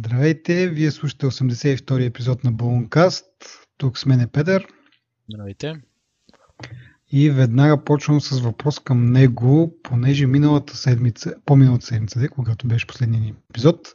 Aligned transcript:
Здравейте, 0.00 0.68
вие 0.68 0.90
слушате 0.90 1.26
82-и 1.26 2.04
епизод 2.04 2.44
на 2.44 2.52
Балункаст. 2.52 3.26
Тук 3.76 3.98
с 3.98 4.06
мен 4.06 4.20
е 4.20 4.26
Петър. 4.26 4.66
Здравейте. 5.28 5.74
И 7.12 7.30
веднага 7.30 7.84
почвам 7.84 8.20
с 8.20 8.40
въпрос 8.40 8.78
към 8.78 9.12
него, 9.12 9.74
понеже 9.82 10.26
миналата 10.26 10.76
седмица, 10.76 11.34
по-миналата 11.44 11.86
седмица, 11.86 12.20
де, 12.20 12.28
когато 12.28 12.66
беше 12.66 12.86
последния 12.86 13.34
епизод, 13.50 13.88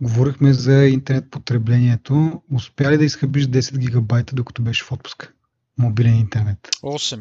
говорихме 0.00 0.52
за 0.52 0.86
интернет 0.86 1.30
потреблението. 1.30 2.42
Успя 2.52 2.90
ли 2.90 2.98
да 2.98 3.04
изхъбиш 3.04 3.46
10 3.46 3.78
гигабайта, 3.78 4.34
докато 4.34 4.62
беше 4.62 4.84
в 4.84 4.92
отпуска? 4.92 5.32
Мобилен 5.78 6.16
интернет. 6.16 6.68
8. 6.82 7.20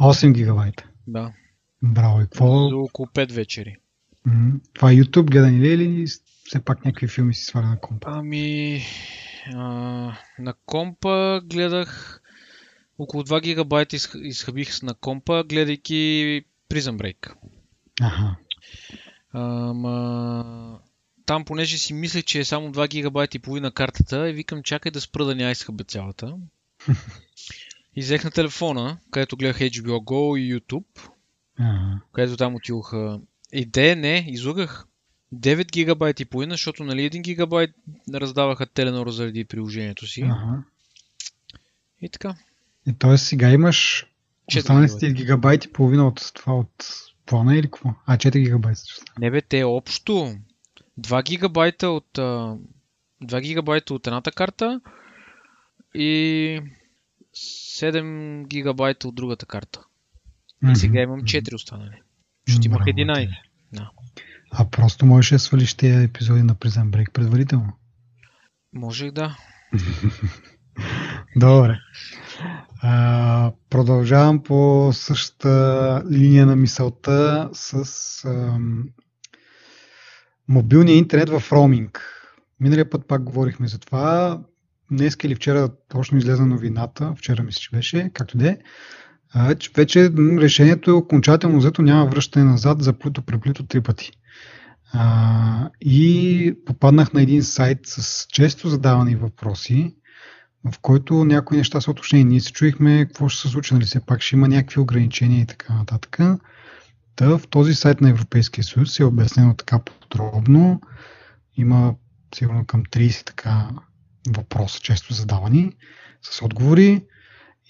8 0.00 0.32
гигабайта. 0.32 0.88
Да. 1.06 1.32
Браво. 1.82 2.20
И 2.20 2.24
какво? 2.24 2.68
За 2.68 2.76
около 2.76 3.06
5 3.06 3.32
вечери. 3.32 3.76
Това 4.74 4.92
е 4.92 4.96
YouTube 4.96 5.30
гледани 5.30 5.60
ли 5.60 5.68
е 5.68 5.72
или 5.72 6.06
все 6.48 6.64
пак 6.64 6.84
някакви 6.84 7.08
филми 7.08 7.34
си 7.34 7.44
сваля 7.44 7.66
на 7.66 7.80
компа? 7.80 8.08
Ами, 8.10 8.82
а, 9.54 9.60
на 10.38 10.54
компа 10.66 11.40
гледах 11.44 12.22
около 12.98 13.22
2 13.22 13.40
гигабайта 13.40 13.96
изх- 13.96 14.22
изхъбих 14.22 14.82
на 14.82 14.94
компа, 14.94 15.44
гледайки 15.48 16.44
Prison 16.70 16.96
Break. 16.96 17.32
Аха. 18.00 18.36
Ама, 19.32 20.80
там, 21.26 21.44
понеже 21.44 21.78
си 21.78 21.94
мислех, 21.94 22.24
че 22.24 22.38
е 22.38 22.44
само 22.44 22.72
2 22.72 22.88
гигабайта 22.88 23.36
и 23.36 23.40
половина 23.40 23.72
картата, 23.72 24.30
и 24.30 24.32
викам, 24.32 24.62
чакай 24.62 24.92
да 24.92 25.00
спра 25.00 25.24
да 25.24 25.42
я 25.42 25.50
изхъбя 25.50 25.84
цялата. 25.84 26.36
И 27.96 28.00
взех 28.00 28.24
на 28.24 28.30
телефона, 28.30 28.98
където 29.10 29.36
гледах 29.36 29.58
HBO 29.58 29.98
Go 30.04 30.38
и 30.38 30.60
YouTube, 30.60 31.08
Ага. 31.58 32.00
където 32.12 32.36
там 32.36 32.54
отидоха... 32.54 33.20
И 33.52 33.66
де, 33.66 33.96
не, 33.96 34.24
излъгах. 34.28 34.87
9 35.34 35.72
гигабайта 35.72 36.22
и 36.22 36.26
половина, 36.26 36.54
защото 36.54 36.84
нали 36.84 37.10
1 37.10 37.22
гигабайт 37.22 37.70
раздаваха 38.14 38.66
Теленор 38.66 39.10
заради 39.10 39.44
приложението 39.44 40.06
си. 40.06 40.22
Ага. 40.22 40.62
И 42.02 42.08
така. 42.08 42.34
И 42.86 42.94
т.е. 42.98 43.18
сега 43.18 43.50
имаш 43.50 44.06
останалите 44.56 44.98
ти 44.98 45.12
гигабайти, 45.12 45.72
половина 45.72 46.06
от 46.06 46.32
това 46.34 46.54
от 46.54 46.86
плана 47.26 47.56
или 47.56 47.62
какво? 47.62 47.94
А, 48.06 48.16
4 48.16 48.38
гигабайта. 48.38 48.80
Не 49.18 49.30
бе, 49.30 49.42
те 49.42 49.64
общо 49.64 50.34
2 51.00 51.22
гигабайта 51.24 51.88
от, 51.88 52.18
а, 52.18 52.56
2 53.24 53.40
гигабайта 53.40 53.94
от 53.94 54.06
едната 54.06 54.32
карта 54.32 54.80
и 55.94 56.60
7 57.34 58.46
гигабайта 58.46 59.08
от 59.08 59.14
другата 59.14 59.46
карта. 59.46 59.80
И 60.72 60.76
сега 60.76 61.02
имам 61.02 61.20
4 61.20 61.54
останали. 61.54 62.02
Защото 62.46 62.66
имах 62.66 62.78
Браво, 62.78 62.98
11. 62.98 63.28
ти. 63.28 63.36
Да. 63.72 63.90
А 64.50 64.70
просто 64.70 65.06
можеш 65.06 65.30
да 65.30 65.38
свалиш 65.38 65.74
тези 65.74 66.04
епизоди 66.04 66.42
на 66.42 66.54
Prison 66.54 66.90
Break 66.90 67.12
предварително. 67.12 67.72
Можех 68.72 69.12
да. 69.12 69.36
Добре. 71.36 71.78
А, 72.82 73.52
продължавам 73.70 74.42
по 74.42 74.90
същата 74.92 76.02
линия 76.10 76.46
на 76.46 76.56
мисълта 76.56 77.48
с 77.52 77.84
ам, 78.24 78.84
мобилния 80.48 80.96
интернет 80.96 81.28
в 81.28 81.52
роуминг. 81.52 82.14
Миналия 82.60 82.90
път 82.90 83.08
пак 83.08 83.22
говорихме 83.22 83.68
за 83.68 83.78
това. 83.78 84.40
Днес 84.90 85.16
или 85.24 85.34
вчера 85.34 85.68
точно 85.88 86.18
излезе 86.18 86.42
новината, 86.42 87.14
вчера 87.16 87.42
мисля, 87.42 87.60
че 87.60 87.70
беше, 87.76 88.10
както 88.14 88.38
де, 88.38 88.58
че 89.58 89.70
вече 89.76 90.10
решението 90.16 90.90
е 90.90 90.94
окончателно 90.94 91.58
взето, 91.58 91.82
няма 91.82 92.06
връщане 92.06 92.44
назад 92.44 92.82
за 92.82 92.92
плюто 92.92 93.22
преплюто 93.22 93.66
три 93.66 93.80
пъти. 93.80 94.12
А, 94.92 95.70
и 95.80 96.54
попаднах 96.66 97.12
на 97.12 97.22
един 97.22 97.42
сайт 97.42 97.78
с 97.84 98.26
често 98.28 98.68
задавани 98.68 99.16
въпроси, 99.16 99.96
в 100.64 100.78
който 100.82 101.24
някои 101.24 101.56
неща 101.56 101.80
са 101.80 101.90
уточнени. 101.90 102.24
Ние 102.24 102.40
се 102.40 102.52
чуихме 102.52 103.06
какво 103.06 103.28
ще 103.28 103.42
се 103.42 103.48
случи, 103.48 103.74
нали 103.74 103.84
все 103.84 104.06
пак 104.06 104.20
ще 104.20 104.36
има 104.36 104.48
някакви 104.48 104.80
ограничения 104.80 105.40
и 105.40 105.46
така 105.46 105.74
нататък. 105.74 106.18
Та 107.16 107.38
в 107.38 107.40
този 107.50 107.74
сайт 107.74 108.00
на 108.00 108.10
Европейския 108.10 108.64
съюз 108.64 109.00
е 109.00 109.04
обяснено 109.04 109.54
така 109.54 109.78
подробно. 109.78 110.80
Има 111.56 111.94
сигурно 112.34 112.66
към 112.66 112.84
30 112.84 113.26
така 113.26 113.68
въпроса, 114.28 114.80
често 114.80 115.14
задавани, 115.14 115.72
с 116.22 116.42
отговори. 116.42 117.04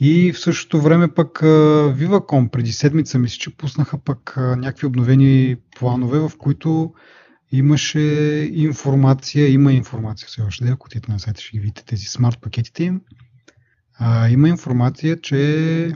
И 0.00 0.32
в 0.32 0.38
същото 0.38 0.80
време 0.80 1.14
пък 1.14 1.38
Viva.com 1.38 2.50
преди 2.50 2.72
седмица 2.72 3.18
мисля, 3.18 3.38
че 3.38 3.56
пуснаха 3.56 3.98
пък 3.98 4.34
някакви 4.36 4.86
обновени 4.86 5.56
планове, 5.78 6.18
в 6.18 6.32
които 6.38 6.94
имаше 7.52 8.00
информация, 8.52 9.48
има 9.52 9.72
информация 9.72 10.28
все 10.28 10.42
още, 10.42 10.68
ако 10.68 10.86
отидете 10.86 11.12
на 11.12 11.18
сайта 11.18 11.40
ще 11.40 11.50
ги 11.52 11.60
видите 11.60 11.84
тези 11.84 12.04
смарт 12.06 12.40
пакетите 12.40 12.84
им. 12.84 13.00
А, 13.98 14.28
има 14.28 14.48
информация, 14.48 15.20
че 15.20 15.92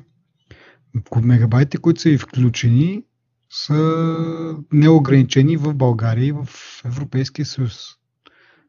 мегабайтите, 1.22 1.78
които 1.78 2.00
са 2.00 2.10
и 2.10 2.18
включени, 2.18 3.02
са 3.50 4.56
неограничени 4.72 5.56
в 5.56 5.74
България 5.74 6.26
и 6.26 6.32
в 6.32 6.48
Европейския 6.84 7.46
съюз. 7.46 7.78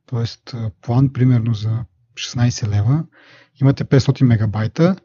Тоест, 0.06 0.56
план 0.82 1.14
примерно 1.14 1.54
за 1.54 1.86
16 2.16 2.68
лева, 2.68 3.04
имате 3.62 3.86
500 3.86 4.24
мегабайта 4.24 4.96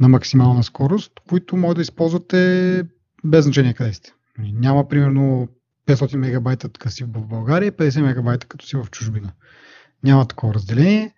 на 0.00 0.08
максимална 0.08 0.62
скорост, 0.62 1.12
които 1.28 1.56
може 1.56 1.74
да 1.74 1.82
използвате 1.82 2.82
без 3.24 3.44
значение 3.44 3.74
къде 3.74 3.92
сте. 3.92 4.12
Няма 4.38 4.88
примерно 4.88 5.48
500 5.86 6.16
мегабайта 6.16 6.68
като 6.68 6.90
си 6.90 7.04
в 7.04 7.26
България 7.26 7.66
и 7.68 7.72
50 7.72 8.02
мегабайта 8.02 8.46
като 8.46 8.66
си 8.66 8.76
в 8.76 8.86
чужбина. 8.90 9.32
Няма 10.04 10.28
такова 10.28 10.54
разделение. 10.54 11.14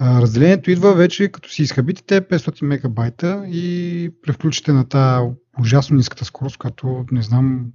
Разделението 0.00 0.70
идва 0.70 0.94
вече 0.94 1.28
като 1.28 1.50
си 1.50 1.62
изхабите 1.62 2.02
те 2.02 2.20
500 2.28 2.64
мегабайта 2.64 3.44
и 3.46 4.10
превключите 4.22 4.72
на 4.72 4.88
тази 4.88 5.30
ужасно 5.60 5.96
ниската 5.96 6.24
скорост, 6.24 6.56
която 6.56 7.04
не 7.12 7.22
знам, 7.22 7.66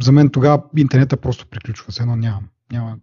за 0.00 0.12
мен 0.12 0.30
тогава 0.30 0.62
интернета 0.76 1.16
просто 1.16 1.46
приключва, 1.46 1.92
все 1.92 2.02
едно 2.02 2.16
нямам. 2.16 2.48
Няма. 2.72 2.96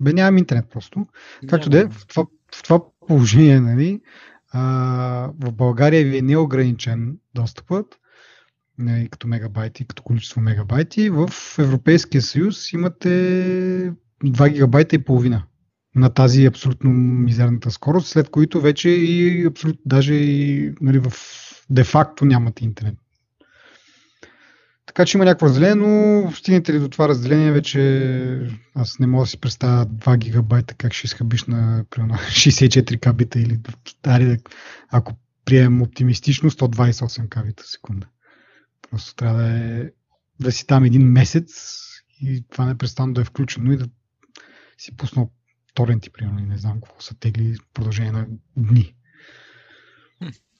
Бе, 0.00 0.12
нямам 0.12 0.38
интернет 0.38 0.70
просто. 0.70 1.06
Както 1.48 1.70
да 1.70 1.80
е, 1.80 1.84
в 1.84 2.06
това, 2.06 2.26
в 2.54 2.62
това 2.62 2.80
положение, 3.06 3.60
нали, 3.60 4.00
в 4.54 5.52
България 5.52 6.04
ви 6.04 6.18
е 6.18 6.22
неограничен 6.22 7.18
достъпът, 7.34 7.86
нали, 8.78 9.08
като 9.08 9.28
мегабайти, 9.28 9.86
като 9.86 10.02
количество 10.02 10.40
мегабайти. 10.40 11.10
В 11.10 11.30
Европейския 11.58 12.22
съюз 12.22 12.72
имате 12.72 13.08
2 14.24 14.52
гигабайта 14.52 14.96
и 14.96 15.04
половина 15.04 15.44
на 15.94 16.10
тази 16.10 16.46
абсолютно 16.46 16.90
мизерната 16.90 17.70
скорост, 17.70 18.08
след 18.08 18.28
които 18.28 18.60
вече 18.60 18.88
и 18.88 19.46
абсолютно, 19.46 19.82
даже 19.86 20.14
и 20.14 20.72
нали, 20.80 20.98
в 20.98 21.12
де-факто 21.70 22.24
нямате 22.24 22.64
интернет. 22.64 22.94
Така 24.94 25.06
че 25.06 25.18
има 25.18 25.24
някакво 25.24 25.46
разделение, 25.46 25.74
но 25.74 26.32
стигнете 26.32 26.72
ли 26.72 26.78
до 26.78 26.88
това 26.88 27.08
разделение, 27.08 27.52
вече 27.52 28.50
аз 28.74 28.98
не 28.98 29.06
мога 29.06 29.22
да 29.22 29.26
си 29.26 29.40
представя 29.40 29.86
2 29.86 30.18
гигабайта 30.18 30.74
как 30.74 30.92
ще 30.92 31.06
изхъбиш 31.06 31.44
на 31.44 31.84
примерно, 31.90 32.14
64 32.30 33.00
кабита 33.00 33.40
или 33.40 33.58
ари, 34.06 34.24
да- 34.24 34.36
ако 34.88 35.12
приемем 35.44 35.82
оптимистично 35.82 36.50
128 36.50 37.28
кабита 37.28 37.62
в 37.62 37.70
секунда. 37.70 38.06
Просто 38.90 39.14
трябва 39.14 39.42
да, 39.42 39.48
е, 39.48 39.90
да 40.40 40.52
си 40.52 40.66
там 40.66 40.84
един 40.84 41.02
месец 41.02 41.78
и 42.20 42.44
това 42.50 42.66
непрестанно 42.66 43.14
да 43.14 43.20
е 43.20 43.24
включено 43.24 43.72
и 43.72 43.76
да 43.76 43.86
си 44.78 44.96
пуснал 44.96 45.30
торенти, 45.74 46.10
примерно, 46.10 46.38
и 46.38 46.46
не 46.46 46.58
знам 46.58 46.80
какво 46.80 47.00
са 47.00 47.14
тегли 47.14 47.54
в 47.54 47.72
продължение 47.74 48.12
на 48.12 48.26
дни. 48.56 48.94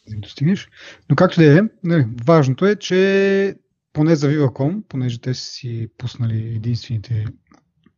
Да 0.09 0.17
достигнеш. 0.17 0.69
Но 1.11 1.17
както 1.17 1.41
да 1.41 1.59
е, 1.59 1.63
нали, 1.85 2.07
важното 2.27 2.67
е, 2.67 2.77
че 2.77 3.57
поне 3.93 4.17
за 4.17 4.29
Viva.com, 4.29 4.83
понеже 4.89 5.21
те 5.21 5.35
са 5.35 5.45
си 5.45 5.89
пуснали 5.99 6.55
единствените 6.55 7.25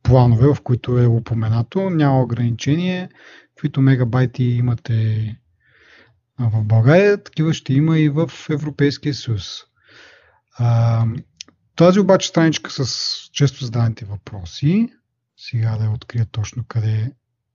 планове, 0.03 0.47
в 0.47 0.56
които 0.62 0.99
е 0.99 1.06
упоменато, 1.06 1.91
няма 1.91 2.23
ограничение, 2.23 3.08
каквито 3.49 3.81
мегабайти 3.81 4.44
имате 4.44 5.37
в 6.38 6.62
България, 6.64 7.23
такива 7.23 7.55
ще 7.55 7.75
има 7.75 7.99
и 7.99 8.08
в 8.08 8.31
Европейския 8.50 9.14
съюз. 9.14 9.61
Тази 11.76 12.00
обаче 12.00 12.29
страничка 12.29 12.70
с 12.70 13.11
често 13.32 13.64
зададените 13.64 14.05
въпроси, 14.05 14.88
сега 15.37 15.76
да 15.76 15.85
я 15.85 15.90
открия 15.90 16.26
точно 16.26 16.64
къде 16.69 17.12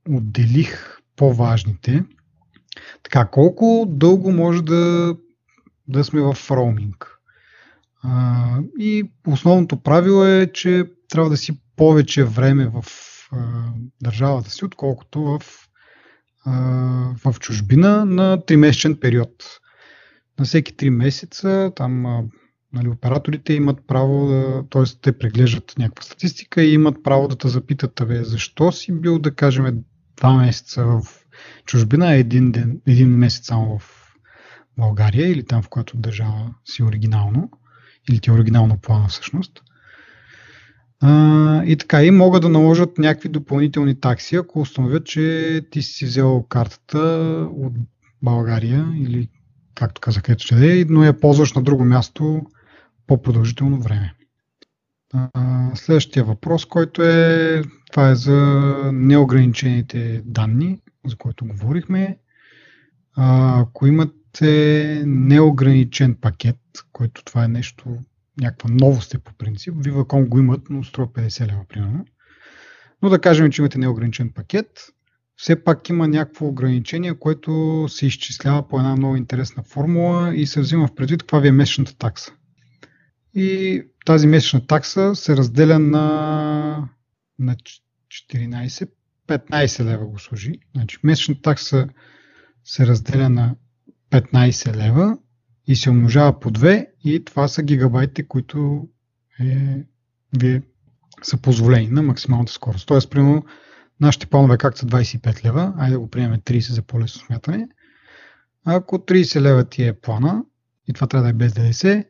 отделих 0.09 0.97
по-важните. 1.15 2.03
Така, 3.03 3.27
колко 3.27 3.85
дълго 3.89 4.31
може 4.31 4.62
да, 4.62 5.15
да 5.88 6.03
сме 6.03 6.21
в 6.21 6.38
роуминг? 6.51 7.19
И 8.80 9.12
основното 9.28 9.84
правило 9.84 10.25
е, 10.25 10.51
че 10.54 10.86
трябва 11.10 11.30
да 11.30 11.38
си 11.38 11.62
повече 11.75 12.24
време 12.24 12.72
в 12.74 12.86
а, 13.31 13.38
държавата 14.04 14.50
си, 14.50 14.66
отколкото 14.66 15.22
в, 15.22 15.42
а, 16.46 16.51
в 17.25 17.40
чужбина 17.40 18.06
на 18.06 18.38
3-месечен 18.38 19.00
период. 19.00 19.60
На 20.40 20.46
всеки 20.46 20.75
3 20.75 20.90
месеца, 20.90 21.72
там 21.75 22.06
а, 22.06 22.24
Нали, 22.74 22.88
операторите 22.88 23.54
имат 23.54 23.88
право 23.88 24.28
да, 24.28 24.63
т.е. 24.69 24.84
те 25.02 25.18
преглеждат 25.18 25.74
някаква 25.78 26.04
статистика 26.04 26.63
и 26.63 26.74
имат 26.74 27.04
право 27.04 27.28
да 27.28 27.36
те 27.36 27.48
запитат, 27.48 27.95
тебе, 27.95 28.24
защо 28.24 28.72
си 28.72 28.92
бил, 28.92 29.19
да 29.19 29.36
кажем, 29.36 29.84
два 30.18 30.34
месеца 30.34 30.86
в 30.86 31.02
чужбина, 31.66 32.13
един, 32.13 32.52
ден, 32.52 32.81
един 32.88 33.10
месец 33.10 33.45
само 33.45 33.80
в 33.80 34.13
България 34.78 35.31
или 35.31 35.45
там, 35.45 35.62
в 35.62 35.69
която 35.69 35.98
държава 35.98 36.54
си 36.66 36.84
оригинално, 36.84 37.52
или 38.09 38.19
ти 38.19 38.29
е 38.29 38.33
оригинално 38.33 38.77
плана 38.77 39.07
всъщност. 39.07 39.61
А, 41.01 41.63
и 41.63 41.77
така, 41.77 42.03
и 42.03 42.11
могат 42.11 42.41
да 42.41 42.50
наложат 42.50 42.97
някакви 42.97 43.29
допълнителни 43.29 44.00
такси, 44.00 44.35
ако 44.35 44.59
установят, 44.59 45.06
че 45.06 45.61
ти 45.71 45.81
си 45.81 46.06
взел 46.06 46.45
картата 46.50 47.00
от 47.51 47.73
България 48.21 48.88
или 48.97 49.29
както 49.75 50.01
казах, 50.01 50.23
ето 50.29 50.44
ще 50.44 50.79
е, 50.79 50.85
но 50.89 51.03
я 51.03 51.19
ползваш 51.19 51.53
на 51.53 51.61
друго 51.61 51.85
място 51.85 52.41
по-продължително 53.07 53.81
време. 53.81 54.13
Следващия 55.75 56.23
въпрос, 56.23 56.65
който 56.65 57.03
е, 57.03 57.61
това 57.91 58.09
е 58.09 58.15
за 58.15 58.73
неограничените 58.94 60.21
данни, 60.25 60.81
за 61.06 61.15
които 61.15 61.45
говорихме. 61.45 62.17
Ако 63.17 63.88
имате 64.30 65.04
неограничен 65.06 66.16
пакет, 66.16 66.58
който 66.92 67.24
това 67.24 67.44
е 67.44 67.48
нещо, 67.48 67.98
някаква 68.42 68.70
новост 68.70 69.14
е 69.14 69.20
по 69.20 69.34
принцип, 69.34 69.74
Viva.com 69.74 70.28
го 70.28 70.40
имат, 70.40 70.70
но 70.70 70.84
струва 70.84 71.08
50 71.08 71.48
лева 71.48 71.66
примерно. 71.70 72.06
Но 73.02 73.10
да 73.10 73.22
кажем, 73.22 73.52
че 73.52 73.62
имате 73.62 73.78
неограничен 73.78 74.30
пакет, 74.30 74.94
все 75.36 75.64
пак 75.64 75.90
има 75.90 76.08
някакво 76.08 76.48
ограничение, 76.48 77.20
което 77.20 77.86
се 77.90 78.06
изчислява 78.06 78.68
по 78.68 78.78
една 78.78 78.96
много 78.96 79.16
интересна 79.16 79.64
формула 79.64 80.36
и 80.36 80.48
се 80.48 80.62
взима 80.62 80.88
в 80.88 80.96
предвид 80.96 81.24
каква 81.24 81.40
ви 81.40 81.48
е 81.48 81.52
месечната 81.52 81.98
такса. 81.98 82.31
И 83.34 83.81
тази 84.06 84.28
месечна 84.28 84.68
такса 84.68 85.16
се 85.16 85.38
разделя 85.38 85.80
на, 85.80 86.90
на 87.40 87.56
14, 88.34 88.90
15 89.28 89.84
лева 89.86 90.06
го 90.06 90.20
служи. 90.20 90.54
Значи 90.76 90.98
месечната 91.04 91.42
такса 91.42 91.88
се 92.64 92.88
разделя 92.88 93.30
на 93.30 93.56
15 94.11 94.75
лева 94.75 95.17
и 95.67 95.75
се 95.75 95.89
умножава 95.89 96.39
по 96.39 96.51
2 96.51 96.88
и 97.03 97.25
това 97.25 97.47
са 97.47 97.63
гигабайти, 97.63 98.27
които 98.27 98.88
е, 99.39 99.83
вие 100.38 100.61
са 101.23 101.38
позволени 101.38 101.88
на 101.88 102.01
максималната 102.01 102.53
скорост. 102.53 102.88
Тоест, 102.88 103.09
примерно, 103.09 103.44
Нашите 104.00 104.25
планове 104.25 104.57
как 104.57 104.77
са 104.77 104.85
25 104.85 105.45
лева, 105.45 105.73
айде 105.77 105.94
да 105.94 106.00
го 106.00 106.09
приемем 106.09 106.39
30 106.39 106.59
за 106.71 106.81
по-лесно 106.81 107.25
смятане. 107.25 107.67
Ако 108.65 108.97
30 108.97 109.41
лева 109.41 109.63
ти 109.63 109.83
е 109.83 109.94
плана, 109.94 110.44
и 110.88 110.94
това 110.94 111.07
трябва 111.07 111.23
да 111.23 111.29
е 111.29 111.33
без 111.33 111.53
ДДС, 111.53 112.03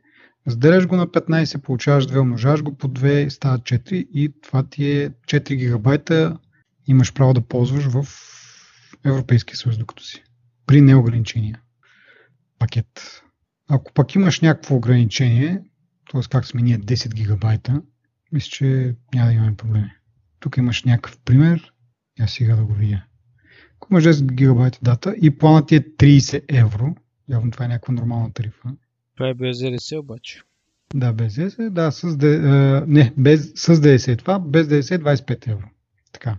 разделяш 0.47 0.87
го 0.87 0.95
на 0.95 1.07
15, 1.07 1.57
получаваш 1.57 2.07
2, 2.07 2.21
умножаваш 2.21 2.63
го 2.63 2.77
по 2.77 2.87
2, 2.87 3.29
става 3.29 3.59
4 3.59 3.93
и 3.93 4.33
това 4.41 4.63
ти 4.63 4.91
е 4.91 5.09
4 5.09 5.55
гигабайта 5.55 6.37
имаш 6.87 7.13
право 7.13 7.33
да 7.33 7.41
ползваш 7.41 7.85
в 7.85 8.05
Европейския 9.05 9.57
съюз, 9.57 9.77
докато 9.77 10.03
си. 10.03 10.23
При 10.65 10.81
неограничения 10.81 11.59
пакет. 12.59 13.21
Ако 13.69 13.93
пак 13.93 14.15
имаш 14.15 14.41
някакво 14.41 14.75
ограничение, 14.75 15.61
т.е. 16.11 16.21
как 16.29 16.45
сме 16.45 16.61
ние 16.61 16.79
10 16.79 17.13
гигабайта, 17.13 17.81
мисля, 18.31 18.49
че 18.49 18.95
няма 19.13 19.27
да 19.27 19.33
имаме 19.33 19.55
проблеми. 19.55 19.91
Тук 20.39 20.57
имаш 20.57 20.83
някакъв 20.83 21.19
пример. 21.25 21.73
Я 22.19 22.27
сега 22.27 22.55
да 22.55 22.63
го 22.63 22.73
видя. 22.73 23.03
Ако 23.75 23.87
имаш 23.91 24.03
10 24.03 24.31
гигабайта 24.33 24.79
дата 24.81 25.15
и 25.21 25.37
планът 25.37 25.67
ти 25.67 25.75
е 25.75 25.81
30 25.81 26.43
евро, 26.47 26.95
явно 27.29 27.51
това 27.51 27.65
е 27.65 27.67
някаква 27.67 27.93
нормална 27.93 28.33
тарифа. 28.33 28.69
Това 29.15 29.29
е 29.29 29.33
без 29.33 29.59
ДДС 29.59 29.99
обаче. 29.99 30.41
Да, 30.95 31.13
без 31.13 31.35
ДДС, 31.35 31.69
да, 31.69 31.91
с, 31.91 32.01
uh, 32.01 32.83
не, 32.87 33.13
без, 33.17 33.51
с 33.55 33.81
ДДС 33.81 34.11
е 34.11 34.15
това, 34.15 34.39
без 34.39 34.67
ДДС 34.67 34.95
е 34.95 34.99
25 34.99 35.47
евро. 35.47 35.67
Така. 36.11 36.37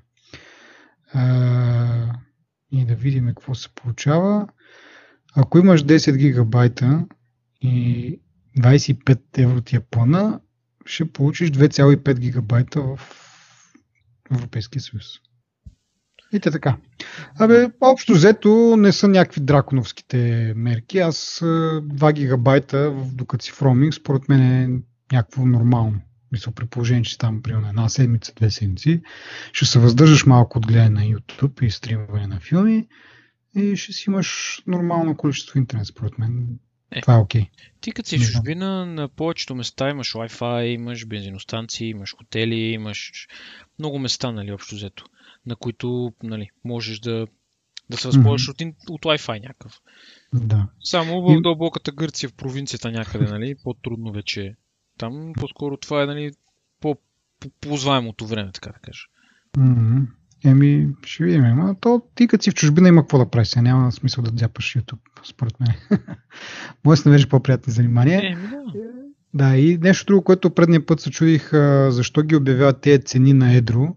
Uh, 1.15 2.15
и 2.73 2.85
да 2.85 2.95
видим 2.95 3.27
какво 3.27 3.55
се 3.55 3.69
получава. 3.75 4.49
Ако 5.37 5.59
имаш 5.59 5.85
10 5.85 6.17
гигабайта 6.17 7.07
и 7.63 8.21
25 8.59 9.19
евро 9.39 9.61
ти 9.61 9.77
е 9.77 9.81
плана, 9.81 10.41
ще 10.87 11.13
получиш 11.13 11.51
2,5 11.51 12.19
гигабайта 12.19 12.83
в 12.83 13.01
Европейския 14.31 14.83
съюз. 14.83 15.05
И 16.33 16.41
те 16.41 16.51
така. 16.51 16.77
Абе, 17.39 17.71
общо 17.81 18.13
взето 18.13 18.77
не 18.79 18.93
са 18.93 19.09
някакви 19.09 19.41
драконовските 19.41 20.53
мерки. 20.57 20.99
Аз 20.99 21.39
2 21.43 22.13
гигабайта, 22.13 22.95
докато 23.13 23.45
си 23.45 23.53
в 23.53 23.63
роуминг, 23.63 23.95
според 23.95 24.29
мен 24.29 24.41
е 24.41 24.81
някакво 25.13 25.47
нормално. 25.47 26.01
Мисля, 26.33 26.53
при 26.53 26.67
положение, 26.67 27.03
че 27.03 27.19
там 27.19 27.43
примерно 27.43 27.69
една 27.69 27.89
седмица, 27.89 28.33
две 28.37 28.51
седмици, 28.51 29.03
ще 29.53 29.67
се 29.67 29.79
въздържаш 29.79 30.27
малко 30.27 30.59
от 30.59 30.67
гледане 30.67 30.91
на 30.91 31.01
YouTube 31.01 31.63
и 31.63 31.71
стримване 31.71 32.27
на 32.27 32.41
филми 32.41 32.89
и 33.55 33.77
ще 33.77 33.93
си 33.93 34.05
имаш 34.09 34.63
нормално 34.67 35.17
количество 35.17 35.59
интернет, 35.59 35.87
според 35.87 36.19
мен. 36.19 36.59
Е, 36.91 37.01
това 37.01 37.15
е 37.15 37.19
окей. 37.19 37.43
Okay. 37.43 37.49
Ти 37.81 37.93
като 37.93 38.09
си 38.09 38.19
в 38.19 38.23
чужбина, 38.23 38.87
на 38.87 39.09
повечето 39.09 39.55
места 39.55 39.91
имаш 39.91 40.13
Wi-Fi, 40.13 40.65
имаш 40.65 41.07
бензиностанции, 41.07 41.89
имаш 41.89 42.15
хотели, 42.17 42.57
имаш 42.57 43.29
много 43.79 43.99
места, 43.99 44.33
нали, 44.33 44.53
общо 44.53 44.75
взето 44.75 45.05
на 45.47 45.57
които 45.57 46.13
нали, 46.23 46.49
можеш 46.65 47.01
да, 47.01 47.27
да 47.91 47.97
се 47.97 48.09
възползваш 48.09 48.49
mm-hmm. 48.49 48.75
от, 48.89 48.91
от 48.91 49.03
Wi-Fi 49.03 49.43
някакъв. 49.43 49.81
Да. 50.35 50.69
Само 50.85 51.23
в 51.23 51.41
дълбоката 51.43 51.93
Гърция, 51.93 52.29
в 52.29 52.35
провинцията 52.35 52.91
някъде, 52.91 53.25
нали, 53.25 53.55
по-трудно 53.65 54.13
вече. 54.13 54.55
Там 54.99 55.33
по-скоро 55.41 55.77
това 55.77 56.03
е 56.03 56.07
нали, 56.07 56.33
по-ползваемото 56.81 58.27
време, 58.27 58.53
така 58.53 58.71
да 58.71 58.79
кажа. 58.79 59.03
Mm-hmm. 59.57 60.07
Еми, 60.45 60.89
ще 61.05 61.25
видим. 61.25 61.45
Ама 61.45 61.77
то 61.81 62.03
ти 62.15 62.29
като 62.29 62.45
си 62.45 62.51
в 62.51 62.55
чужбина 62.55 62.89
има 62.89 63.03
какво 63.03 63.19
да 63.19 63.31
правиш. 63.31 63.55
Няма 63.55 63.93
смисъл 63.93 64.25
да 64.25 64.31
дзяпаш 64.31 64.77
YouTube, 64.77 64.99
според 65.25 65.61
мен. 65.61 65.75
Може 66.85 67.03
да 67.03 67.09
намериш 67.09 67.29
по-приятни 67.29 67.73
занимания. 67.73 68.33
Еми, 68.33 68.49
да. 68.49 68.63
Да, 69.35 69.57
и 69.57 69.79
нещо 69.79 70.07
друго, 70.07 70.25
което 70.25 70.51
предния 70.51 70.87
път 70.87 71.01
се 71.01 71.11
чудих, 71.11 71.51
защо 71.89 72.23
ги 72.23 72.37
обявяват 72.37 72.81
тези 72.81 73.03
цени 73.03 73.33
на 73.33 73.55
едро 73.55 73.97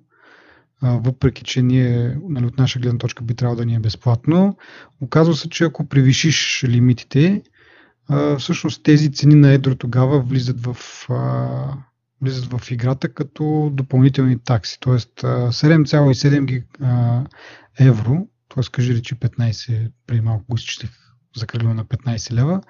въпреки 0.84 1.44
че 1.44 1.62
ние 1.62 2.18
нали, 2.30 2.46
от 2.46 2.57
наша 2.57 2.80
гледна 2.80 2.98
точка 2.98 3.24
би 3.24 3.34
трябвало 3.34 3.57
да 3.57 3.66
ни 3.66 3.75
е 3.75 3.80
безплатно. 3.80 4.57
Оказва 5.01 5.36
се, 5.36 5.50
че 5.50 5.63
ако 5.63 5.86
превишиш 5.86 6.66
лимитите, 6.68 7.42
всъщност 8.39 8.84
тези 8.84 9.12
цени 9.12 9.36
на 9.36 9.51
едро 9.51 9.75
тогава 9.75 10.19
влизат 10.19 10.66
в, 10.66 10.78
влизат 12.24 12.54
в 12.54 12.72
играта 12.72 13.14
като 13.14 13.70
допълнителни 13.74 14.44
такси. 14.44 14.80
Тоест 14.80 15.22
7,7 15.22 17.27
евро, 17.80 18.27
т.е. 18.50 18.63
кажи 18.72 18.96
речи 18.96 19.15
15, 19.15 19.92
преди 20.08 20.22
малко 20.22 20.46
го 20.50 20.56
изчислих 20.56 20.89
за 21.36 21.48
кръгло 21.48 21.74
на 21.74 21.86
15 21.86 22.34
лева, 22.34 22.62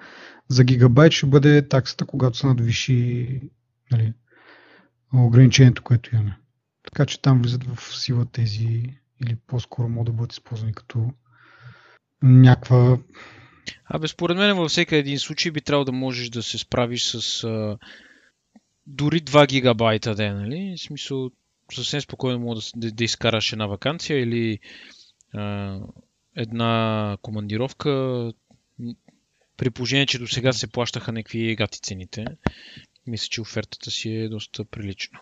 за 0.48 0.64
гигабайт 0.64 1.12
ще 1.12 1.26
бъде 1.26 1.68
таксата, 1.68 2.04
когато 2.04 2.38
се 2.38 2.46
надвиши 2.46 3.40
нали, 3.92 4.12
ограничението, 5.14 5.82
което 5.82 6.14
имаме. 6.14 6.38
Така 6.82 7.06
че 7.06 7.22
там 7.22 7.42
влизат 7.42 7.64
в 7.64 7.96
сила 7.96 8.26
тези, 8.32 8.82
или 9.24 9.36
по-скоро 9.46 9.88
могат 9.88 10.06
да 10.06 10.12
бъдат 10.12 10.32
използвани 10.32 10.72
като 10.72 11.10
някаква... 12.22 12.98
Абе, 13.84 14.08
според 14.08 14.36
мен 14.36 14.56
във 14.56 14.70
всеки 14.70 14.96
един 14.96 15.18
случай 15.18 15.52
би 15.52 15.60
трябвало 15.60 15.84
да 15.84 15.92
можеш 15.92 16.28
да 16.28 16.42
се 16.42 16.58
справиш 16.58 17.04
с 17.04 17.44
а, 17.44 17.78
дори 18.86 19.20
2 19.20 19.46
гигабайта 19.46 20.14
ден, 20.14 20.36
нали? 20.36 20.74
В 20.78 20.80
смисъл, 20.80 21.30
съвсем 21.74 22.00
спокойно 22.00 22.38
мога 22.38 22.54
да, 22.54 22.60
да, 22.76 22.90
да 22.92 23.04
изкараш 23.04 23.52
една 23.52 23.66
вакансия 23.66 24.20
или 24.20 24.58
а, 25.34 25.78
една 26.36 27.16
командировка. 27.22 28.32
При 29.56 29.70
положение, 29.70 30.06
че 30.06 30.18
до 30.18 30.26
сега 30.26 30.52
се 30.52 30.66
плащаха 30.66 31.12
някакви 31.12 31.56
гати 31.56 31.80
цените, 31.80 32.24
мисля, 33.06 33.26
че 33.30 33.40
офертата 33.40 33.90
си 33.90 34.10
е 34.10 34.28
доста 34.28 34.64
прилична. 34.64 35.20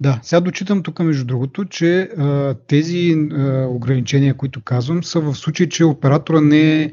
Да, 0.00 0.20
сега 0.22 0.40
дочитам 0.40 0.82
тук, 0.82 0.98
между 0.98 1.24
другото, 1.24 1.64
че 1.64 2.00
а, 2.00 2.54
тези 2.66 3.14
а, 3.32 3.66
ограничения, 3.68 4.36
които 4.36 4.62
казвам, 4.62 5.04
са 5.04 5.20
в 5.20 5.34
случай, 5.34 5.68
че 5.68 5.84
оператора 5.84 6.40
не 6.40 6.82
е, 6.82 6.92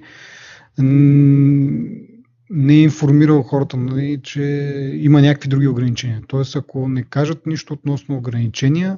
не 2.51 2.73
е 2.73 2.81
информирал 2.81 3.41
хората, 3.41 3.77
нали, 3.77 4.19
че 4.23 4.41
има 4.95 5.21
някакви 5.21 5.49
други 5.49 5.67
ограничения. 5.67 6.21
Тоест, 6.27 6.55
ако 6.55 6.89
не 6.89 7.03
кажат 7.03 7.45
нищо 7.45 7.73
относно 7.73 8.17
ограничения, 8.17 8.97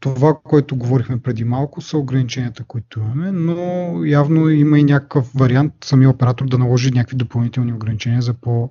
това, 0.00 0.38
което 0.44 0.76
говорихме 0.76 1.22
преди 1.22 1.44
малко, 1.44 1.80
са 1.80 1.98
ограниченията, 1.98 2.64
които 2.64 3.00
имаме, 3.00 3.32
но 3.32 4.04
явно 4.04 4.48
има 4.48 4.78
и 4.78 4.84
някакъв 4.84 5.30
вариант 5.34 5.72
самия 5.84 6.10
оператор 6.10 6.48
да 6.48 6.58
наложи 6.58 6.90
някакви 6.90 7.16
допълнителни 7.16 7.72
ограничения 7.72 8.22
за 8.22 8.34
по- 8.34 8.68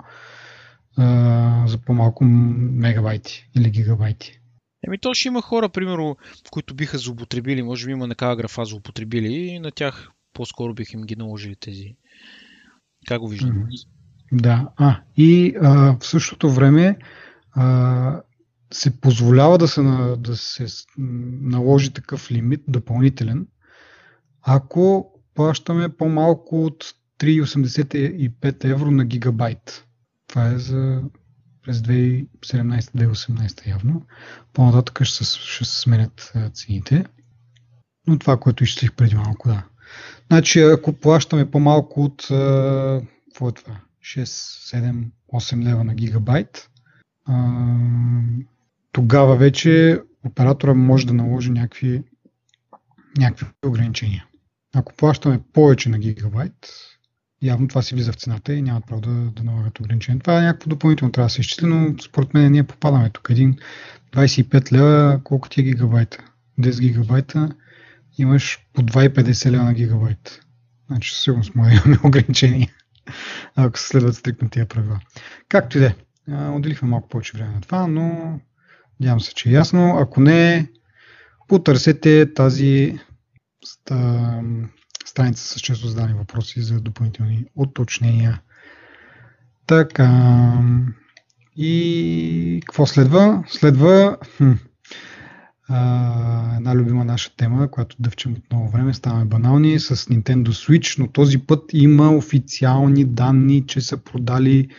за 1.66 1.78
по-малко 1.86 2.24
мегабайти 2.24 3.50
или 3.58 3.70
гигабайти. 3.70 4.40
Еми 4.88 4.98
то 4.98 5.14
ще 5.14 5.28
има 5.28 5.42
хора, 5.42 5.70
примерно, 5.70 6.18
които 6.52 6.74
биха 6.74 6.98
злоупотребили, 6.98 7.64
може 7.64 7.86
би 7.86 7.92
има 7.92 8.10
такава 8.10 8.36
графа 8.36 8.66
злоупотребили 8.66 9.34
и 9.34 9.60
на 9.60 9.72
тях 9.72 10.10
по-скоро 10.34 10.74
бих 10.74 10.94
им 10.94 11.02
ги 11.02 11.16
наложили 11.16 11.56
тези. 11.56 11.96
Го 13.18 13.28
виждам? 13.28 13.52
Mm-hmm. 13.52 13.88
Да, 14.32 14.70
а, 14.78 15.02
и 15.18 15.56
а, 15.62 15.98
в 16.00 16.06
същото 16.06 16.50
време 16.50 16.98
а, 17.52 18.22
се 18.74 19.02
позволява 19.02 19.58
да 19.58 19.68
се, 19.68 19.82
да 20.18 20.38
се 20.38 20.66
наложи 20.98 21.94
такъв 21.94 22.32
лимит 22.32 22.62
допълнителен, 22.68 23.48
ако 24.42 25.12
плащаме 25.36 25.90
по-малко 25.90 26.66
от 26.66 26.94
3,85 27.20 28.66
евро 28.66 28.92
на 28.92 29.06
гигабайт. 29.06 29.86
Това 30.28 30.48
е 30.48 30.58
за 30.58 31.02
през 31.64 31.80
2017-2018 31.82 33.68
явно. 33.68 34.06
По-нататък 34.54 35.04
ще 35.04 35.24
ще 35.24 35.66
се 35.66 35.82
сменят 35.82 36.34
цените. 36.54 37.06
Но 38.08 38.20
това, 38.20 38.38
което 38.38 38.64
изчислих 38.64 38.94
преди 38.94 39.16
малко, 39.16 39.48
да. 39.48 39.64
Значи, 40.32 40.60
ако 40.62 40.94
плащаме 40.94 41.52
по-малко 41.52 42.04
от 42.04 42.28
какво 43.26 43.50
е 43.50 43.52
това? 43.52 43.76
6, 44.02 44.24
7, 44.24 45.06
8 45.34 45.64
лева 45.64 45.84
на 45.84 45.96
гигабайт, 45.96 46.70
тогава 48.92 49.36
вече 49.36 50.02
оператора 50.26 50.74
може 50.74 51.08
да 51.08 51.14
наложи 51.14 51.52
някакви, 51.52 52.04
някакви 53.18 53.46
ограничения. 53.66 54.26
Ако 54.76 54.94
плащаме 54.96 55.42
повече 55.54 55.90
на 55.90 56.00
гигабайт, 56.00 56.70
явно 57.42 57.68
това 57.68 57.82
си 57.82 57.96
влиза 57.96 58.12
в 58.12 58.16
цената 58.16 58.54
и 58.54 58.62
нямат 58.62 58.88
право 58.88 59.02
да, 59.02 59.10
да 59.10 59.44
налагат 59.44 59.80
ограничения. 59.80 60.20
Това 60.20 60.40
е 60.40 60.46
някакво 60.46 60.70
допълнително 60.70 61.12
трябва 61.12 61.26
да 61.26 61.30
се 61.30 61.42
изчисли, 61.42 61.68
но 61.68 61.96
според 62.00 62.34
мен 62.34 62.52
ние 62.52 62.64
попадаме 62.64 63.10
тук. 63.10 63.28
Един 63.30 63.58
25 64.14 64.72
лева, 64.72 65.22
колко 65.24 65.50
ти 65.50 65.62
е 65.62 65.64
гигабайта? 65.64 66.18
10 66.60 66.80
гигабайта 66.80 67.50
имаш 68.20 68.60
по 68.74 68.82
2,50 68.82 69.52
лева 69.52 69.64
на 69.64 69.74
гигабайт. 69.74 70.42
Значи 70.88 71.14
със 71.14 71.24
сигурност 71.24 71.56
може 71.56 71.76
имаме 71.76 71.98
ограничения, 72.04 72.70
ако 73.56 73.80
се 73.80 73.88
следват 73.88 74.16
стрикно 74.16 74.50
тия 74.50 74.66
правила. 74.66 75.00
Както 75.50 75.78
и 75.78 75.82
да 75.82 75.88
е. 75.88 75.96
Отделихме 76.32 76.90
малко 76.90 77.10
повече 77.10 77.38
време 77.38 77.54
на 77.54 77.62
това, 77.62 77.88
но 77.88 78.40
надявам 79.00 79.22
се, 79.22 79.34
че 79.34 79.50
е 79.50 79.52
ясно. 79.52 79.98
Ако 79.98 80.22
не, 80.22 80.70
потърсете 81.48 82.34
тази 82.34 83.00
страница 85.06 85.44
с 85.44 85.62
често 85.62 85.88
задани 85.88 86.14
въпроси 86.14 86.62
за 86.62 86.82
допълнителни 86.82 87.46
уточнения. 87.56 88.42
Така. 89.68 90.54
И 91.56 92.62
какво 92.66 92.86
следва? 92.86 93.44
Следва 93.48 94.18
хм, 94.38 94.52
а, 95.70 96.56
една 96.58 96.76
любима 96.76 97.06
наша 97.06 97.36
тема, 97.36 97.72
която 97.72 97.96
дъвчем 98.00 98.34
от 98.34 98.44
много 98.52 98.70
време, 98.70 98.94
ставаме 98.94 99.26
банални, 99.26 99.80
с 99.80 99.96
Nintendo 99.96 100.48
Switch, 100.48 101.00
но 101.00 101.08
този 101.08 101.38
път 101.38 101.64
има 101.74 102.16
официални 102.16 103.06
данни, 103.06 103.68
че 103.68 103.82
са 103.82 103.98
продали 103.98 104.70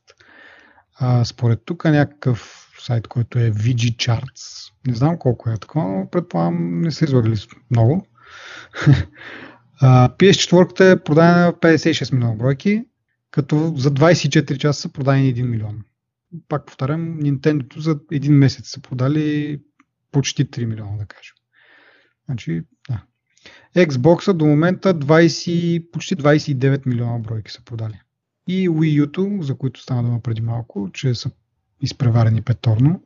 А, 0.95 1.25
според 1.25 1.61
тук 1.65 1.85
някакъв 1.85 2.69
сайт, 2.81 3.09
който 3.09 3.39
е 3.39 3.51
VG 3.51 3.97
Charts. 3.97 4.73
Не 4.87 4.95
знам 4.95 5.19
колко 5.19 5.51
е 5.51 5.57
такова, 5.57 5.89
но 5.89 6.11
предполагам 6.11 6.81
не 6.81 6.91
са 6.91 7.05
излагали 7.05 7.37
много. 7.71 8.07
PS4 9.83 10.93
е 10.93 11.03
продадена 11.03 11.53
56 11.53 12.13
милиона 12.13 12.35
бройки, 12.35 12.85
като 13.31 13.75
за 13.77 13.91
24 13.91 14.59
часа 14.59 14.81
са 14.81 14.89
продадени 14.89 15.35
1 15.35 15.43
милион. 15.43 15.85
Пак 16.49 16.67
повтарям, 16.67 17.21
Nintendo 17.21 17.79
за 17.79 17.99
един 18.13 18.35
месец 18.35 18.69
са 18.69 18.81
продали 18.81 19.61
почти 20.13 20.51
3 20.51 20.65
милиона, 20.65 20.97
да 20.97 21.07
кажем. 21.07 21.35
Значи, 22.27 22.63
да. 22.89 23.03
Xbox 23.77 24.33
до 24.33 24.47
момента 24.47 24.95
20, 24.95 25.91
почти 25.91 26.17
29 26.17 26.87
милиона 26.87 27.19
бройки 27.19 27.53
са 27.53 27.65
продали. 27.65 28.01
И 28.49 28.69
Wii 28.69 29.07
U, 29.07 29.41
за 29.41 29.59
които 29.59 29.81
стана 29.81 30.03
дума 30.03 30.21
преди 30.21 30.41
малко, 30.43 30.91
че 30.93 31.15
са 31.15 31.31
изпреварени 31.81 32.43
петорно, 32.43 33.03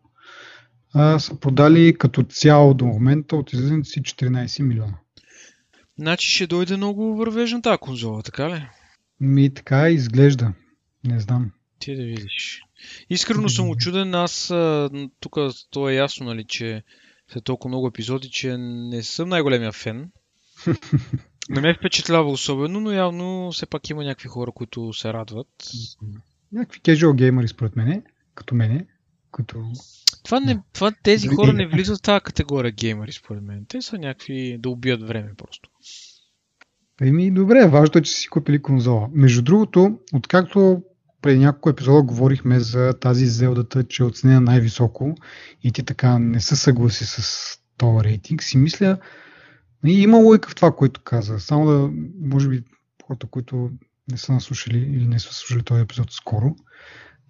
а, 0.94 1.18
са 1.18 1.40
продали 1.40 1.98
като 1.98 2.22
цяло 2.22 2.74
до 2.74 2.86
момента 2.86 3.36
от 3.36 3.52
излизането 3.52 3.88
си 3.88 4.02
14 4.02 4.62
милиона. 4.62 4.98
Значи 5.98 6.30
ще 6.30 6.46
дойде 6.46 6.76
много 6.76 7.16
вървежна 7.16 7.62
тази 7.62 7.78
конзола, 7.78 8.22
така 8.22 8.50
ли? 8.50 8.68
Ми 9.20 9.54
така 9.54 9.90
изглежда. 9.90 10.52
Не 11.04 11.20
знам. 11.20 11.50
Ти 11.78 11.96
да 11.96 12.02
видиш. 12.02 12.62
Искрено 13.10 13.48
съм 13.48 13.70
очуден. 13.70 14.14
Аз 14.14 14.52
тук 15.20 15.36
то 15.70 15.88
е 15.88 15.94
ясно, 15.94 16.26
нали, 16.26 16.44
че 16.44 16.82
след 17.32 17.44
толкова 17.44 17.68
много 17.68 17.86
епизоди, 17.86 18.30
че 18.30 18.56
не 18.58 19.02
съм 19.02 19.28
най-големия 19.28 19.72
фен. 19.72 20.10
Не 21.50 21.60
ме 21.60 21.74
впечатлява 21.74 22.30
особено, 22.30 22.80
но 22.80 22.92
явно 22.92 23.52
все 23.52 23.66
пак 23.66 23.90
има 23.90 24.04
някакви 24.04 24.28
хора, 24.28 24.52
които 24.52 24.92
се 24.92 25.12
радват. 25.12 25.46
Някакви 26.52 26.80
casual 26.80 27.14
геймери 27.14 27.48
според 27.48 27.76
мене, 27.76 28.02
като 28.34 28.54
мене, 28.54 28.86
като... 29.32 29.72
Това, 30.24 30.40
не, 30.40 30.62
това 30.72 30.92
тези 31.02 31.28
хора 31.28 31.52
не 31.52 31.66
влизат 31.66 31.98
в 31.98 32.02
тази 32.02 32.20
категория 32.20 32.72
геймери, 32.72 33.12
според 33.12 33.42
мен. 33.42 33.64
Те 33.68 33.82
са 33.82 33.98
някакви 33.98 34.58
да 34.58 34.70
убият 34.70 35.08
време 35.08 35.34
просто. 35.36 35.70
Еми, 37.00 37.30
добре, 37.30 37.68
важно 37.68 37.98
е, 37.98 38.02
че 38.02 38.12
си 38.12 38.28
купили 38.28 38.62
конзола. 38.62 39.08
Между 39.12 39.42
другото, 39.42 39.98
откакто 40.12 40.82
преди 41.22 41.38
няколко 41.38 41.70
епизода 41.70 42.02
говорихме 42.02 42.60
за 42.60 42.94
тази 43.00 43.26
зелдата, 43.26 43.84
че 43.84 44.02
е 44.02 44.06
оценена 44.06 44.40
най-високо 44.40 45.14
и 45.62 45.72
ти 45.72 45.82
така 45.82 46.18
не 46.18 46.40
се 46.40 46.56
съгласи 46.56 47.04
с 47.06 47.58
този 47.76 48.04
рейтинг, 48.04 48.42
си 48.42 48.58
мисля, 48.58 48.98
и 49.86 50.02
има 50.02 50.16
логика 50.18 50.48
в 50.48 50.54
това, 50.54 50.72
което 50.72 51.00
каза. 51.04 51.40
Само 51.40 51.66
да, 51.66 51.90
може 52.20 52.48
би, 52.48 52.64
хората, 53.06 53.26
които 53.26 53.70
не 54.10 54.16
са 54.16 54.32
наслушали 54.32 54.78
или 54.78 55.06
не 55.06 55.18
са 55.18 55.34
слушали 55.34 55.62
този 55.62 55.82
епизод 55.82 56.12
скоро, 56.12 56.56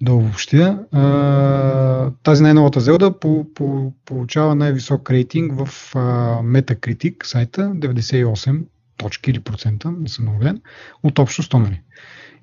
да 0.02 0.12
обобщя. 0.12 0.84
Тази 2.22 2.42
най-новата 2.42 2.80
Зелда 2.80 3.18
по, 3.18 3.46
по, 3.54 3.92
получава 4.04 4.54
най-висок 4.54 5.10
рейтинг 5.10 5.52
в 5.52 5.92
а, 5.94 5.98
Metacritic 6.42 7.26
сайта, 7.26 7.62
98 7.62 8.64
точки 8.96 9.30
или 9.30 9.40
процента, 9.40 9.90
не 9.90 10.08
съм 10.08 10.28
уверен, 10.28 10.60
от 11.02 11.18
общо 11.18 11.42
100 11.42 11.58
нали. 11.58 11.82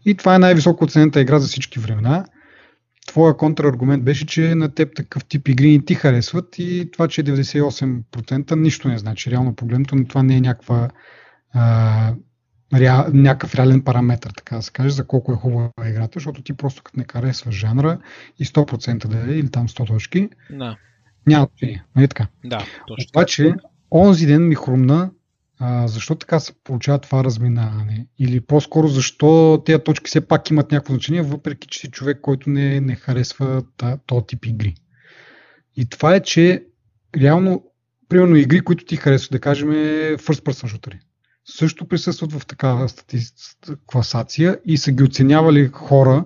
И 0.06 0.16
това 0.16 0.36
е 0.36 0.40
най-високо 0.40 0.84
оценената 0.84 1.22
игра 1.22 1.40
за 1.40 1.48
всички 1.48 1.80
времена. 1.80 2.26
Твоя 3.08 3.38
контраргумент 3.38 4.04
беше, 4.04 4.26
че 4.26 4.56
на 4.56 4.74
теб 4.74 4.96
такъв 4.96 5.26
тип 5.26 5.48
игри 5.48 5.72
не 5.72 5.86
ти 5.86 5.96
харесват 5.96 6.60
и 6.60 6.90
това, 6.92 7.08
че 7.08 7.22
е 7.22 7.24
98% 7.24 8.56
нищо 8.56 8.88
не 8.88 8.98
значи. 8.98 9.32
Реално 9.32 9.56
погледнато, 9.56 9.96
но 9.96 10.06
това 10.06 10.24
не 10.24 10.36
е 10.36 10.42
някаква, 10.42 10.90
а, 11.54 12.14
rea, 12.74 13.08
някакъв 13.14 13.56
реален 13.56 13.82
параметр, 13.82 14.30
така 14.38 14.56
да 14.56 14.62
се 14.62 14.72
каже, 14.72 14.90
за 14.90 15.08
колко 15.08 15.32
е 15.32 15.36
хубава 15.36 15.70
играта, 15.86 16.12
защото 16.14 16.42
ти 16.42 16.54
просто 16.54 16.84
като 16.84 17.00
не 17.00 17.06
харесваш 17.12 17.56
жанра 17.56 18.00
и 18.40 18.46
100% 18.46 19.08
да 19.08 19.34
е, 19.34 19.38
или 19.38 19.52
там 19.52 19.68
100 19.68 19.88
точки, 19.88 20.30
да. 20.50 20.78
няма 21.28 21.48
значение. 21.52 21.84
Нали 21.96 22.08
така? 22.08 22.28
Да, 22.46 22.66
точно. 22.88 23.10
Обаче, 23.16 23.54
онзи 23.92 24.26
ден 24.26 24.48
ми 24.48 24.56
хрумна 24.56 25.12
а, 25.60 25.88
защо 25.88 26.16
така 26.16 26.40
се 26.40 26.54
получава 26.64 27.00
това 27.00 27.24
разминаване? 27.24 28.08
Или 28.20 28.42
по-скоро 28.42 28.88
защо 28.88 29.62
тези 29.66 29.84
точки 29.84 30.08
все 30.08 30.28
пак 30.28 30.50
имат 30.50 30.72
някакво 30.72 30.94
значение, 30.94 31.22
въпреки 31.22 31.68
че 31.68 31.80
си 31.80 31.92
човек, 31.92 32.20
който 32.22 32.50
не, 32.50 32.80
не 32.82 32.96
харесва 32.96 33.64
този 34.06 34.26
тип 34.28 34.46
игри. 34.46 34.76
И 35.76 35.90
това 35.90 36.16
е, 36.16 36.24
че 36.24 36.66
реално, 37.22 37.64
примерно 38.10 38.36
игри, 38.36 38.62
които 38.62 38.86
ти 38.86 38.96
харесват, 38.96 39.32
да 39.32 39.40
кажем, 39.40 39.70
first 40.18 40.44
person 40.44 40.68
шутери, 40.68 41.00
също 41.46 41.88
присъстват 41.88 42.34
в 42.34 42.46
такава 42.46 42.90
статистика, 42.90 43.76
класация 43.86 44.60
и 44.66 44.78
са 44.78 44.92
ги 44.92 45.04
оценявали 45.04 45.68
хора, 45.68 46.26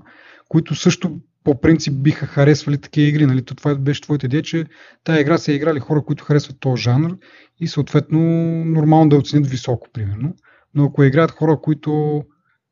които 0.49 0.75
също 0.75 1.19
по 1.43 1.61
принцип 1.61 1.93
биха 1.93 2.25
харесвали 2.25 2.77
такива 2.77 3.07
игри. 3.07 3.25
Нали? 3.25 3.45
То 3.45 3.55
това 3.55 3.75
беше 3.75 4.01
твоята 4.01 4.25
идея, 4.25 4.43
че 4.43 4.65
тази 5.03 5.21
игра 5.21 5.37
са 5.37 5.53
играли 5.53 5.79
хора, 5.79 6.01
които 6.05 6.23
харесват 6.23 6.59
този 6.59 6.83
жанр 6.83 7.17
и 7.59 7.67
съответно 7.67 8.19
нормално 8.65 9.09
да 9.09 9.15
я 9.15 9.19
оценят 9.19 9.47
високо, 9.47 9.87
примерно. 9.93 10.33
Но 10.73 10.85
ако 10.85 11.03
играят 11.03 11.31
хора, 11.31 11.59
които 11.61 12.23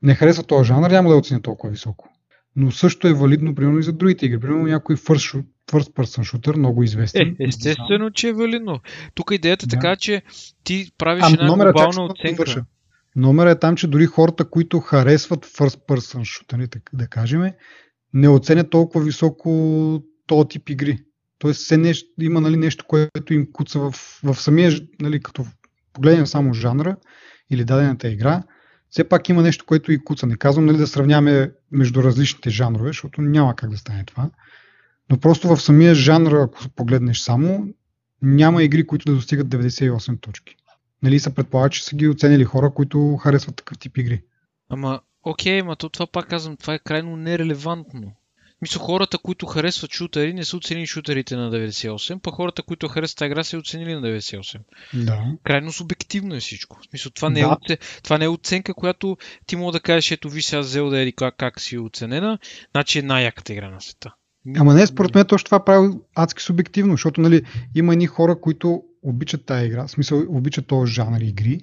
не 0.01 0.15
харесват 0.15 0.47
този 0.47 0.67
жанр, 0.67 0.91
няма 0.91 1.09
да 1.09 1.15
я 1.15 1.19
оценят 1.19 1.43
толкова 1.43 1.71
високо. 1.71 2.09
Но 2.55 2.71
също 2.71 3.07
е 3.07 3.13
валидно, 3.13 3.55
примерно, 3.55 3.79
и 3.79 3.83
за 3.83 3.93
другите 3.93 4.25
игри. 4.25 4.39
Примерно 4.39 4.63
някой 4.63 4.95
first, 4.95 5.43
first 5.71 5.93
person 5.93 6.37
shooter, 6.37 6.57
много 6.57 6.83
известен. 6.83 7.35
Е, 7.39 7.43
естествено, 7.47 8.11
че 8.11 8.27
е 8.27 8.33
валидно. 8.33 8.79
Тук 9.15 9.31
идеята 9.31 9.65
е 9.65 9.67
да. 9.67 9.75
така, 9.75 9.95
че 9.95 10.21
ти 10.63 10.91
правиш 10.97 11.23
а, 11.23 11.33
една 11.33 11.55
глобална 11.55 12.05
оценка. 12.05 12.65
Номера 13.15 13.51
е 13.51 13.59
там, 13.59 13.75
че 13.75 13.87
дори 13.87 14.05
хората, 14.05 14.49
които 14.49 14.79
харесват 14.79 15.45
first 15.45 15.87
person 15.87 16.19
shooter, 16.19 16.81
да 16.93 17.07
кажем, 17.07 17.51
не 18.13 18.29
оценят 18.29 18.69
толкова 18.69 19.05
високо 19.05 20.03
този 20.27 20.47
тип 20.47 20.69
игри. 20.69 21.03
Тоест 21.39 21.61
все 21.61 21.77
нещо, 21.77 22.09
има 22.21 22.41
нали, 22.41 22.57
нещо, 22.57 22.85
което 22.87 23.33
им 23.33 23.51
куца 23.51 23.79
в, 23.79 23.91
в 24.23 24.35
самия, 24.35 24.71
нали, 25.01 25.23
като 25.23 25.45
погледнем 25.93 26.27
само 26.27 26.53
жанра 26.53 26.95
или 27.49 27.63
дадената 27.63 28.09
игра, 28.09 28.43
все 28.89 29.03
пак 29.03 29.29
има 29.29 29.41
нещо, 29.41 29.65
което 29.65 29.91
и 29.91 30.03
куца. 30.03 30.27
Не 30.27 30.37
казвам 30.37 30.65
нали, 30.65 30.77
да 30.77 30.87
сравняваме 30.87 31.51
между 31.71 32.03
различните 32.03 32.49
жанрове, 32.49 32.89
защото 32.89 33.21
няма 33.21 33.55
как 33.55 33.69
да 33.69 33.77
стане 33.77 34.03
това. 34.05 34.29
Но 35.09 35.17
просто 35.17 35.47
в 35.47 35.61
самия 35.61 35.95
жанр, 35.95 36.33
ако 36.33 36.69
погледнеш 36.75 37.19
само, 37.19 37.67
няма 38.21 38.63
игри, 38.63 38.87
които 38.87 39.05
да 39.05 39.15
достигат 39.15 39.47
98 39.47 40.21
точки. 40.21 40.55
Нали 41.03 41.19
се 41.19 41.35
предполага, 41.35 41.69
че 41.69 41.85
са 41.85 41.95
ги 41.95 42.07
оценили 42.07 42.43
хора, 42.43 42.71
които 42.73 43.15
харесват 43.15 43.55
такъв 43.55 43.77
тип 43.77 43.97
игри. 43.97 44.21
Ама, 44.69 44.99
окей, 45.29 45.61
ма 45.61 45.75
то 45.75 45.89
това 45.89 46.07
пак 46.07 46.29
казвам, 46.29 46.57
това 46.57 46.73
е 46.73 46.79
крайно 46.79 47.15
нерелевантно. 47.15 48.13
Мисля, 48.61 48.79
хората, 48.79 49.17
които 49.17 49.45
харесват 49.45 49.91
шутери, 49.91 50.33
не 50.33 50.45
са 50.45 50.57
оценили 50.57 50.85
шутерите 50.85 51.35
на 51.35 51.51
98, 51.51 52.19
па 52.19 52.31
хората, 52.31 52.63
които 52.63 52.87
харесват 52.87 53.17
тази 53.17 53.27
игра, 53.27 53.43
са 53.43 53.57
оценили 53.57 53.93
на 53.93 54.01
98. 54.01 54.59
Да. 54.93 55.23
Крайно 55.43 55.71
субективно 55.71 56.35
е 56.35 56.39
всичко. 56.39 56.77
Смисъл, 56.89 57.11
това, 57.11 57.29
не 57.29 57.41
Да. 57.41 57.57
е, 57.69 57.77
това 58.03 58.17
не 58.17 58.25
е 58.25 58.29
оценка, 58.29 58.73
която 58.73 59.17
ти 59.45 59.55
мога 59.55 59.71
да 59.71 59.79
кажеш, 59.79 60.11
ето 60.11 60.29
ви 60.29 60.41
сега 60.41 60.59
взел 60.59 60.89
да 60.89 61.01
е 61.01 61.11
как, 61.11 61.35
как 61.37 61.61
си 61.61 61.77
оценена, 61.77 62.39
значи 62.71 62.99
е 62.99 63.01
най-яката 63.01 63.53
игра 63.53 63.69
на 63.69 63.81
света. 63.81 64.13
Ама 64.55 64.73
не, 64.73 64.87
според 64.87 65.15
мен 65.15 65.25
точно 65.25 65.45
това 65.45 65.65
прави 65.65 65.89
адски 66.15 66.43
субективно, 66.43 66.93
защото 66.93 67.21
нали, 67.21 67.41
има 67.75 67.93
едни 67.93 68.07
хора, 68.07 68.41
които 68.41 68.83
обичат 69.09 69.45
тази 69.45 69.65
игра, 69.65 69.87
в 69.87 69.91
смисъл 69.91 70.23
обичат 70.29 70.67
този 70.67 70.93
жанр 70.93 71.21
игри 71.21 71.59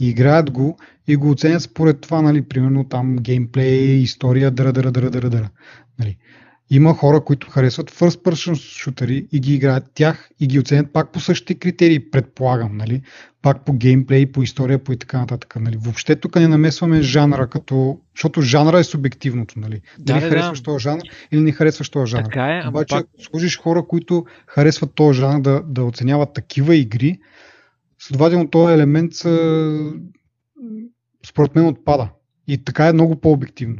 и 0.00 0.08
играят 0.08 0.50
го 0.50 0.78
и 1.08 1.16
го 1.16 1.30
оценят 1.30 1.62
според 1.62 2.00
това, 2.00 2.22
нали, 2.22 2.42
примерно 2.42 2.84
там 2.84 3.16
геймплей, 3.16 3.96
история, 3.96 4.50
дъра, 4.50 4.72
дъра, 4.72 4.92
дъра, 4.92 5.10
дъра, 5.10 5.30
дъра. 5.30 5.50
Нали. 5.98 6.16
Има 6.70 6.94
хора, 6.94 7.24
които 7.24 7.50
харесват 7.50 7.90
first 7.90 8.22
person 8.22 8.54
шутери 8.54 9.26
и 9.32 9.40
ги 9.40 9.54
играят 9.54 9.84
тях 9.94 10.30
и 10.40 10.46
ги 10.46 10.58
оценят 10.58 10.92
пак 10.92 11.12
по 11.12 11.20
същите 11.20 11.54
критерии, 11.54 12.10
предполагам, 12.10 12.76
нали? 12.76 13.02
Пак 13.42 13.64
по 13.64 13.72
геймплей, 13.72 14.32
по 14.32 14.42
история, 14.42 14.84
по 14.84 14.92
и 14.92 14.96
така 14.96 15.18
нататък. 15.18 15.56
Нали? 15.60 15.76
Въобще 15.76 16.16
тук 16.16 16.36
не 16.36 16.48
намесваме 16.48 17.02
жанра, 17.02 17.46
като... 17.46 18.00
защото 18.14 18.40
жанра 18.42 18.78
е 18.78 18.84
субективното, 18.84 19.60
нали? 19.60 19.80
Да, 19.98 20.12
Дали 20.12 20.20
да, 20.20 20.28
харесваш 20.28 20.60
да. 20.60 20.64
този 20.64 20.82
жанр 20.82 21.00
или 21.32 21.40
не 21.40 21.52
харесваш 21.52 21.88
този 21.88 22.10
жанр. 22.10 22.24
Така 22.24 22.60
е, 22.64 22.68
Обаче, 22.68 22.94
пак 22.94 23.04
ако 23.04 23.22
служиш 23.22 23.58
хора, 23.58 23.86
които 23.86 24.26
харесват 24.46 24.94
този 24.94 25.20
жанр 25.20 25.40
да, 25.40 25.62
да 25.66 25.84
оценяват 25.84 26.32
такива 26.32 26.76
игри, 26.76 27.18
следователно 27.98 28.50
този 28.50 28.74
елемент 28.74 29.12
според 31.26 31.54
мен 31.54 31.66
отпада. 31.66 32.08
И 32.48 32.64
така 32.64 32.88
е 32.88 32.92
много 32.92 33.16
по-обективно, 33.16 33.76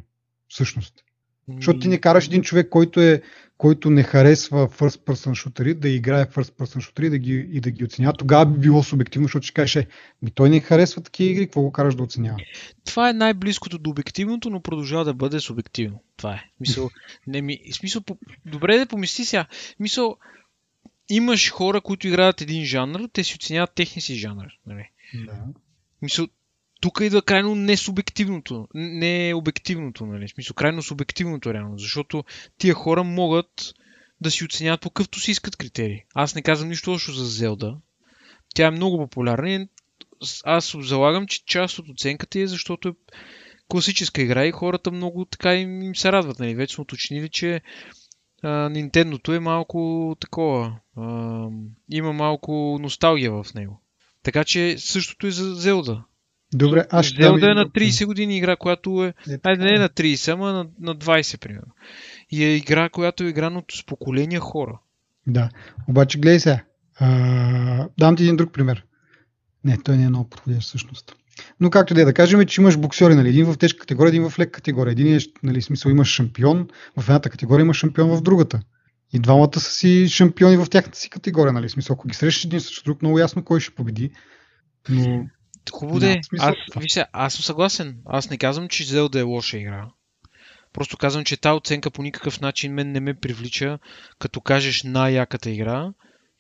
всъщност. 0.48 0.94
Защото 1.54 1.80
ти 1.80 1.88
не 1.88 1.98
караш 1.98 2.26
един 2.26 2.42
човек, 2.42 2.68
който, 2.68 3.00
е, 3.00 3.22
който 3.58 3.90
не 3.90 4.02
харесва 4.02 4.68
first 4.68 5.04
person 5.04 5.34
шутери, 5.34 5.74
да 5.74 5.88
играе 5.88 6.26
first 6.26 6.52
person 6.52 6.80
шутери 6.80 7.10
да 7.10 7.18
ги, 7.18 7.48
и 7.52 7.60
да 7.60 7.70
ги 7.70 7.84
оценява. 7.84 8.12
Тогава 8.12 8.46
би 8.46 8.58
било 8.58 8.82
субективно, 8.82 9.26
защото 9.26 9.46
ще 9.46 9.54
кажеш, 9.54 9.76
е, 9.76 9.86
ми 10.22 10.30
той 10.30 10.50
не 10.50 10.60
харесва 10.60 11.02
такива 11.02 11.30
игри, 11.30 11.46
какво 11.46 11.62
го 11.62 11.72
караш 11.72 11.94
да 11.94 12.02
оценява? 12.02 12.38
това 12.84 13.10
е 13.10 13.12
най-близкото 13.12 13.78
до 13.78 13.90
обективното, 13.90 14.50
но 14.50 14.60
продължава 14.60 15.04
да 15.04 15.14
бъде 15.14 15.40
субективно. 15.40 16.02
Това 16.16 16.34
е. 16.34 16.44
Мисъл, 16.60 16.90
не 17.26 17.42
ми, 17.42 17.60
смисъл, 17.72 18.02
по- 18.02 18.18
добре 18.46 18.78
да 18.78 18.86
помисли 18.86 19.24
сега. 19.24 19.46
Мисъл, 19.80 20.16
имаш 21.08 21.50
хора, 21.50 21.80
които 21.80 22.08
играят 22.08 22.40
един 22.40 22.64
жанр, 22.64 23.08
те 23.12 23.24
си 23.24 23.34
оценяват 23.34 23.74
техния 23.74 24.02
си 24.02 24.14
жанр. 24.14 24.46
Нали? 24.66 24.90
Да. 25.26 25.44
Мисъл, 26.02 26.26
тук 26.80 27.00
идва 27.02 27.22
крайно 27.22 27.54
не 27.54 27.76
субективното, 27.76 28.68
не 28.74 29.34
обективното, 29.34 30.06
нали? 30.06 30.28
В 30.28 30.30
Смисъл, 30.30 30.54
крайно 30.54 30.82
субективното 30.82 31.54
реално, 31.54 31.78
защото 31.78 32.24
тия 32.58 32.74
хора 32.74 33.04
могат 33.04 33.74
да 34.20 34.30
си 34.30 34.44
оценяват 34.44 34.80
по 34.80 34.90
какъвто 34.90 35.20
си 35.20 35.30
искат 35.30 35.56
критерии. 35.56 36.04
Аз 36.14 36.34
не 36.34 36.42
казвам 36.42 36.68
нищо 36.68 36.90
лошо 36.90 37.12
за 37.12 37.24
Зелда. 37.24 37.76
Тя 38.54 38.66
е 38.66 38.70
много 38.70 38.98
популярна 38.98 39.50
и 39.50 39.68
аз 40.44 40.76
залагам, 40.80 41.26
че 41.26 41.44
част 41.44 41.78
от 41.78 41.88
оценката 41.88 42.40
е 42.40 42.46
защото 42.46 42.88
е 42.88 42.92
класическа 43.68 44.22
игра 44.22 44.46
и 44.46 44.52
хората 44.52 44.90
много 44.90 45.24
така 45.24 45.54
им, 45.54 45.82
им 45.82 45.96
се 45.96 46.12
радват. 46.12 46.38
Нали? 46.38 46.54
Вече 46.54 46.74
сме 46.74 46.82
уточнили, 46.82 47.28
че 47.28 47.60
Nintendo-то 48.44 49.36
е 49.36 49.40
малко 49.40 50.16
такова. 50.20 50.78
А, 50.96 51.46
има 51.90 52.12
малко 52.12 52.78
носталгия 52.80 53.32
в 53.32 53.54
него. 53.54 53.82
Така 54.22 54.44
че 54.44 54.76
същото 54.78 55.26
е 55.26 55.30
за 55.30 55.54
Зелда. 55.54 56.04
Добре, 56.54 56.86
аз 56.90 57.06
ще 57.06 57.22
Зелда 57.22 57.50
е 57.50 57.54
на 57.54 57.64
друг 57.64 57.74
пример. 57.74 57.92
30 57.92 58.06
години 58.06 58.36
игра, 58.36 58.56
която 58.56 59.04
е... 59.04 59.14
Е, 59.32 59.38
Айде, 59.42 59.64
не 59.64 59.70
е 59.70 59.74
е. 59.74 59.78
на 59.78 59.88
30, 59.88 60.32
ама 60.32 60.52
на, 60.52 60.66
на 60.80 60.96
20, 60.96 61.40
примерно. 61.40 61.72
И 62.30 62.44
е 62.44 62.56
игра, 62.56 62.88
която 62.88 63.24
е 63.24 63.28
играна 63.28 63.58
от 63.58 63.64
с 63.72 63.86
поколения 63.86 64.40
хора. 64.40 64.78
Да, 65.26 65.50
обаче 65.88 66.18
гледай 66.18 66.40
сега. 66.40 66.64
А, 66.98 67.88
дам 67.98 68.16
ти 68.16 68.22
един 68.22 68.36
друг 68.36 68.52
пример. 68.52 68.84
Не, 69.64 69.78
той 69.78 69.96
не 69.96 70.04
е 70.04 70.08
много 70.08 70.30
подходящ 70.30 70.68
всъщност. 70.68 71.16
Но 71.60 71.70
както 71.70 71.94
да 71.94 72.02
е, 72.02 72.04
да 72.04 72.14
кажем, 72.14 72.46
че 72.46 72.60
имаш 72.60 72.76
боксери, 72.76 73.14
нали? 73.14 73.28
един 73.28 73.46
в 73.46 73.58
тежка 73.58 73.80
категория, 73.80 74.08
един 74.08 74.30
в 74.30 74.38
лека 74.38 74.52
категория. 74.52 74.92
Един 74.92 75.16
е, 75.16 75.18
нали, 75.42 75.62
смисъл 75.62 75.90
имаш 75.90 76.08
шампион 76.08 76.68
в 76.96 77.08
едната 77.08 77.30
категория, 77.30 77.64
имаш 77.64 77.76
шампион 77.76 78.16
в 78.16 78.22
другата. 78.22 78.60
И 79.12 79.18
двамата 79.18 79.60
са 79.60 79.70
си 79.70 80.08
шампиони 80.08 80.56
в 80.56 80.66
тяхната 80.70 80.98
си 80.98 81.10
категория, 81.10 81.52
нали? 81.52 81.68
Смисъл, 81.68 81.94
ако 81.94 82.08
ги 82.08 82.14
срещаш 82.14 82.44
един 82.44 82.60
срещу 82.60 82.84
друг, 82.84 83.02
много 83.02 83.18
ясно 83.18 83.44
кой 83.44 83.60
ще 83.60 83.74
победи. 83.74 84.10
Но 84.88 85.26
Хубаво 85.70 86.00
да 86.00 86.12
е. 86.12 86.20
Аз, 86.38 86.50
в 86.50 86.70
това. 86.70 86.80
виж 86.80 86.92
сега, 86.92 87.06
аз 87.12 87.34
съм 87.34 87.42
съгласен. 87.42 87.96
Аз 88.06 88.30
не 88.30 88.38
казвам, 88.38 88.68
че 88.68 88.84
Зелда 88.84 89.18
е 89.18 89.22
лоша 89.22 89.58
игра. 89.58 89.88
Просто 90.72 90.96
казвам, 90.96 91.24
че 91.24 91.36
тази 91.36 91.52
оценка 91.54 91.90
по 91.90 92.02
никакъв 92.02 92.40
начин 92.40 92.72
мен 92.72 92.92
не 92.92 93.00
ме 93.00 93.14
привлича, 93.14 93.78
като 94.18 94.40
кажеш 94.40 94.82
най-яката 94.82 95.50
игра 95.50 95.92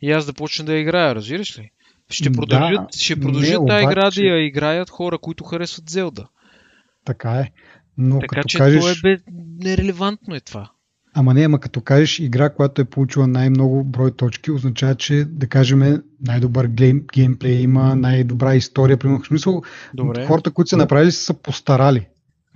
и 0.02 0.12
аз 0.12 0.26
да 0.26 0.32
почна 0.32 0.64
да 0.64 0.72
я 0.72 0.80
играя, 0.80 1.14
разбираш 1.14 1.58
ли? 1.58 1.70
Ще 2.10 2.30
Да, 2.30 2.36
продължат, 2.36 2.94
ще 2.94 3.14
не, 3.14 3.20
продължат 3.20 3.66
тази 3.68 3.82
игра 3.84 4.00
обаче- 4.00 4.20
да 4.20 4.26
я 4.26 4.46
играят 4.46 4.90
хора, 4.90 5.18
които 5.18 5.44
харесват 5.44 5.90
Зелда. 5.90 6.26
така 7.04 7.30
е. 7.30 7.50
Но 7.98 8.18
Така 8.18 8.36
като 8.36 8.48
че 8.48 8.58
кажеш... 8.58 8.80
то 8.80 8.88
е 8.88 8.94
бе... 9.02 9.18
нерелевантно 9.58 10.34
е 10.34 10.40
това. 10.40 10.70
Ама 11.18 11.34
не, 11.34 11.44
ама 11.44 11.60
като 11.60 11.80
кажеш 11.80 12.18
игра, 12.18 12.50
която 12.50 12.80
е 12.80 12.84
получила 12.84 13.26
най-много 13.26 13.84
брой 13.84 14.16
точки, 14.16 14.50
означава, 14.50 14.94
че 14.94 15.24
да 15.24 15.48
кажем 15.48 16.02
най-добър 16.20 16.66
гейм, 16.66 17.04
геймплей 17.14 17.60
има, 17.60 17.96
най-добра 17.96 18.54
история. 18.54 18.96
Примерно, 18.96 19.22
в 19.22 19.26
смисъл, 19.26 19.62
Добре. 19.94 20.26
хората, 20.26 20.50
които 20.50 20.68
са 20.68 20.76
направили, 20.76 21.12
са 21.12 21.24
се 21.24 21.42
постарали. 21.42 22.06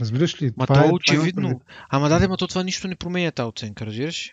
Разбираш 0.00 0.42
ли? 0.42 0.52
Ма 0.56 0.66
Това 0.66 0.74
то 0.74 0.80
е 0.80 0.84
това 0.84 0.94
очевидно. 0.94 1.42
имам 1.48 1.58
предвид. 1.58 1.76
Ама 1.90 2.08
да, 2.08 2.28
ма 2.28 2.36
то 2.36 2.46
това 2.46 2.62
нищо 2.62 2.88
не 2.88 2.96
променя 2.96 3.30
тази 3.30 3.46
оценка, 3.48 3.86
разбираш? 3.86 4.32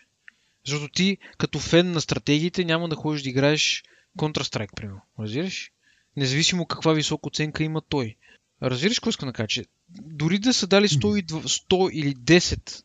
Защото 0.66 0.92
ти, 0.92 1.18
като 1.38 1.58
фен 1.58 1.92
на 1.92 2.00
стратегиите, 2.00 2.64
няма 2.64 2.88
да 2.88 2.96
ходиш 2.96 3.22
да 3.22 3.28
играеш 3.28 3.82
Counter-Strike, 4.18 4.74
примерно. 4.76 5.00
Разбираш? 5.20 5.70
Независимо 6.16 6.66
каква 6.66 6.92
висока 6.92 7.26
оценка 7.28 7.64
има 7.64 7.82
той. 7.88 8.16
Разбираш 8.62 8.98
какво 8.98 9.10
искам 9.10 9.28
да 9.28 9.32
кажа? 9.32 9.62
Дори 9.90 10.38
да 10.38 10.54
са 10.54 10.66
дали 10.66 10.88
100, 10.88 11.18
и 11.18 11.24
дв- 11.26 11.66
100 11.70 11.90
или 11.90 12.14
10 12.14 12.82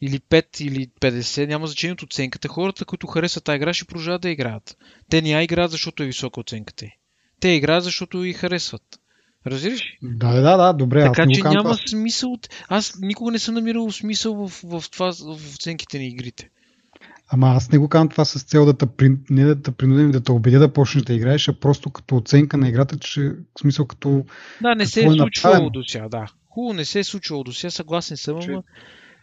или 0.00 0.18
5 0.20 0.62
или 0.62 0.88
50, 1.00 1.46
няма 1.46 1.66
значение 1.66 1.92
от 1.92 2.02
оценката. 2.02 2.48
Хората, 2.48 2.84
които 2.84 3.06
харесват 3.06 3.44
тази 3.44 3.56
игра, 3.56 3.74
ще 3.74 3.84
продължават 3.84 4.22
да 4.22 4.30
играят. 4.30 4.76
Те 5.10 5.22
не 5.22 5.30
я 5.30 5.42
играят, 5.42 5.70
защото 5.70 6.02
е 6.02 6.06
висока 6.06 6.40
оценката. 6.40 6.86
Те 7.40 7.48
играят, 7.48 7.84
защото 7.84 8.24
и 8.24 8.32
харесват. 8.32 8.82
Разбираш? 9.46 9.80
ли? 9.80 9.98
Да, 10.02 10.32
да, 10.32 10.56
да, 10.56 10.72
добре. 10.72 11.02
Така 11.02 11.22
аз 11.22 11.28
че 11.32 11.42
няма 11.42 11.62
това. 11.62 11.76
смисъл. 11.76 12.32
от- 12.32 12.48
Аз 12.68 12.98
никога 13.00 13.30
не 13.32 13.38
съм 13.38 13.54
намирал 13.54 13.92
смисъл 13.92 14.48
в, 14.48 14.60
в 14.64 14.84
това, 14.90 15.12
в 15.12 15.54
оценките 15.54 15.98
на 15.98 16.04
игрите. 16.04 16.48
Ама 17.30 17.48
аз 17.48 17.72
не 17.72 17.78
го 17.78 17.88
казвам 17.88 18.08
това 18.08 18.24
с 18.24 18.42
цел 18.42 18.64
да 18.64 18.76
те, 18.76 18.86
не 19.30 19.44
да 19.44 19.62
те 19.62 19.72
принудим 19.72 20.10
да 20.10 20.20
те 20.20 20.32
убедя 20.32 20.58
да 20.58 20.72
почнеш 20.72 21.04
да 21.04 21.14
играеш, 21.14 21.48
а 21.48 21.52
просто 21.52 21.90
като 21.90 22.16
оценка 22.16 22.56
на 22.56 22.68
играта, 22.68 22.98
че 22.98 23.20
в 23.22 23.60
смисъл 23.60 23.86
като... 23.86 24.24
Да, 24.62 24.74
не 24.74 24.86
се 24.86 25.00
е 25.00 25.04
е 25.04 25.10
случвало 25.10 25.70
до 25.70 25.82
сега, 25.84 26.08
да. 26.08 26.26
Хубаво, 26.48 26.74
не 26.74 26.84
се 26.84 26.98
е 26.98 27.04
случвало 27.04 27.44
до 27.44 27.52
сега, 27.52 27.70
съгласен 27.70 28.16
съм, 28.16 28.40
Че- 28.42 28.50
ама 28.50 28.62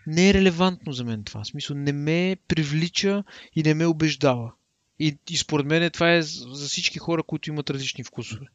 не 0.08 0.30
е 0.30 0.34
релевантно 0.34 0.92
за 0.92 1.04
мен 1.04 1.24
това. 1.24 1.44
В 1.44 1.48
смисъл, 1.48 1.78
не 1.78 1.92
ме 1.92 2.38
привлича 2.48 3.24
и 3.56 3.64
не 3.64 3.74
ме 3.74 3.86
убеждава. 3.86 4.52
И, 5.00 5.18
и 5.30 5.38
според 5.38 5.66
мен 5.66 5.92
това 5.92 6.14
е 6.14 6.22
за 6.22 6.68
всички 6.68 7.00
хора, 7.00 7.24
които 7.24 7.50
имат 7.50 7.70
различни 7.70 8.04
вкусове. 8.04 8.46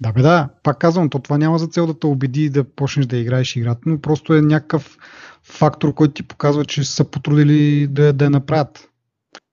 Да, 0.00 0.12
бе, 0.12 0.22
да, 0.22 0.48
пак 0.62 0.78
казвам, 0.78 1.10
то 1.10 1.18
това 1.18 1.38
няма 1.38 1.58
за 1.58 1.66
цел 1.66 1.86
да 1.86 1.98
те 1.98 2.06
убеди 2.06 2.50
да 2.50 2.64
почнеш 2.64 3.06
да 3.06 3.16
играеш 3.16 3.56
играта, 3.56 3.80
но 3.86 4.00
просто 4.00 4.34
е 4.34 4.42
някакъв 4.42 4.98
фактор, 5.42 5.94
който 5.94 6.14
ти 6.14 6.22
показва, 6.22 6.64
че 6.64 6.84
са 6.84 7.04
потрудили 7.10 7.86
да, 7.86 8.12
да 8.12 8.24
я 8.24 8.30
направят. 8.30 8.88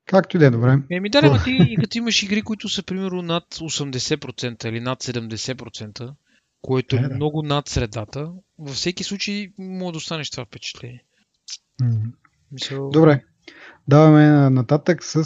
Както 0.06 0.38
и 0.38 0.40
да 0.40 0.46
е, 0.46 0.50
добре. 0.50 0.80
Еми 0.92 1.10
да, 1.10 1.20
ама 1.24 1.40
ти 1.46 1.76
като 1.82 1.98
имаш 1.98 2.24
игри, 2.24 2.42
които 2.42 2.70
са 2.70 2.84
примерно 2.84 3.22
над 3.22 3.44
80% 3.56 4.66
или 4.66 4.80
над 4.80 5.04
70%, 5.04 6.14
което 6.62 6.96
е 6.96 7.00
Е, 7.00 7.02
да. 7.02 7.16
много 7.16 7.44
над 7.44 7.70
средата, 7.70 8.32
във 8.60 8.76
всеки 8.76 9.04
случай 9.04 9.48
може 9.58 9.92
да 9.92 9.98
останеш 9.98 10.30
това 10.30 10.46
впечатление. 10.46 11.04
Мисъл... 12.52 12.90
Добре. 12.90 13.24
Даваме 13.88 14.50
нататък 14.50 15.04
с 15.04 15.16
а, 15.16 15.24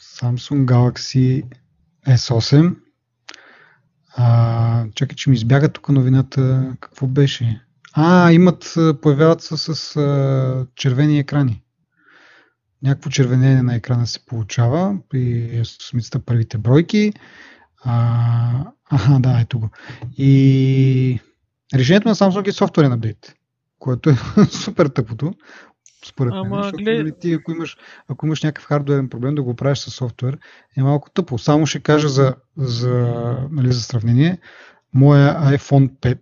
Samsung 0.00 0.64
Galaxy 0.64 1.44
S8. 2.06 2.76
А, 4.16 4.86
чакай, 4.94 5.16
че 5.16 5.30
ми 5.30 5.36
избяга 5.36 5.68
тук 5.68 5.88
новината. 5.88 6.72
Какво 6.80 7.06
беше? 7.06 7.62
А, 7.92 8.32
имат, 8.32 8.74
появяват 9.02 9.42
се 9.42 9.56
с 9.56 9.96
а, 9.96 10.66
червени 10.74 11.18
екрани. 11.18 11.62
някакво 12.82 13.10
червенение 13.10 13.62
на 13.62 13.74
екрана 13.74 14.06
се 14.06 14.26
получава 14.26 14.96
при 15.08 15.50
есосмицата 15.58 16.18
първите 16.18 16.58
бройки. 16.58 17.12
А, 17.84 18.64
аха, 18.90 19.18
да, 19.20 19.40
ето 19.40 19.60
го. 19.60 19.70
И 20.18 21.20
решението 21.74 22.08
на 22.08 22.14
Samsung 22.14 22.48
е 22.48 22.52
софтуерен 22.52 22.92
апдейт, 22.92 23.34
което 23.78 24.10
е 24.10 24.16
супер 24.50 24.86
тъпото. 24.86 25.34
Според 26.04 26.32
мен, 26.32 26.46
Ама, 26.46 26.62
защото 26.62 26.84
глед- 26.84 26.98
нали, 26.98 27.12
ти, 27.20 27.32
ако, 27.32 27.52
имаш, 27.52 27.76
ако 28.08 28.26
имаш 28.26 28.42
някакъв 28.42 28.64
хардуерен 28.64 29.08
проблем 29.08 29.34
да 29.34 29.42
го 29.42 29.56
правиш 29.56 29.78
с 29.78 29.90
софтуер, 29.90 30.38
е 30.76 30.82
малко 30.82 31.10
тъпо. 31.10 31.38
Само 31.38 31.66
ще 31.66 31.80
кажа 31.80 32.08
за, 32.08 32.34
за, 32.56 32.92
нали, 33.50 33.72
за 33.72 33.80
сравнение. 33.80 34.38
Моя 34.94 35.34
iPhone 35.34 35.90
5 35.90 36.18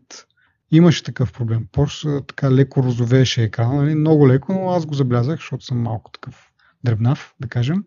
имаше 0.71 1.03
такъв 1.03 1.33
проблем. 1.33 1.67
Просто 1.73 2.23
така 2.29 2.53
леко 2.53 2.83
розовееше 2.83 3.43
екрана, 3.43 3.75
нали? 3.75 3.95
много 3.95 4.29
леко, 4.29 4.53
но 4.53 4.71
аз 4.71 4.87
го 4.87 4.95
забелязах, 4.95 5.37
защото 5.37 5.65
съм 5.65 5.79
малко 5.79 6.11
такъв 6.11 6.53
дребнав, 6.85 7.35
да 7.41 7.49
кажем. 7.49 7.85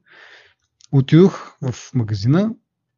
Отидох 0.91 1.57
в 1.61 1.75
магазина 1.93 2.51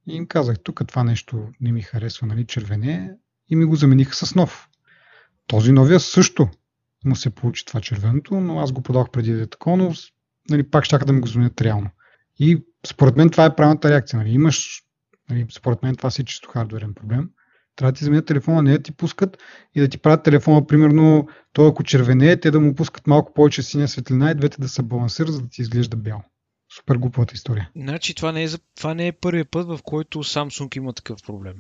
и 0.08 0.16
им 0.16 0.28
казах, 0.28 0.60
тук 0.64 0.82
това 0.88 1.04
нещо 1.04 1.48
не 1.62 1.72
ми 1.72 1.82
харесва, 1.82 2.28
нали, 2.28 2.46
червене, 2.46 3.12
и 3.50 3.56
ми 3.56 3.66
го 3.66 3.76
замениха 3.76 4.16
с 4.16 4.36
нов. 4.36 4.68
Този 5.48 5.72
новия 5.72 6.00
също 6.00 6.50
му 7.06 7.16
се 7.16 7.30
получи 7.30 7.66
това 7.66 7.82
червеното, 7.82 8.40
но 8.40 8.60
аз 8.60 8.72
го 8.72 8.82
продах 8.82 9.10
преди 9.12 9.34
да 9.34 9.42
е 9.42 9.48
такова, 9.48 9.78
но 9.78 9.94
нали, 10.50 10.70
пак 10.70 10.86
ще 10.86 10.98
да 10.98 11.14
ми 11.14 11.22
го 11.22 11.28
заменят 11.28 11.62
реално. 11.62 11.90
И 12.40 12.64
според 12.88 13.16
мен 13.16 13.30
това 13.30 13.46
е 13.46 13.56
правилната 13.56 13.90
реакция. 13.90 14.20
Нали. 14.20 14.30
Имаш, 14.30 14.84
нали, 15.30 15.46
според 15.52 15.84
мен 15.84 15.96
това 15.96 16.12
си 16.12 16.22
е 16.22 16.26
чисто 16.26 16.50
хардверен 16.50 16.94
проблем. 16.94 17.30
Трябва 17.76 17.92
да 17.92 17.98
ти 17.98 18.04
заменят 18.04 18.26
телефона, 18.26 18.62
не 18.62 18.72
да 18.72 18.84
ти 18.84 18.92
пускат 18.92 19.38
и 19.76 19.82
да 19.82 19.88
ти 19.88 19.98
правят 19.98 20.24
телефона, 20.24 20.68
примерно, 20.68 21.28
той 21.54 21.68
ако 21.68 21.84
червене, 21.84 22.40
те 22.40 22.52
да 22.52 22.60
му 22.60 22.76
пускат 22.76 23.08
малко 23.08 23.34
повече 23.34 23.64
синя 23.64 23.88
светлина 23.88 24.32
и 24.32 24.36
двете 24.36 24.62
да 24.62 24.70
се 24.70 24.82
балансират, 24.82 25.34
за 25.34 25.42
да 25.42 25.50
ти 25.50 25.62
изглежда 25.62 25.98
бял. 25.98 26.24
Супер 26.76 26.96
глупавата 26.96 27.36
история. 27.36 27.70
Значи 27.76 28.16
това 28.16 28.32
не, 28.32 28.44
е, 28.44 28.48
това 28.76 28.94
не 28.94 29.08
е 29.08 29.12
първият 29.12 29.52
път, 29.52 29.68
в 29.68 29.80
който 29.84 30.24
Samsung 30.24 30.78
има 30.78 30.94
такъв 30.94 31.24
проблем. 31.24 31.56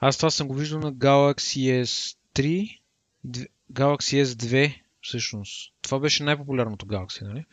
Аз 0.00 0.16
това 0.16 0.30
съм 0.30 0.48
го 0.48 0.54
виждал 0.54 0.80
на 0.80 0.92
Galaxy 0.92 1.84
S3, 1.84 2.78
дв- 3.26 3.46
Galaxy 3.72 4.24
S2, 4.24 4.74
всъщност. 5.04 5.72
Това 5.82 5.98
беше 5.98 6.22
най-популярното 6.22 6.86
Galaxy, 6.86 7.22
нали? 7.22 7.44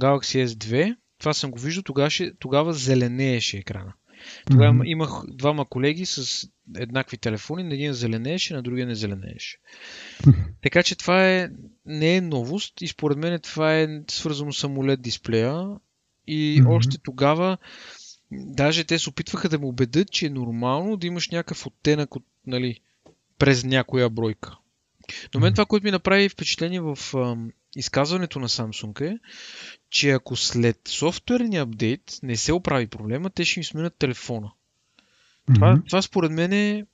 Galaxy 0.00 0.46
S2, 0.46 0.96
това 1.18 1.34
съм 1.34 1.50
го 1.50 1.58
виждал, 1.58 1.82
тогава, 1.82 2.10
тогава 2.38 2.72
зеленееше 2.72 3.58
екрана. 3.58 3.92
Тогава 4.50 4.72
Мгм. 4.72 4.82
имах 4.84 5.22
двама 5.28 5.64
колеги 5.64 6.06
с 6.06 6.48
еднакви 6.76 7.16
телефони, 7.16 7.62
на 7.62 7.74
един 7.74 7.92
зеленееше, 7.92 8.54
на 8.54 8.62
другия 8.62 8.86
не 8.86 8.94
зеленееше. 8.94 9.58
Така 10.62 10.82
че 10.82 10.96
това 10.96 11.28
е, 11.28 11.48
не 11.86 12.16
е 12.16 12.20
новост 12.20 12.80
и 12.80 12.88
според 12.88 13.18
мен 13.18 13.40
това 13.40 13.78
е 13.78 13.88
свързано 14.10 14.52
с 14.52 14.68
AMOLED 14.68 14.96
дисплея 14.96 15.66
и 16.26 16.58
Мгм. 16.60 16.70
още 16.70 16.98
тогава 17.02 17.58
даже 18.32 18.84
те 18.84 18.98
се 18.98 19.10
опитваха 19.10 19.48
да 19.48 19.58
ме 19.58 19.66
убедят, 19.66 20.10
че 20.10 20.26
е 20.26 20.30
нормално 20.30 20.96
да 20.96 21.06
имаш 21.06 21.30
някакъв 21.30 21.66
оттенък 21.66 22.16
от, 22.16 22.24
нали, 22.46 22.80
през 23.38 23.64
някоя 23.64 24.10
бройка. 24.10 24.56
Но 25.34 25.40
мен 25.40 25.52
това, 25.54 25.66
което 25.66 25.84
ми 25.84 25.90
направи 25.90 26.28
впечатление 26.28 26.80
в 26.80 26.98
ам, 27.14 27.50
изказването 27.76 28.38
на 28.38 28.48
Samsung 28.48 29.00
е, 29.02 29.18
че 29.90 30.10
ако 30.10 30.36
след 30.36 30.80
софтуерния 30.88 31.62
апдейт 31.62 32.18
не 32.22 32.36
се 32.36 32.52
оправи 32.52 32.86
проблема, 32.86 33.30
те 33.30 33.44
ще 33.44 33.60
им 33.60 33.64
сменят 33.64 33.94
телефона. 33.98 34.50
Това, 35.54 35.72
Мгм. 35.72 35.82
това 35.86 36.02
според 36.02 36.32
мен 36.32 36.52
е 36.52 36.84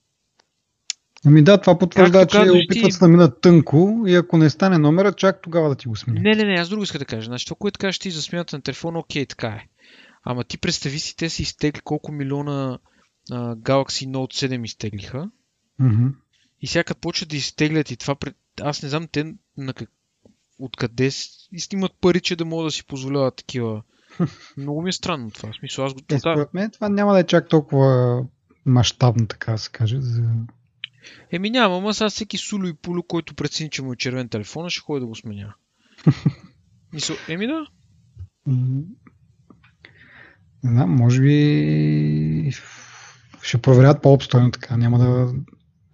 Ами 1.26 1.44
да, 1.44 1.60
това 1.60 1.78
потвърждава, 1.78 2.26
че 2.26 2.36
казваш 2.38 2.64
опитват 2.64 2.92
ти- 2.92 2.98
да 2.98 3.08
минат 3.08 3.40
тънко 3.40 4.04
и 4.06 4.14
ако 4.14 4.38
не 4.38 4.50
стане 4.50 4.78
номера, 4.78 5.12
чак 5.12 5.42
тогава 5.42 5.68
да 5.68 5.74
ти 5.74 5.88
го 5.88 5.96
сменят. 5.96 6.22
Не, 6.22 6.34
не, 6.34 6.44
не, 6.44 6.54
аз 6.54 6.68
друго 6.68 6.82
иска 6.82 6.98
да 6.98 7.04
кажа. 7.04 7.26
Значи, 7.26 7.44
това, 7.46 7.56
което 7.56 7.78
кажеш 7.78 7.98
ти 7.98 8.10
за 8.10 8.22
смяната 8.22 8.56
на 8.56 8.62
телефона, 8.62 8.98
окей, 8.98 9.26
така 9.26 9.46
е. 9.48 9.66
Ама 10.24 10.44
ти 10.44 10.58
представи 10.58 10.98
си, 10.98 11.16
те 11.16 11.30
са 11.30 11.42
изтегли 11.42 11.80
колко 11.80 12.12
милиона 12.12 12.78
а, 13.30 13.56
Galaxy 13.56 14.06
Note 14.08 14.46
7 14.48 14.64
изтеглиха. 14.64 15.30
Мгм. 15.78 16.06
И 16.60 16.66
сега 16.66 16.84
като 16.84 17.00
почват 17.00 17.28
да 17.28 17.36
изтеглят 17.36 17.90
и 17.90 17.96
това, 17.96 18.14
пред... 18.14 18.36
аз 18.60 18.82
не 18.82 18.88
знам 18.88 19.08
те 19.12 19.34
на 19.56 19.74
как... 19.74 19.90
откъде 20.58 21.10
снимат 21.58 21.92
пари, 22.00 22.20
че 22.20 22.36
да 22.36 22.44
могат 22.44 22.66
да 22.66 22.70
си 22.70 22.86
позволяват 22.86 23.36
такива. 23.36 23.82
Много 24.56 24.82
ми 24.82 24.88
е 24.88 24.92
странно 24.92 25.30
това. 25.30 25.52
В 25.52 25.56
смисъл, 25.56 25.84
аз 25.84 25.94
го... 25.94 26.00
Е, 26.10 26.18
според 26.18 26.54
мен 26.54 26.70
това 26.70 26.88
няма 26.88 27.12
да 27.12 27.20
е 27.20 27.26
чак 27.26 27.48
толкова 27.48 28.22
мащабно, 28.66 29.26
така 29.26 29.52
да 29.52 29.58
се 29.58 29.70
каже. 29.70 30.00
За... 30.00 30.22
Еми 31.32 31.50
няма, 31.50 31.76
ама 31.76 31.94
сега 31.94 32.10
всеки 32.10 32.38
суло 32.38 32.64
и 32.64 32.74
пуло, 32.74 33.02
който 33.02 33.34
прецени, 33.34 33.70
че 33.70 33.82
му 33.82 33.92
е 33.92 33.96
червен 33.96 34.28
телефона, 34.28 34.70
ще 34.70 34.80
ходи 34.80 35.00
да 35.00 35.06
го 35.06 35.14
сменя. 35.14 35.54
Мисъл, 36.92 37.16
еми 37.28 37.46
да. 37.46 37.66
Не 40.64 40.70
знам, 40.70 40.90
може 40.90 41.22
би 41.22 42.52
ще 43.42 43.58
проверят 43.58 44.02
по-обстойно 44.02 44.50
така. 44.50 44.76
Няма 44.76 44.98
да... 44.98 45.32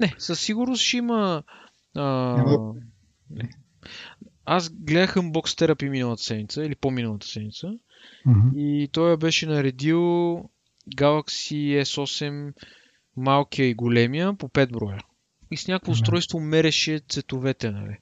Не, 0.00 0.14
със 0.18 0.40
сигурност 0.40 0.82
ще 0.82 0.96
има. 0.96 1.42
А... 1.96 2.36
Не. 3.30 3.50
Аз 4.44 4.70
гледах 4.70 5.14
Unbox 5.14 5.32
Therapy 5.32 5.88
миналата 5.88 6.22
седмица, 6.22 6.64
или 6.64 6.74
по-миналата 6.74 7.26
седмица, 7.26 7.68
Мгм. 8.26 8.48
и 8.56 8.88
той 8.92 9.16
беше 9.16 9.46
наредил 9.46 10.00
Galaxy 10.96 11.82
S8 11.82 12.52
малкия 13.16 13.68
и 13.68 13.74
големия 13.74 14.34
по 14.36 14.48
5 14.48 14.72
броя. 14.72 14.98
И 15.50 15.56
с 15.56 15.68
някакво 15.68 15.92
Да. 15.92 15.92
устройство 15.92 16.40
мереше 16.40 17.00
цветовете, 17.08 17.70
нали? 17.70 17.96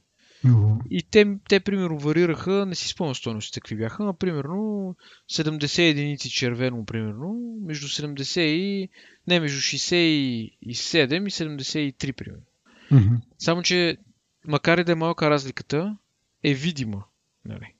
Уху. 0.44 0.76
И 0.90 1.02
те, 1.10 1.38
те 1.48 1.60
примерно 1.60 1.98
варираха, 1.98 2.66
не 2.66 2.74
си 2.74 2.88
спомням 2.88 3.14
стойностите 3.14 3.60
какви 3.60 3.76
бяха, 3.76 4.04
но 4.04 4.14
примерно 4.14 4.96
70 5.32 5.78
единици 5.82 6.30
червено, 6.30 6.84
примерно, 6.84 7.56
между 7.66 7.86
70 7.86 8.40
и... 8.40 8.88
Не, 9.28 9.40
между 9.40 9.60
67 9.60 10.52
и 10.62 10.74
73, 10.74 12.12
примерно. 12.12 12.42
Мгм. 12.90 13.14
Само, 13.38 13.62
че 13.62 13.96
макар 14.44 14.78
и 14.78 14.84
да 14.84 14.92
е 14.92 14.94
малка 14.94 15.30
разликата, 15.30 15.96
е 16.44 16.54
видима. 16.54 17.04
Нали? 17.44 17.74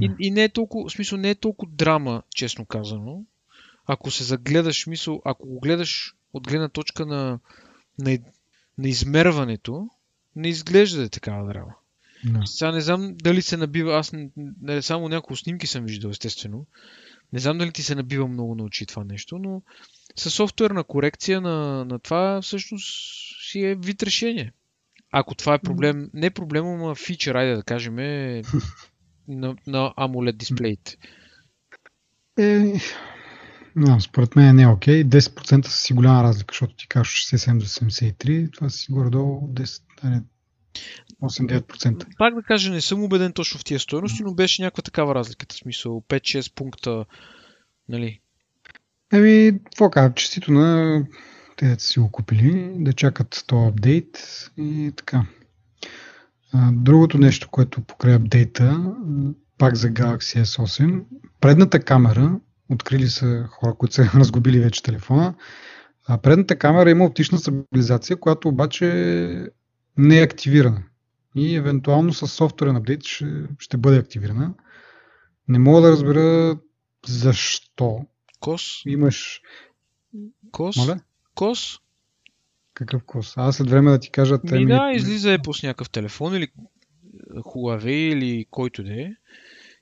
И, 0.00 0.08
Да. 0.08 0.14
и 0.18 0.30
не 0.30 0.44
е 0.44 0.48
толкова, 0.48 0.88
в 0.88 0.92
смисъл, 0.92 1.18
не 1.18 1.30
е 1.30 1.34
толкова 1.34 1.72
драма, 1.72 2.22
честно 2.34 2.66
казано. 2.66 3.24
Ако 3.86 4.10
се 4.10 4.24
загледаш, 4.24 4.82
смисъл, 4.82 5.22
ако 5.24 5.46
го 5.46 5.60
гледаш 5.60 6.14
от 6.32 6.48
гледна 6.48 6.68
точка 6.68 7.06
на, 7.06 7.38
на, 7.98 8.18
на 8.78 8.88
измерването, 8.88 9.88
не 10.36 10.48
изглежда 10.48 10.98
да 10.98 11.04
е 11.04 11.08
такава 11.08 11.48
драма. 11.48 11.74
Да. 12.24 12.46
Сега 12.46 12.72
не 12.72 12.80
знам 12.80 13.14
дали 13.22 13.42
се 13.42 13.56
набива, 13.56 13.96
аз 13.96 14.12
не, 14.12 14.30
не, 14.62 14.82
само 14.82 15.08
няколко 15.08 15.36
снимки 15.36 15.66
съм 15.66 15.84
виждал, 15.84 16.10
естествено. 16.10 16.66
Не 17.32 17.38
знам 17.38 17.58
дали 17.58 17.72
ти 17.72 17.82
се 17.82 17.94
набива 17.94 18.28
много 18.28 18.54
на 18.54 18.64
очи 18.64 18.86
това 18.86 19.04
нещо, 19.04 19.38
но 19.38 19.62
със 20.16 20.34
софтуерна 20.34 20.84
корекция 20.84 21.40
на, 21.40 21.84
на 21.84 21.98
това 21.98 22.42
всъщност 22.42 22.86
си 23.50 23.60
е 23.60 23.74
вид 23.74 24.02
решение. 24.02 24.52
Ако 25.10 25.34
това 25.34 25.54
е 25.54 25.58
проблем, 25.58 26.10
не 26.14 26.30
проблем, 26.30 26.66
ама 26.66 26.94
фичър, 26.94 27.34
айде 27.34 27.54
да 27.56 27.62
кажем, 27.62 27.98
е 27.98 28.42
на, 29.28 29.56
на 29.66 29.94
AMOLED 29.98 30.32
дисплеите. 30.32 30.96
Е, 32.38 32.80
не 33.76 33.86
знам, 33.86 34.00
според 34.00 34.36
мен 34.36 34.56
не 34.56 34.62
е 34.62 34.66
окей. 34.66 35.04
10% 35.04 35.66
са 35.66 35.72
си 35.72 35.92
голяма 35.92 36.22
разлика, 36.22 36.52
защото 36.52 36.74
ти 36.76 36.88
кажеш 36.88 37.12
67 37.12 37.58
до 37.58 37.64
73, 37.64 38.52
това 38.52 38.68
си 38.68 38.92
горе-долу 38.92 39.48
10, 39.48 39.82
а 40.02 40.10
не, 40.10 40.22
8-9%. 41.22 42.06
Пак 42.18 42.34
да 42.34 42.42
кажа, 42.42 42.70
не 42.70 42.80
съм 42.80 43.04
убеден 43.04 43.32
точно 43.32 43.60
в 43.60 43.64
тия 43.64 43.80
стойности, 43.80 44.22
но 44.22 44.34
беше 44.34 44.62
някаква 44.62 44.82
такава 44.82 45.14
разликата. 45.14 45.54
В 45.54 45.58
смисъл 45.58 46.02
5-6 46.08 46.54
пункта, 46.54 47.04
нали? 47.88 48.20
Еми, 49.14 49.60
какво 49.64 49.90
кажа, 49.90 50.14
честито 50.14 50.52
на 50.52 51.02
те 51.56 51.74
да 51.74 51.80
си 51.80 52.00
го 52.00 52.10
купили, 52.10 52.72
да 52.78 52.92
чакат 52.92 53.44
този 53.46 53.68
апдейт 53.68 54.18
и 54.56 54.92
така. 54.96 55.26
Другото 56.72 57.18
нещо, 57.18 57.48
което 57.50 57.80
покрай 57.80 58.14
апдейта, 58.14 58.94
пак 59.58 59.76
за 59.76 59.88
Galaxy 59.88 60.42
S8, 60.42 61.04
предната 61.40 61.80
камера, 61.80 62.40
открили 62.68 63.08
са 63.08 63.46
хора, 63.50 63.74
които 63.74 63.94
са 63.94 64.02
разгубили 64.14 64.60
вече 64.60 64.82
телефона, 64.82 65.34
предната 66.22 66.58
камера 66.58 66.90
има 66.90 67.04
оптична 67.04 67.38
стабилизация, 67.38 68.16
която 68.16 68.48
обаче 68.48 68.86
не 69.98 70.18
е 70.18 70.22
активирана. 70.22 70.82
И 71.36 71.56
евентуално 71.56 72.12
с 72.12 72.26
софтуерен 72.26 72.76
апдейт 72.76 73.04
ще, 73.04 73.26
ще 73.58 73.76
бъде 73.76 73.96
активирана. 73.96 74.54
Не 75.48 75.58
мога 75.58 75.80
да 75.80 75.90
разбера 75.90 76.58
защо. 77.06 78.06
Кос? 78.44 78.82
Имаш 78.86 79.40
Кос? 80.50 80.76
моля? 80.76 81.00
Кос? 81.34 81.78
Какъв 82.74 83.02
кос? 83.06 83.32
Аз 83.36 83.56
след 83.56 83.70
време 83.70 83.90
да 83.90 84.00
ти 84.00 84.10
кажа... 84.10 84.38
Ми 84.44 84.58
ми- 84.58 84.66
да, 84.66 84.92
излиза 84.94 85.32
е 85.32 85.38
с 85.52 85.62
някакъв 85.62 85.90
телефон 85.90 86.34
или 86.36 86.48
Huawei 87.30 87.88
или 88.12 88.46
който 88.50 88.84
да 88.84 88.92
е. 89.02 89.10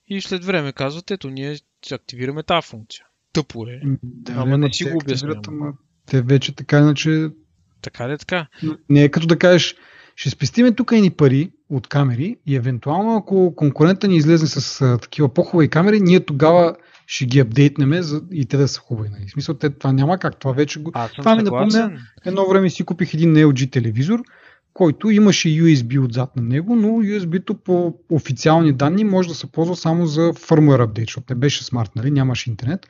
И 0.09 0.20
след 0.20 0.44
време 0.44 0.72
казват, 0.72 1.11
ето 1.11 1.31
ние 1.31 1.57
активираме 1.92 2.42
тази 2.42 2.68
функция. 2.68 3.05
Тъпо 3.33 3.66
е. 3.66 3.81
Да, 4.03 4.33
Ама 4.33 4.59
не 4.59 4.72
си 4.72 4.85
го 4.85 4.96
обяснявам. 4.98 5.42
ама 5.48 5.72
Те 6.07 6.22
вече 6.22 6.55
така 6.55 6.79
иначе 6.79 7.29
Така 7.83 8.09
ли 8.09 8.12
е 8.12 8.18
така? 8.18 8.46
не 8.88 9.03
е 9.05 9.09
като 9.09 9.27
да 9.27 9.38
кажеш 9.38 9.77
ще 10.16 10.31
спестиме 10.31 10.75
тук 10.75 10.92
и 10.92 11.01
ни 11.01 11.11
пари 11.11 11.53
от 11.68 11.87
камери 11.88 12.37
и 12.46 12.57
евентуално 12.57 13.16
ако 13.16 13.55
конкурента 13.57 14.09
ни 14.09 14.16
излезе 14.16 14.46
с 14.46 14.81
а, 14.81 14.98
такива 14.98 15.35
по-хубави 15.35 15.68
камери, 15.68 16.01
ние 16.01 16.25
тогава 16.25 16.77
ще 17.12 17.27
ги 17.27 17.40
апдейтнеме 17.40 18.01
и 18.33 18.46
те 18.46 18.57
да 18.57 18.68
са 18.68 18.81
хубави. 18.81 19.09
Нали? 19.09 19.27
В 19.29 19.31
смисъл, 19.31 19.55
те, 19.55 19.70
това 19.70 19.92
няма 19.92 20.18
как. 20.18 20.37
Това 20.37 20.53
вече 20.53 20.81
го... 20.81 20.92
Това 21.16 21.37
ми 21.37 21.42
напомня, 21.42 21.98
едно 22.25 22.48
време 22.48 22.70
си 22.70 22.85
купих 22.85 23.14
един 23.14 23.35
LG 23.35 23.72
телевизор, 23.72 24.22
който 24.75 25.11
имаше 25.11 25.48
USB 25.48 26.05
отзад 26.05 26.37
на 26.37 26.42
него, 26.42 26.77
но 26.77 26.88
USB-то 26.88 27.55
по 27.55 27.94
официални 28.11 28.72
данни 28.72 29.05
може 29.05 29.29
да 29.29 29.35
се 29.35 29.53
ползва 29.53 29.77
само 29.77 30.07
за 30.07 30.20
firmware 30.20 30.85
апдейт, 30.85 31.07
защото 31.07 31.27
не 31.31 31.40
беше 31.40 31.64
смарт, 31.64 31.90
нали? 31.96 32.11
нямаш 32.11 32.46
интернет. 32.46 32.87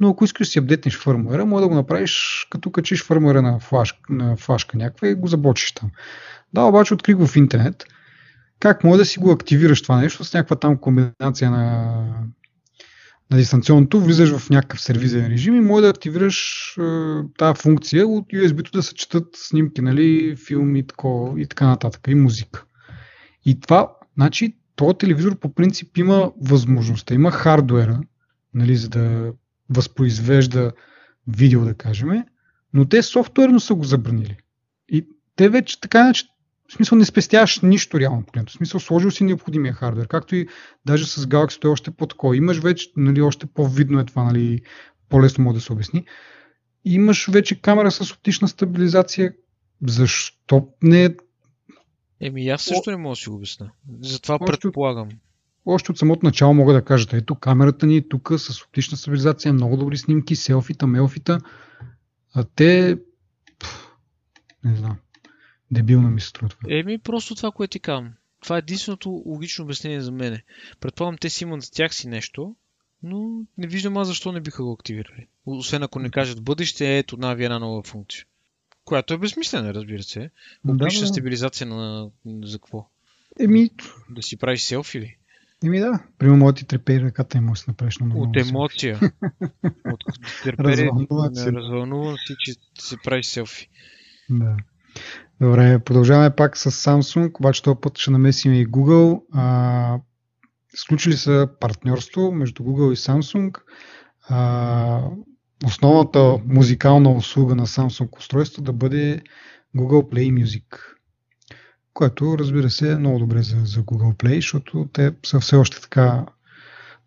Но 0.00 0.10
ако 0.10 0.24
искаш 0.24 0.46
да 0.46 0.50
си 0.50 0.58
апдейтнеш 0.58 0.98
firmware, 0.98 1.44
може 1.44 1.62
да 1.62 1.68
го 1.68 1.74
направиш 1.74 2.46
като 2.50 2.70
качиш 2.70 3.04
firmware 3.04 3.40
на, 3.40 3.58
флаш, 3.60 3.94
на 4.10 4.36
флашка 4.36 4.78
някаква 4.78 5.08
и 5.08 5.14
го 5.14 5.26
забочиш 5.26 5.72
там. 5.72 5.90
Да, 6.52 6.62
обаче 6.62 6.94
открих 6.94 7.16
го 7.16 7.26
в 7.26 7.36
интернет. 7.36 7.84
Как 8.60 8.84
може 8.84 8.98
да 8.98 9.04
си 9.04 9.18
го 9.18 9.30
активираш 9.30 9.82
това 9.82 10.00
нещо 10.00 10.24
с 10.24 10.34
някаква 10.34 10.56
там 10.56 10.76
комбинация 10.76 11.50
на 11.50 11.94
на 13.30 13.36
дистанционното, 13.36 14.00
влизаш 14.00 14.36
в 14.36 14.50
някакъв 14.50 14.80
сервизен 14.80 15.26
режим 15.26 15.56
и 15.56 15.60
може 15.60 15.82
да 15.82 15.88
активираш 15.88 16.68
е, 16.78 16.82
тази 17.38 17.60
функция 17.62 18.08
от 18.08 18.26
USB-то 18.26 18.70
да 18.72 18.82
се 18.82 18.94
четат 18.94 19.26
снимки, 19.34 19.82
нали, 19.82 20.36
филми 20.46 20.86
тако, 20.86 21.34
и 21.38 21.46
така 21.46 21.66
нататък, 21.66 22.00
и 22.08 22.14
музика. 22.14 22.64
И 23.44 23.60
това, 23.60 23.92
значи, 24.16 24.56
този 24.76 24.98
телевизор 24.98 25.38
по 25.38 25.54
принцип 25.54 25.96
има 25.96 26.32
възможността, 26.40 27.14
има 27.14 27.30
хардуера, 27.30 28.00
нали, 28.54 28.76
за 28.76 28.88
да 28.88 29.32
възпроизвежда 29.70 30.72
видео, 31.28 31.64
да 31.64 31.74
кажем, 31.74 32.08
но 32.74 32.84
те 32.84 33.02
софтуерно 33.02 33.60
са 33.60 33.74
го 33.74 33.84
забранили. 33.84 34.36
И 34.88 35.06
те 35.36 35.48
вече 35.48 35.80
така 35.80 36.00
иначе 36.00 36.26
в 36.68 36.72
смисъл 36.72 36.98
не 36.98 37.04
спестяваш 37.04 37.60
нищо 37.60 38.00
реално 38.00 38.22
погледнато. 38.22 38.52
В 38.52 38.56
смисъл 38.56 38.80
сложил 38.80 39.10
си 39.10 39.24
необходимия 39.24 39.72
хардвер. 39.72 40.08
Както 40.08 40.36
и 40.36 40.48
даже 40.86 41.06
с 41.06 41.26
Galaxy 41.26 41.64
е 41.64 41.68
още 41.68 41.90
по-такова. 41.90 42.36
Имаш 42.36 42.58
вече, 42.58 42.90
нали, 42.96 43.22
още 43.22 43.46
по-видно 43.46 44.00
е 44.00 44.04
това, 44.04 44.24
нали, 44.24 44.60
по-лесно 45.08 45.44
може 45.44 45.54
да 45.54 45.60
се 45.60 45.72
обясни. 45.72 46.04
Имаш 46.84 47.26
вече 47.26 47.60
камера 47.60 47.90
с 47.90 48.12
оптична 48.12 48.48
стабилизация. 48.48 49.32
Защо 49.82 50.68
не 50.82 51.14
Еми, 52.20 52.48
аз 52.48 52.62
също 52.62 52.90
не 52.90 52.96
мога 52.96 53.12
да 53.12 53.16
си 53.16 53.28
го 53.28 53.34
обясня. 53.34 53.70
Затова 54.00 54.38
още 54.40 54.60
предполагам. 54.60 55.08
още 55.64 55.92
от 55.92 55.98
самото 55.98 56.26
начало 56.26 56.54
мога 56.54 56.72
да 56.72 56.84
кажа, 56.84 57.08
ето 57.12 57.34
камерата 57.34 57.86
ни 57.86 57.96
е 57.96 58.08
тук 58.08 58.32
с 58.36 58.62
оптична 58.62 58.96
стабилизация, 58.96 59.52
много 59.52 59.76
добри 59.76 59.96
снимки, 59.96 60.36
селфита, 60.36 60.86
мелфита. 60.86 61.38
А 62.34 62.44
те... 62.44 62.98
не 64.64 64.76
знам. 64.76 64.96
Дебилно 65.70 66.10
ми 66.10 66.20
се 66.20 66.28
струва. 66.28 66.54
Еми, 66.68 66.98
просто 66.98 67.34
това, 67.34 67.50
което 67.50 67.72
ти 67.72 67.80
казвам. 67.80 68.12
Това 68.42 68.56
е 68.56 68.58
единственото 68.58 69.22
логично 69.26 69.64
обяснение 69.64 70.00
за 70.00 70.12
мене. 70.12 70.42
Предполагам, 70.80 71.18
те 71.18 71.30
си 71.30 71.44
имат 71.44 71.62
за 71.62 71.70
тях 71.70 71.94
си 71.94 72.08
нещо, 72.08 72.56
но 73.02 73.44
не 73.58 73.66
виждам 73.66 73.96
аз 73.96 74.08
защо 74.08 74.32
не 74.32 74.40
биха 74.40 74.64
го 74.64 74.72
активирали. 74.72 75.26
Освен 75.46 75.82
ако 75.82 75.98
не 75.98 76.10
кажат 76.10 76.42
бъдеще, 76.42 76.98
ето 76.98 77.16
една 77.16 77.30
една 77.30 77.58
нова 77.58 77.82
функция. 77.82 78.24
Която 78.84 79.14
е 79.14 79.18
безсмислена, 79.18 79.74
разбира 79.74 80.02
се. 80.02 80.30
Отлична 80.68 81.00
да, 81.00 81.06
да. 81.06 81.12
стабилизация 81.12 81.66
на... 81.66 82.10
за 82.26 82.58
какво? 82.58 82.88
Еми... 83.40 83.70
Да 84.10 84.22
си 84.22 84.36
правиш 84.36 84.62
селфи 84.62 85.00
ли? 85.00 85.16
Еми 85.64 85.78
да. 85.78 86.02
Примерно 86.18 86.38
може 86.38 86.54
да 86.54 86.58
ти 86.58 86.66
трепери 86.66 87.04
ръката 87.04 87.38
и 87.38 87.40
може 87.40 87.58
да 87.58 87.64
се 87.64 87.70
направиш 87.70 87.98
на 87.98 88.16
От 88.16 88.36
емоция. 88.36 89.00
От 89.84 90.04
трепери. 90.42 90.90
Развълнуван 91.46 92.16
си, 92.26 92.34
че 92.38 92.52
си 92.78 92.96
правиш 93.04 93.26
селфи. 93.26 93.68
Да. 94.30 94.56
Добре, 95.40 95.78
продължаваме 95.78 96.30
пак 96.30 96.56
с 96.56 96.70
Samsung, 96.70 97.38
обаче 97.38 97.62
този 97.62 97.78
път 97.80 97.98
ще 97.98 98.10
намесим 98.10 98.54
и 98.54 98.66
Google. 98.66 99.20
А, 99.32 99.98
сключили 100.76 101.16
са 101.16 101.48
партньорство 101.60 102.32
между 102.32 102.62
Google 102.62 102.92
и 102.92 102.96
Samsung. 102.96 103.56
А, 104.28 105.02
основната 105.66 106.38
музикална 106.46 107.12
услуга 107.12 107.54
на 107.54 107.66
Samsung 107.66 108.18
устройство 108.18 108.62
да 108.62 108.72
бъде 108.72 109.22
Google 109.76 110.12
Play 110.12 110.44
Music. 110.44 110.64
Което, 111.94 112.38
разбира 112.38 112.70
се, 112.70 112.92
е 112.92 112.96
много 112.96 113.18
добре 113.18 113.42
за, 113.42 113.56
за 113.64 113.82
Google 113.82 114.16
Play, 114.16 114.34
защото 114.34 114.88
те 114.92 115.12
са 115.26 115.40
все 115.40 115.56
още 115.56 115.80
така 115.80 116.26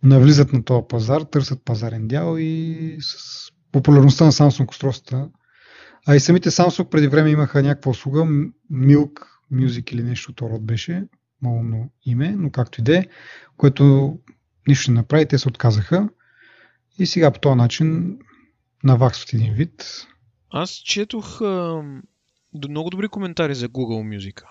навлизат 0.04 0.54
на 0.54 0.64
този 0.64 0.86
пазар, 0.90 1.22
търсят 1.22 1.66
пазарен 1.66 2.08
дял 2.08 2.38
и 2.38 2.98
с 3.02 3.16
популярността 3.72 4.26
на 4.26 4.32
Samsung 4.32 4.70
устройствата 4.70 5.30
а 6.08 6.16
и 6.16 6.20
самите 6.20 6.52
Samsung 6.52 6.90
преди 6.90 7.08
време 7.08 7.30
имаха 7.30 7.64
някаква 7.64 7.92
услуга, 7.92 8.20
Milk 8.72 9.26
Music 9.54 9.94
или 9.94 10.04
нещо 10.04 10.32
от 10.32 10.42
род 10.42 10.66
беше, 10.66 11.04
малумно 11.42 11.90
име, 12.06 12.36
но 12.38 12.50
както 12.50 12.82
и 12.82 12.84
де, 12.84 13.08
което 13.58 14.18
нищо 14.68 14.92
не 14.92 14.98
направи, 14.98 15.26
те 15.26 15.38
се 15.38 15.48
отказаха. 15.48 16.10
И 17.00 17.06
сега 17.06 17.32
по 17.32 17.40
този 17.40 17.56
начин 17.56 18.20
наваксват 18.84 19.34
един 19.34 19.54
вид. 19.54 20.06
Аз 20.50 20.72
четох 20.72 21.42
а, 21.42 21.84
много 22.70 22.90
добри 22.90 23.08
коментари 23.08 23.56
за 23.56 23.70
Google 23.70 24.18
Music. 24.18 24.44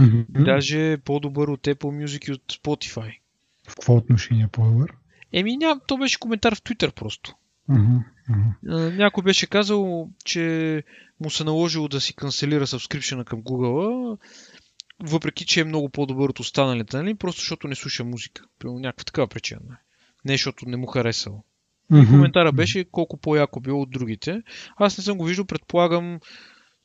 Mm-hmm. 0.00 0.44
Даже 0.44 0.98
по-добър 1.04 1.48
от 1.48 1.60
Apple 1.60 2.04
Music 2.04 2.28
и 2.28 2.32
от 2.32 2.42
Spotify. 2.52 3.18
В 3.68 3.74
какво 3.74 3.96
отношение 3.96 4.44
е 4.44 4.48
по-добър? 4.48 4.94
Еми, 5.32 5.56
ням, 5.56 5.80
то 5.86 5.96
беше 5.96 6.18
коментар 6.18 6.54
в 6.54 6.62
Twitter 6.62 6.94
просто. 6.94 7.34
Uh-huh, 7.70 8.04
uh-huh. 8.30 8.96
Някой 8.96 9.24
беше 9.24 9.46
казал, 9.46 10.10
че 10.24 10.82
му 11.20 11.30
се 11.30 11.44
наложило 11.44 11.88
да 11.88 12.00
си 12.00 12.14
канцелира 12.14 12.66
subscription 12.66 13.24
към 13.24 13.42
Google, 13.42 14.18
въпреки 15.00 15.46
че 15.46 15.60
е 15.60 15.64
много 15.64 15.88
по-добър 15.88 16.28
от 16.28 16.40
останалите, 16.40 16.96
нали? 16.96 17.14
просто 17.14 17.40
защото 17.40 17.68
не 17.68 17.74
слуша 17.74 18.04
музика. 18.04 18.42
По 18.58 18.78
някаква 18.78 19.04
такава 19.04 19.28
причина. 19.28 19.60
Не 20.24 20.34
защото 20.34 20.68
не 20.68 20.76
му 20.76 20.86
харесало. 20.86 21.44
И 21.94 22.06
коментара 22.06 22.52
беше 22.52 22.84
колко 22.84 23.16
по-яко 23.16 23.60
било 23.60 23.82
от 23.82 23.90
другите. 23.90 24.42
Аз 24.76 24.98
не 24.98 25.04
съм 25.04 25.18
го 25.18 25.24
виждал, 25.24 25.44
предполагам, 25.44 26.20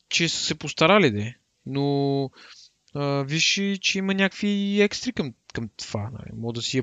че 0.08 0.28
са 0.28 0.44
се 0.44 0.54
постарали 0.54 1.10
да 1.10 1.34
Но 1.66 2.30
а, 2.94 3.22
виж, 3.22 3.60
че 3.80 3.98
има 3.98 4.14
някакви 4.14 4.82
екстри 4.82 5.12
към, 5.12 5.34
към 5.54 5.68
това. 5.76 6.10
Нали? 6.12 6.30
Мога 6.36 6.52
да 6.52 6.62
си, 6.62 6.78
е, 6.78 6.82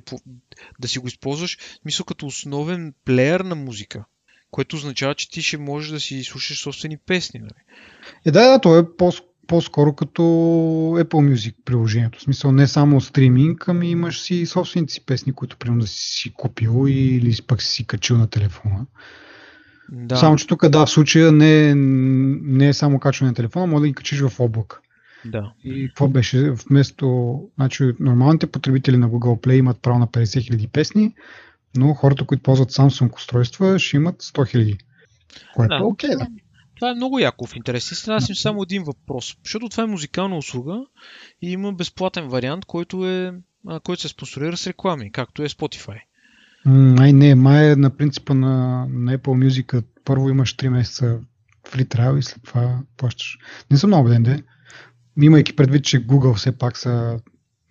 да 0.80 0.88
си 0.88 1.00
го 1.00 1.08
използваш, 1.08 1.58
мисля, 1.86 2.06
като 2.06 2.26
основен 2.26 2.94
плеер 3.06 3.40
на 3.40 3.56
музика. 3.56 4.06
Което 4.52 4.76
означава, 4.76 5.16
че 5.16 5.30
ти 5.30 5.42
ще 5.42 5.58
можеш 5.58 5.92
да 5.92 6.00
си 6.00 6.24
слушаш 6.24 6.64
собствени 6.64 6.98
песни. 6.98 7.40
Нали? 7.40 7.52
Е, 8.26 8.32
да, 8.32 8.50
да, 8.50 8.60
то 8.62 8.80
е 8.80 8.96
по- 8.98 9.12
по-скоро 9.48 9.94
като 9.94 10.22
Apple 10.96 11.34
Music 11.34 11.56
приложението. 11.66 12.20
В 12.20 12.22
смисъл 12.22 12.52
не 12.52 12.68
само 12.68 13.02
стриминг, 13.02 13.68
ами 13.68 13.92
имаш 13.92 14.22
си 14.22 14.46
собствените 14.46 14.94
си 14.94 15.06
песни, 15.06 15.34
които 15.34 15.58
примерно 15.58 15.82
да 15.82 15.88
си 15.88 16.34
купил 16.34 16.86
или 16.88 17.38
пък 17.48 17.62
си 17.62 17.88
качил 17.88 18.18
на 18.18 18.28
телефона. 18.28 18.86
Да. 19.92 20.16
Само, 20.16 20.36
че 20.36 20.48
тук 20.48 20.68
да, 20.68 20.86
в 20.86 20.90
случая 20.90 21.32
не, 21.32 21.76
не 21.76 22.68
е 22.68 22.74
само 22.74 23.00
качване 23.00 23.32
на 23.32 23.36
телефона, 23.36 23.68
може 23.68 23.82
да 23.82 23.88
ги 23.88 23.94
качиш 23.94 24.22
в 24.22 24.40
облак. 24.40 24.82
Да. 25.26 25.54
И 25.64 25.88
какво 25.88 26.08
беше? 26.08 26.52
Вместо, 26.52 27.40
значи, 27.56 27.92
нормалните 28.00 28.48
потребители 28.48 28.98
на 28.98 29.10
Google 29.10 29.42
Play 29.42 29.54
имат 29.54 29.82
право 29.82 30.00
на 30.00 30.08
50 30.08 30.24
000 30.24 30.70
песни, 30.70 31.14
но 31.78 31.94
хората, 31.94 32.26
които 32.26 32.44
ползват 32.44 32.72
Samsung 32.72 33.16
устройства, 33.16 33.80
ще 33.80 33.98
имат 33.98 34.24
100 34.24 34.56
000. 34.56 34.80
Което 35.56 35.70
да. 35.70 35.76
е 35.76 35.84
окей, 35.84 36.10
okay, 36.10 36.18
да. 36.18 36.28
Това 36.76 36.92
е 36.92 36.96
много 36.96 37.20
яко 37.20 37.48
в 37.48 37.56
интерес. 37.56 37.92
Истина, 37.92 38.16
аз 38.16 38.30
имам 38.30 38.36
само 38.36 38.64
един 38.64 38.84
въпрос. 38.84 39.38
Защото 39.44 39.70
това 39.70 39.84
е 39.84 39.88
музикална 39.88 40.38
услуга 40.38 40.86
и 41.42 41.52
има 41.52 41.74
безплатен 41.74 42.28
вариант, 42.28 42.66
който, 42.66 43.10
е, 43.10 43.34
който 43.84 44.02
се 44.02 44.08
спонсорира 44.08 44.58
с 44.58 44.68
реклами, 44.68 45.12
както 45.12 45.44
е 45.44 45.50
Spotify. 45.50 46.00
Май 46.66 47.14
не, 47.14 47.36
май 47.36 47.72
е 47.72 47.76
на 47.76 47.98
принципа 47.98 48.34
на, 48.34 48.86
на 48.90 49.18
Apple 49.18 49.48
Music. 49.48 49.84
Първо 50.06 50.30
имаш 50.30 50.56
3 50.56 50.70
месеца 50.70 51.20
free 51.64 51.86
trial 51.86 52.18
и 52.18 52.24
след 52.24 52.44
това 52.44 52.80
плащаш. 52.98 53.38
Не 53.72 53.78
съм 53.78 53.90
много 53.90 54.06
убеден, 54.06 54.24
де 54.24 54.44
имайки 55.22 55.56
предвид, 55.56 55.84
че 55.84 56.08
Google 56.08 56.36
все 56.36 56.58
пак 56.58 56.78
са 56.78 57.20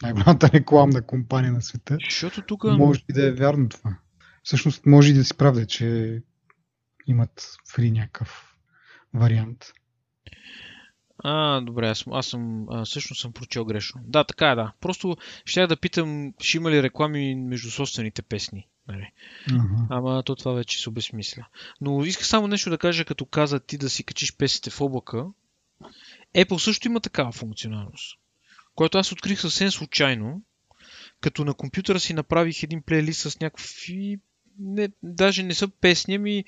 най-голямата 0.02 0.50
рекламна 0.52 1.02
компания 1.02 1.52
на 1.52 1.62
света, 1.62 1.96
Защото 2.04 2.42
тук... 2.42 2.64
може 2.64 3.00
и 3.11 3.12
да 3.12 3.26
е 3.26 3.32
вярно 3.32 3.68
това. 3.68 3.96
Всъщност 4.42 4.87
може 4.87 5.11
и 5.11 5.14
да 5.14 5.24
си 5.24 5.37
правда, 5.37 5.66
че 5.66 6.20
имат 7.06 7.46
фри 7.72 7.90
някакъв 7.90 8.56
вариант. 9.14 9.72
А, 11.24 11.61
добре, 11.61 11.88
аз, 11.88 12.04
аз 12.12 12.26
съм, 12.26 12.66
а, 12.70 12.84
всъщност 12.84 13.22
съм 13.22 13.32
прочел 13.32 13.64
грешно. 13.64 14.00
Да, 14.04 14.24
така 14.24 14.50
е, 14.50 14.54
да. 14.54 14.72
Просто 14.80 15.16
ще 15.44 15.66
да 15.66 15.76
питам, 15.76 16.34
ще 16.40 16.56
има 16.56 16.70
ли 16.70 16.82
реклами 16.82 17.34
между 17.34 17.70
собствените 17.70 18.22
песни. 18.22 18.68
Нали? 18.88 19.12
Uh-huh. 19.48 19.87
Ама 19.90 20.22
то 20.22 20.37
това 20.37 20.52
вече 20.52 20.82
се 20.82 20.88
обезмисля. 20.88 21.46
Но 21.80 22.04
исках 22.04 22.26
само 22.26 22.48
нещо 22.48 22.70
да 22.70 22.78
кажа, 22.78 23.04
като 23.04 23.26
каза 23.26 23.61
ти 23.61 23.78
да 23.78 23.90
си 23.90 24.04
качиш 24.04 24.37
песните 24.37 24.70
в 24.70 24.80
облака. 24.80 25.26
Apple 26.37 26.58
също 26.58 26.88
има 26.88 27.00
такава 27.00 27.32
функционалност, 27.32 28.18
която 28.78 28.98
аз 28.98 29.12
открих 29.12 29.40
съвсем 29.40 29.70
случайно, 29.70 30.42
като 31.20 31.44
на 31.44 31.54
компютъра 31.54 32.00
си 32.00 32.14
направих 32.14 32.62
един 32.62 32.82
плейлист 32.82 33.20
с 33.20 33.40
някакви 33.40 34.18
не, 34.58 34.88
даже 35.02 35.42
не 35.42 35.54
са 35.54 35.68
песни, 35.68 36.14
ами 36.14 36.44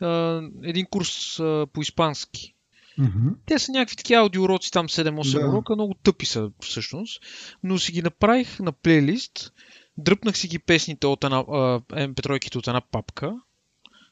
а, 0.00 0.40
един 0.62 0.86
курс 0.86 1.40
а, 1.40 1.66
по 1.72 1.82
испански. 1.82 2.54
Мгм. 2.98 3.28
Те 3.46 3.58
са 3.58 3.72
някакви 3.72 3.96
такива 3.96 4.20
аудиоуроци, 4.20 4.70
там 4.70 4.88
7-8 4.88 5.40
Да. 5.40 5.48
урока, 5.48 5.74
много 5.74 5.94
тъпи 5.94 6.26
са 6.26 6.50
всъщност, 6.62 7.22
но 7.62 7.78
си 7.78 7.92
ги 7.92 8.02
направих 8.02 8.58
на 8.58 8.72
плейлист, 8.72 9.52
дръпнах 9.98 10.38
си 10.38 10.48
ги 10.48 10.58
песните 10.58 11.06
от 11.06 11.24
една, 11.24 11.38
а, 11.38 11.80
MP3-ките 11.80 12.58
от 12.58 12.66
една 12.66 12.80
папка, 12.80 13.32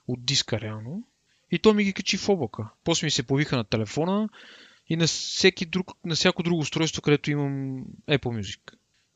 от 0.06 0.24
диска 0.24 0.60
реално, 0.60 1.02
и 1.50 1.58
то 1.58 1.74
ми 1.74 1.84
ги 1.84 1.92
качи 1.92 2.16
в 2.16 2.28
облака. 2.28 2.68
После 2.84 3.04
ми 3.04 3.10
се 3.10 3.22
появиха 3.22 3.56
на 3.56 3.64
телефона 3.64 4.28
и 4.88 4.96
на, 4.96 5.06
всеки 5.06 5.66
друг, 5.66 5.90
на 6.04 6.14
всяко 6.14 6.42
друго 6.42 6.60
устройство, 6.60 7.02
където 7.02 7.30
имам 7.30 7.84
Apple 8.08 8.40
Music. 8.40 8.58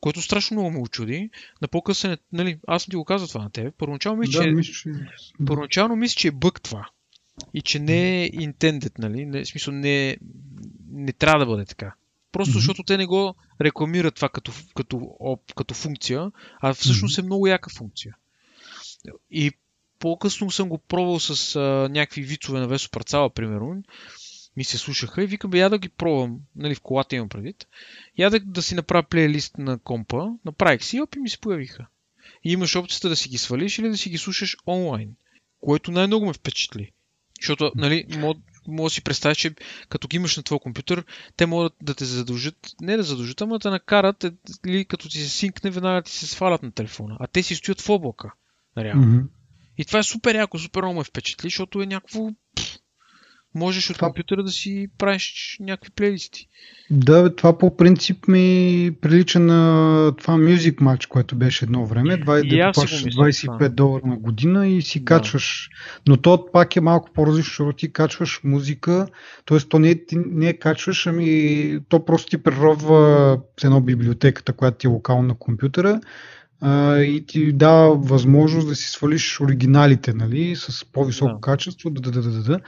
Което 0.01 0.23
страшно 0.23 0.55
много 0.55 0.71
ме 0.71 0.79
очуди. 0.79 1.31
На 1.63 1.69
по-късен, 1.69 2.13
е- 2.13 2.19
нали, 2.33 2.59
аз 2.67 2.83
съм 2.83 2.91
ти 2.91 2.97
го 2.97 3.05
казал 3.05 3.29
това 3.29 3.43
на 3.43 3.51
теб. 3.51 3.75
Първоначално 3.79 4.19
мисля, 4.19 4.39
Да, 4.39 4.45
че, 4.45 4.51
мисля, 4.51 4.73
че... 4.73 4.91
първоначално 5.47 5.97
мисля, 5.97 6.15
че 6.15 6.29
е 6.29 6.33
бък 6.33 6.61
това. 6.63 6.89
И 7.55 7.63
че 7.63 7.79
не 7.79 8.25
е 8.25 8.31
intended, 8.31 8.99
нали? 8.99 9.27
Не, 9.27 9.45
в 9.45 9.49
смисъл 9.49 9.75
не, 9.75 10.17
не 10.91 11.13
трябва 11.13 11.39
да 11.39 11.47
бъде 11.47 11.65
така. 11.65 11.95
Просто 12.33 12.51
Мгм. 12.51 12.59
защото 12.59 12.83
те 12.83 12.97
не 12.97 13.07
го 13.07 13.35
рекламират 13.61 14.15
това 14.15 14.29
като, 14.29 14.53
като, 14.77 14.97
оп- 15.21 15.55
като 15.55 15.75
функция, 15.75 16.31
а 16.61 16.75
всъщност 16.75 17.19
е 17.19 17.23
много 17.23 17.47
яка 17.47 17.71
функция. 17.71 18.17
И 19.31 19.53
по-късно 19.99 20.51
съм 20.51 20.69
го 20.69 20.79
пробвал 20.79 21.21
с 21.21 21.57
а, 21.57 21.61
някакви 21.89 22.23
вицове 22.23 22.61
на 22.61 22.69
Весо 22.69 22.91
Парцала, 22.91 23.31
примерно. 23.31 23.83
Ми 24.57 24.65
се 24.65 24.79
слушаха 24.79 25.23
и 25.23 25.27
викам, 25.27 25.51
бе, 25.51 25.59
я 25.59 25.71
да 25.71 25.79
ги 25.79 25.89
пробвам, 25.89 26.39
нали, 26.57 26.75
в 26.75 26.81
колата 26.81 27.17
имам 27.17 27.29
предвид. 27.29 27.67
Я 28.19 28.31
да, 28.31 28.41
да 28.41 28.63
си 28.63 28.75
направя 28.75 29.03
плейлист 29.03 29.59
на 29.59 29.79
компа, 29.79 30.29
направих 30.45 30.85
си 30.85 30.97
и 30.97 31.01
опи 31.01 31.19
ми 31.19 31.29
се 31.29 31.39
появиха. 31.39 31.87
И 32.45 32.53
имаш 32.53 32.77
опцията 32.77 33.09
да 33.09 33.17
си 33.17 33.29
ги 33.29 33.39
свалиш 33.39 33.79
или 33.79 33.89
да 33.89 33.97
си 33.97 34.11
ги 34.11 34.19
слушаш 34.19 34.57
онлайн, 34.67 35.17
което 35.61 35.91
най-много 35.91 36.27
ме 36.27 36.33
впечатли. 36.33 36.93
Защото, 37.41 37.73
нали, 37.75 38.07
мога, 38.19 38.41
мога 38.67 38.87
да 38.87 38.91
си 38.91 39.05
представиш, 39.05 39.39
че 39.39 39.55
като 39.89 40.09
ги 40.09 40.17
имаш 40.17 40.37
на 40.37 40.43
твой 40.43 40.59
компютър, 40.59 41.05
те 41.37 41.47
могат 41.47 41.73
да 41.83 41.95
те 41.95 42.05
задължат, 42.05 42.57
не 42.81 42.97
да 42.97 43.03
задължат, 43.03 43.41
ама 43.41 43.55
да 43.55 43.59
те 43.59 43.71
накарат, 43.71 44.25
е, 44.25 44.33
или 44.67 44.85
като 44.85 45.09
ти 45.09 45.19
се 45.19 45.29
синкне, 45.29 45.71
веднага 45.71 46.03
ти 46.03 46.13
се 46.13 46.27
свалят 46.27 46.63
на 46.63 46.73
телефона. 46.73 47.17
А 47.21 47.27
те 47.27 47.43
си 47.43 47.55
стоят 47.55 47.81
в 47.81 47.91
облака. 47.91 48.33
Реално. 48.79 49.07
Мгм. 49.07 49.27
И 49.79 49.85
това 49.85 49.99
е 49.99 50.03
супер 50.03 50.35
яко, 50.35 50.59
супер 50.59 50.83
много 50.83 50.99
ме 50.99 51.05
впечатли, 51.05 51.47
защото 51.47 51.83
е 51.83 51.87
някакво... 51.87 52.31
Можеш 53.55 53.91
от 53.91 53.97
Това- 53.97 54.09
компютъра 54.09 54.43
да 54.43 54.51
си 54.51 54.89
правиш 54.99 55.57
някакви 55.61 55.91
плейлисти. 55.91 56.49
Да, 56.91 57.23
бе, 57.23 57.35
това 57.35 57.59
по 57.59 57.77
принцип 57.77 58.29
ми 58.29 58.91
прилича 59.01 59.41
на 59.41 59.59
това 60.19 60.35
Music 60.35 60.75
Match, 60.75 61.09
което 61.09 61.37
беше 61.37 61.65
едно 61.65 61.87
време. 61.87 62.17
20, 62.17 62.45
И 62.47 62.61
аз 62.61 62.69
да 62.69 62.81
плащаш 62.81 63.05
мисля 63.05 63.23
25 63.23 63.43
това. 63.49 63.69
долара 63.69 64.03
на 64.07 64.17
година 64.17 64.69
и 64.69 64.83
си 64.83 64.99
Да. 64.99 65.05
качваш. 65.05 65.71
Но 66.09 66.17
то 66.17 66.47
пак 66.53 66.77
е 66.77 66.81
малко 66.81 67.11
по-различно, 67.15 67.51
защото 67.51 67.77
ти 67.77 67.93
качваш 67.93 68.41
музика, 68.45 69.07
т.е. 69.47 69.59
то 69.59 69.79
не, 69.79 69.91
е- 69.91 70.07
ти 70.07 70.17
не 70.27 70.49
е 70.49 70.53
качваш, 70.53 71.07
ами 71.07 71.79
то 71.89 72.05
просто 72.05 72.31
ти 72.31 72.39
преробва 72.39 73.39
с 73.61 73.65
едно 73.65 73.81
библиотеката, 73.81 74.53
която 74.53 74.79
ти 74.79 74.87
е 74.87 74.91
локално 74.91 75.23
на 75.23 75.35
компютъра 75.35 76.01
и 76.99 77.25
ти 77.29 77.53
дава 77.53 77.95
възможност 77.97 78.69
да 78.69 78.75
си 78.75 78.91
свалиш 78.91 79.41
оригиналите, 79.41 80.13
нали, 80.15 80.57
с 80.57 80.85
по-високо 80.85 81.35
Да. 81.35 81.41
качество, 81.41 81.91
да, 81.91 82.01
да, 82.01 82.11
да, 82.13 82.31
да, 82.31 82.43
да. 82.43 82.61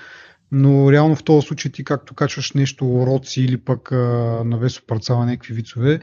Но 0.54 0.92
реално 0.92 1.16
в 1.16 1.24
този 1.24 1.46
случай 1.46 1.72
ти 1.72 1.84
както 1.84 2.14
качваш 2.14 2.52
нещо 2.52 2.86
уроци 2.86 3.42
или 3.42 3.56
пък 3.56 3.92
а, 3.92 3.96
на 4.44 4.58
Весо 4.58 4.82
Парцала 4.86 5.26
някакви 5.26 5.54
вицове, 5.54 6.00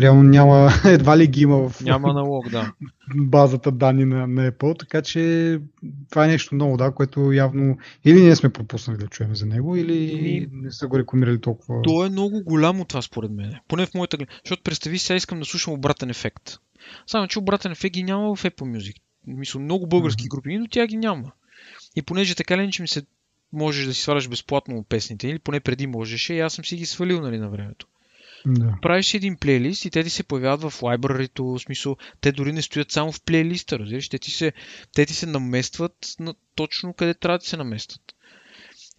реално 0.00 0.22
няма, 0.22 0.70
едва 0.84 1.18
ли 1.18 1.26
ги 1.26 1.42
има 1.42 1.68
в 1.68 1.80
Няма 1.80 2.12
налог, 2.12 2.48
да. 2.48 2.72
базата 3.16 3.72
данни 3.72 4.04
на, 4.04 4.26
на 4.26 4.52
Apple, 4.52 4.78
така 4.78 5.02
че 5.02 5.60
това 6.10 6.24
е 6.24 6.28
нещо 6.28 6.54
ново, 6.54 6.76
да, 6.76 6.90
което 6.90 7.32
явно 7.32 7.78
или 8.04 8.20
ние 8.20 8.36
сме 8.36 8.52
пропуснали 8.52 8.98
да 8.98 9.06
чуем 9.06 9.36
за 9.36 9.46
него, 9.46 9.76
или 9.76 10.18
Ами- 10.18 10.48
не 10.52 10.72
са 10.72 10.86
го 10.86 10.98
рекламирали 10.98 11.40
толкова. 11.40 11.82
То 11.82 12.06
е 12.06 12.10
много 12.10 12.42
голямо 12.44 12.84
това 12.84 13.02
според 13.02 13.30
мен. 13.30 13.54
Поне 13.68 13.86
в 13.86 13.94
моята. 13.94 14.18
Защото 14.44 14.62
представи 14.62 14.98
сега 14.98 15.16
искам 15.16 15.38
да 15.38 15.44
слушам 15.44 15.74
обратен 15.74 16.10
ефект. 16.10 16.58
Само, 17.06 17.28
че 17.28 17.38
обратен 17.38 17.72
ефект 17.72 17.92
ги 17.92 18.02
няма 18.02 18.36
в 18.36 18.42
Apple 18.42 18.78
Music. 18.78 18.94
Мисля, 19.26 19.60
много 19.60 19.86
български 19.86 20.28
групи, 20.28 20.58
но 20.58 20.66
тя 20.70 20.86
ги 20.86 20.96
няма. 20.96 21.32
И 21.96 22.02
понеже 22.02 22.34
така 22.34 22.58
ли, 22.58 22.70
че 22.70 22.82
ми 22.82 22.88
се 22.88 23.02
можеш 23.52 23.86
да 23.86 23.94
си 23.94 24.02
сваляш 24.02 24.28
безплатно 24.28 24.84
песните, 24.88 25.28
или 25.28 25.38
поне 25.38 25.60
преди 25.60 25.86
можеше, 25.86 26.34
и 26.34 26.40
аз 26.40 26.54
съм 26.54 26.64
си 26.64 26.76
ги 26.76 26.86
свалил 26.86 27.20
нали, 27.20 27.38
на 27.38 27.50
времето. 27.50 27.86
Да. 28.46 28.78
правиш 28.82 29.06
си 29.06 29.16
един 29.16 29.36
плейлист 29.36 29.84
и 29.84 29.90
те 29.90 30.04
ти 30.04 30.10
се 30.10 30.22
появяват 30.22 30.72
в 30.72 30.82
лайбрарито, 30.82 31.44
в 31.44 31.58
смисъл, 31.58 31.96
те 32.20 32.32
дори 32.32 32.52
не 32.52 32.62
стоят 32.62 32.90
само 32.90 33.12
в 33.12 33.22
плейлиста, 33.22 33.78
разбираш, 33.78 34.08
те 34.08 34.18
ти 34.18 34.30
се, 34.30 34.52
те 34.94 35.06
ти 35.06 35.14
се 35.14 35.26
наместват 35.26 36.14
на, 36.20 36.34
точно 36.54 36.94
къде 36.94 37.14
трябва 37.14 37.38
да 37.38 37.44
се 37.44 37.56
наместват. 37.56 38.14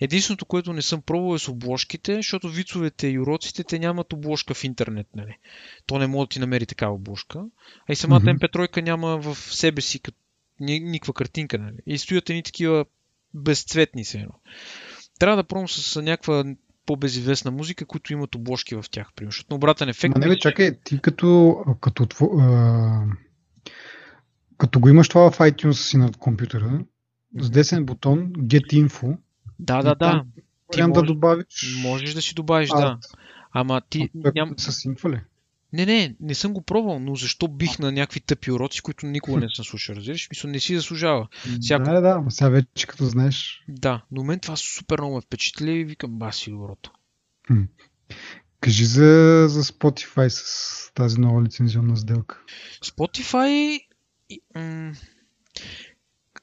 Единственото, 0.02 0.46
което 0.46 0.74
не 0.74 0.82
съм 0.82 1.02
пробвал 1.02 1.36
е 1.36 1.40
с 1.40 1.48
обложките, 1.48 2.16
защото 2.16 2.50
вицовете 2.50 3.08
и 3.08 3.20
уроците, 3.20 3.64
те 3.64 3.80
нямат 3.80 4.14
обложка 4.14 4.54
в 4.54 4.64
интернет, 4.64 5.08
нали. 5.16 5.38
То 5.86 6.00
не 6.00 6.08
може 6.08 6.28
да 6.28 6.30
ти 6.30 6.40
намери 6.40 6.66
такава 6.66 6.94
обложка. 6.94 7.46
А 7.90 7.94
и 7.94 7.96
самата 7.96 8.20
Мгм. 8.20 8.30
MP3 8.30 8.82
няма 8.82 9.18
в 9.18 9.36
себе 9.36 9.82
си 9.82 10.02
никаква 10.60 11.14
картинка, 11.14 11.58
нали. 11.58 11.78
И 11.86 11.98
стоят 11.98 12.30
едни 12.30 12.44
такива 12.44 12.86
безцветни 13.34 14.06
се 14.06 14.18
едно. 14.18 14.34
Трябва 15.20 15.38
да 15.38 15.44
пробвам 15.44 15.70
с 15.70 16.02
някаква 16.02 16.44
по-безизвестна 16.86 17.52
музика, 17.52 17.86
които 17.86 18.14
имат 18.14 18.36
обложки 18.36 18.76
в 18.76 18.86
тях, 18.92 19.08
примерно. 19.16 19.44
На 19.50 19.56
обратен 19.56 19.90
ефект. 19.90 20.16
Ма 20.16 20.20
не 20.20 20.28
бе, 20.28 20.36
че- 20.36 20.40
чакай, 20.40 20.80
ти 20.84 21.00
като, 21.02 21.56
като, 21.82 22.06
тво- 22.06 22.42
а, 22.42 23.16
като 24.58 24.80
го 24.80 24.90
имаш 24.90 25.10
това 25.10 25.32
в 25.32 25.38
iTunes 25.38 25.72
си 25.72 25.98
на 25.98 26.12
компютъра, 26.12 26.80
с 27.40 27.50
десен 27.50 27.86
бутон 27.86 28.30
Get 28.30 28.88
Info, 28.88 29.18
Да, 29.60 29.82
да, 29.82 29.96
да. 29.96 30.24
Ти 30.72 30.78
вариант 30.78 30.94
да 30.94 31.00
може- 31.00 31.14
добавиш 31.14 31.78
Можеш 31.84 32.14
да 32.14 32.22
си 32.22 32.34
добавиш, 32.34 32.70
арт. 32.70 32.80
да. 32.80 32.98
Ама 33.52 33.82
ти 33.90 34.10
А, 34.26 34.32
ням... 34.36 34.54
С 34.58 34.72
синква 34.72 35.10
ли? 35.10 35.22
Не, 35.74 35.86
не, 35.86 36.16
не 36.20 36.36
съм 36.36 36.54
го 36.54 36.62
пробвал, 36.62 37.00
но 37.00 37.16
защо 37.16 37.48
бих 37.48 37.80
на 37.80 37.92
някакви 37.92 38.20
тъпи 38.20 38.52
уроци, 38.52 38.82
които 38.82 39.06
никога 39.06 39.40
не 39.40 39.48
съм 39.50 39.66
слушал, 39.66 39.96
разбираш? 39.96 40.28
Мисля, 40.30 40.50
не 40.50 40.60
си 40.60 40.76
заслужава. 40.76 41.28
Всяко- 41.60 41.84
Да, 41.86 42.02
да, 42.02 42.24
сега 42.30 42.50
вече 42.50 42.88
като 42.88 43.06
знаеш. 43.06 43.64
Да, 43.70 44.06
но 44.12 44.24
мен 44.24 44.40
това 44.40 44.56
супер 44.56 45.00
много 45.00 45.16
ме 45.16 45.22
впечатли 45.22 45.72
и 45.72 45.86
викам, 45.86 46.12
баси 46.12 46.50
доброто. 46.52 46.92
Кажи 48.60 48.86
за, 48.86 49.02
за 49.48 49.64
Spotify 49.64 50.28
с 50.28 50.46
тази 50.94 51.20
нова 51.20 51.42
лицензионна 51.44 51.98
сделка. 51.98 52.42
Spotify... 52.84 53.80
м, 54.56 54.94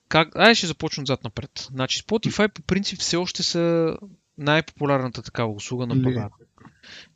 Как... 0.08 0.36
Ай, 0.36 0.54
ще 0.54 0.66
започна 0.66 1.02
отзад 1.02 1.24
напред. 1.24 1.50
Значи 1.70 2.02
Spotify 2.02 2.48
по 2.48 2.62
принцип 2.62 2.98
все 2.98 3.16
още 3.16 3.42
са 3.42 3.96
най-популярната 4.38 5.22
такава 5.22 5.52
услуга 5.52 5.86
на 5.86 5.94
пазара. 6.04 6.28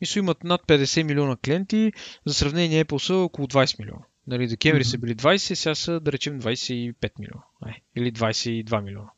Мисля, 0.01 0.19
имат 0.19 0.45
над 0.45 0.63
50 0.63 1.03
милиона 1.03 1.37
клиенти, 1.37 1.93
за 2.27 2.35
сравнение 2.35 2.85
Apple 2.85 2.99
са 2.99 3.15
около 3.15 3.49
20 3.49 3.79
милиона. 3.79 4.03
Нали, 4.27 4.47
декември 4.47 4.81
Мгм. 4.81 4.89
са 4.89 4.99
били 4.99 5.15
20, 5.17 5.55
сега 5.55 5.75
са 5.75 6.01
да 6.01 6.13
речем 6.13 6.41
25 6.41 7.19
милиона. 7.19 7.43
Ай, 7.67 7.75
или 7.97 8.13
22 8.13 8.81
милиона. 8.83 9.11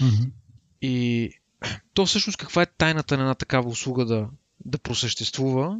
Мгм. 0.00 0.30
И 0.82 1.30
то 1.94 2.06
всъщност 2.06 2.38
каква 2.38 2.62
е 2.62 2.66
тайната 2.66 3.16
на 3.16 3.22
една 3.22 3.34
такава 3.34 3.68
услуга 3.68 4.04
да, 4.04 4.28
да 4.64 4.78
просъществува? 4.78 5.78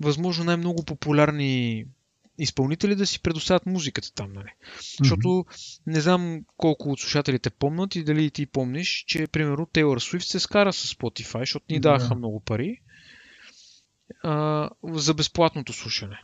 Възможно 0.00 0.44
най-много 0.44 0.84
популярни 0.84 1.84
изпълнители 2.38 2.94
да 2.94 3.06
си 3.06 3.22
предоставят 3.22 3.66
музиката 3.66 4.12
там, 4.14 4.32
нали? 4.32 4.48
Защото 4.98 5.44
не 5.86 6.00
знам 6.00 6.44
колко 6.56 6.90
от 6.90 7.00
слушателите 7.00 7.50
помнят 7.50 7.96
и 7.96 8.04
дали 8.04 8.30
ти 8.30 8.46
помниш, 8.46 9.04
че 9.06 9.26
примерно 9.26 9.66
Тейлор 9.66 9.98
Свифт 9.98 10.26
се 10.26 10.40
скара 10.40 10.72
с 10.72 10.94
Spotify, 10.94 11.40
защото 11.40 11.64
ни 11.70 11.80
даваха 11.80 12.08
Да. 12.08 12.14
много 12.14 12.40
пари 12.40 12.80
а, 14.22 14.70
за 14.84 15.14
безплатното 15.14 15.72
слушане. 15.72 16.20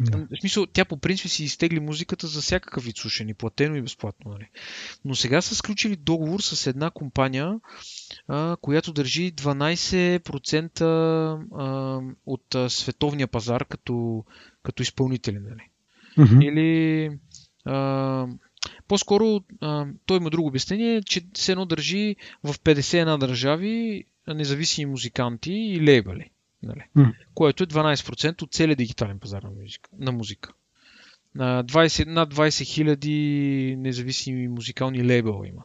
Да. 0.00 0.18
В 0.18 0.40
смисъл, 0.40 0.66
тя 0.66 0.84
по 0.84 0.96
принцип 0.96 1.30
си 1.30 1.44
изтегли 1.44 1.80
музиката 1.80 2.26
за 2.26 2.40
всякакъв 2.40 2.84
вид 2.84 2.96
слушане, 2.96 3.34
платено 3.34 3.76
и 3.76 3.82
безплатно. 3.82 4.30
Нали? 4.30 4.48
Но 5.04 5.14
сега 5.14 5.42
са 5.42 5.54
сключили 5.54 5.96
договор 5.96 6.40
с 6.40 6.66
една 6.66 6.90
компания, 6.90 7.60
а, 8.28 8.56
която 8.60 8.92
държи 8.92 9.32
12% 9.32 10.80
а, 10.80 12.14
от 12.26 12.54
а, 12.54 12.70
световния 12.70 13.28
пазар 13.28 13.64
като, 13.64 14.24
като 14.62 14.82
изпълнители. 14.82 15.38
Нали? 15.38 15.68
Мгм. 16.16 16.40
Или 16.42 17.10
а, 17.64 18.26
по-скоро 18.88 19.40
а, 19.60 19.86
той 20.06 20.16
има 20.16 20.30
друго 20.30 20.48
обяснение, 20.48 21.02
че 21.02 21.20
се 21.36 21.52
едно 21.52 21.66
държи 21.66 22.16
в 22.44 22.54
51 22.54 23.18
държави 23.18 24.04
независими 24.28 24.90
музиканти 24.90 25.52
и 25.52 25.86
лейбъли. 25.86 26.30
Нали? 26.62 26.82
М. 26.94 27.12
Което 27.34 27.62
е 27.62 27.66
12% 27.66 28.42
от 28.42 28.52
целия 28.52 28.76
дигитален 28.76 29.18
пазар 29.18 29.42
на 29.42 29.50
музика. 29.50 29.90
На 29.98 30.12
музика. 30.12 30.52
На 31.34 31.64
20, 31.64 32.06
над 32.06 32.34
20 32.34 32.64
хиляди 32.64 33.76
независими 33.78 34.48
музикални 34.48 35.04
лейбъла 35.04 35.48
има. 35.48 35.62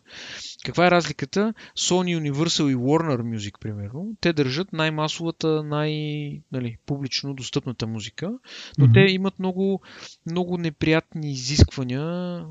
Каква 0.66 0.88
е 0.88 0.92
разликата? 0.92 1.54
Sony, 1.78 2.32
Universal 2.32 2.72
и 2.72 2.76
Warner 2.76 3.22
Music, 3.22 3.60
примерно, 3.60 4.16
те 4.22 4.34
държат 4.34 4.74
най-масовата, 4.74 5.64
най-публично 5.64 7.34
достъпната 7.34 7.88
музика, 7.88 8.32
но 8.78 8.86
Мгм. 8.86 8.94
те 8.94 9.00
имат 9.00 9.40
много, 9.40 9.82
много 10.26 10.58
неприятни 10.58 11.32
изисквания, 11.32 12.46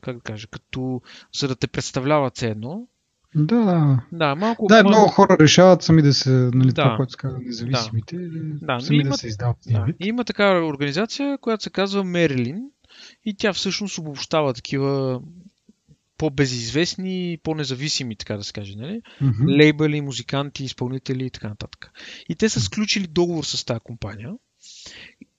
как 0.00 0.16
да 0.16 0.22
кажа, 0.22 0.46
като 0.46 1.02
за 1.34 1.48
да 1.48 1.56
те 1.56 1.66
представляват 1.66 2.42
едно, 2.42 2.86
Да, 3.34 3.56
да. 3.56 4.00
Да, 4.12 4.34
малко. 4.34 4.66
Да, 4.66 4.74
малко... 4.74 4.88
много 4.88 5.08
хора 5.08 5.36
решават 5.40 5.82
сами 5.82 6.02
да 6.02 6.14
се, 6.14 6.30
нали, 6.30 6.68
Да. 6.68 6.74
това, 6.74 6.96
което 6.96 7.12
се 7.12 7.16
казва 7.18 7.38
независимите, 7.38 8.16
Да, 8.62 8.80
сами 8.80 8.96
но 8.98 9.02
да 9.02 9.06
има- 9.08 9.16
се 9.16 9.26
издават 9.26 9.56
Да. 9.66 9.86
Има 10.00 10.24
такава 10.24 10.66
организация, 10.66 11.38
която 11.38 11.62
се 11.62 11.70
казва 11.70 12.04
Мерилин 12.04 12.62
и 13.24 13.34
тя 13.34 13.52
всъщност 13.52 13.98
обобщава 13.98 14.54
такива 14.54 15.20
по-безизвестни 16.18 17.38
по-независими, 17.42 18.16
така 18.16 18.36
да 18.36 18.44
се 18.44 18.52
каже, 18.52 18.74
нали? 18.76 19.02
Мгм. 19.20 19.48
лейбъли, 19.48 20.00
музиканти, 20.00 20.64
изпълнители 20.64 21.26
и 21.26 21.30
така 21.30 21.48
нататък. 21.48 21.90
И 22.28 22.34
те 22.34 22.48
са 22.48 22.60
сключили 22.60 23.06
договор 23.06 23.44
с 23.44 23.64
тази 23.64 23.80
компания. 23.80 24.32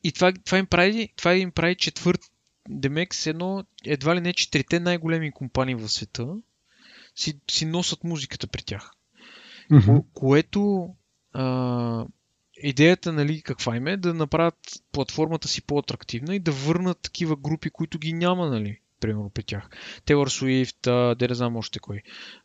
И 0.04 0.12
това, 0.12 0.34
това, 0.46 0.58
им, 0.58 0.66
прави, 0.66 1.10
това 1.16 1.34
им 1.36 1.52
прави 1.52 1.76
четвърт, 1.76 2.20
Демек 2.70 3.16
с 3.16 3.28
едно, 3.28 3.64
едва 3.86 4.16
ли 4.16 4.22
не 4.22 4.34
четирите 4.34 4.80
най-големи 4.80 5.32
компании 5.32 5.76
в 5.76 5.89
света 5.89 6.28
си, 7.16 7.39
си 7.51 7.66
носят 7.66 8.03
музиката 8.03 8.47
при 8.47 8.64
тях. 8.64 8.91
Ко, 9.86 10.05
което 10.14 10.89
а, 11.34 12.05
идеята, 12.57 13.14
нали, 13.14 13.41
каква 13.41 13.76
им 13.76 13.88
е, 13.88 13.97
да 13.97 14.14
направят 14.14 14.84
платформата 14.91 15.47
си 15.47 15.62
по-атрактивна 15.62 16.36
и 16.36 16.39
да 16.39 16.51
върнат 16.51 16.99
такива 17.01 17.36
групи, 17.36 17.70
които 17.70 17.99
ги 17.99 18.14
няма, 18.14 18.49
нали, 18.49 18.80
примерно 19.02 19.30
при 19.30 19.43
тях. 19.43 19.70
Swift, 20.08 20.88
а, 20.88 21.16
де 21.16 21.28
не 21.28 21.36
знам 21.36 21.56
още 21.56 21.80
кой. 21.80 22.02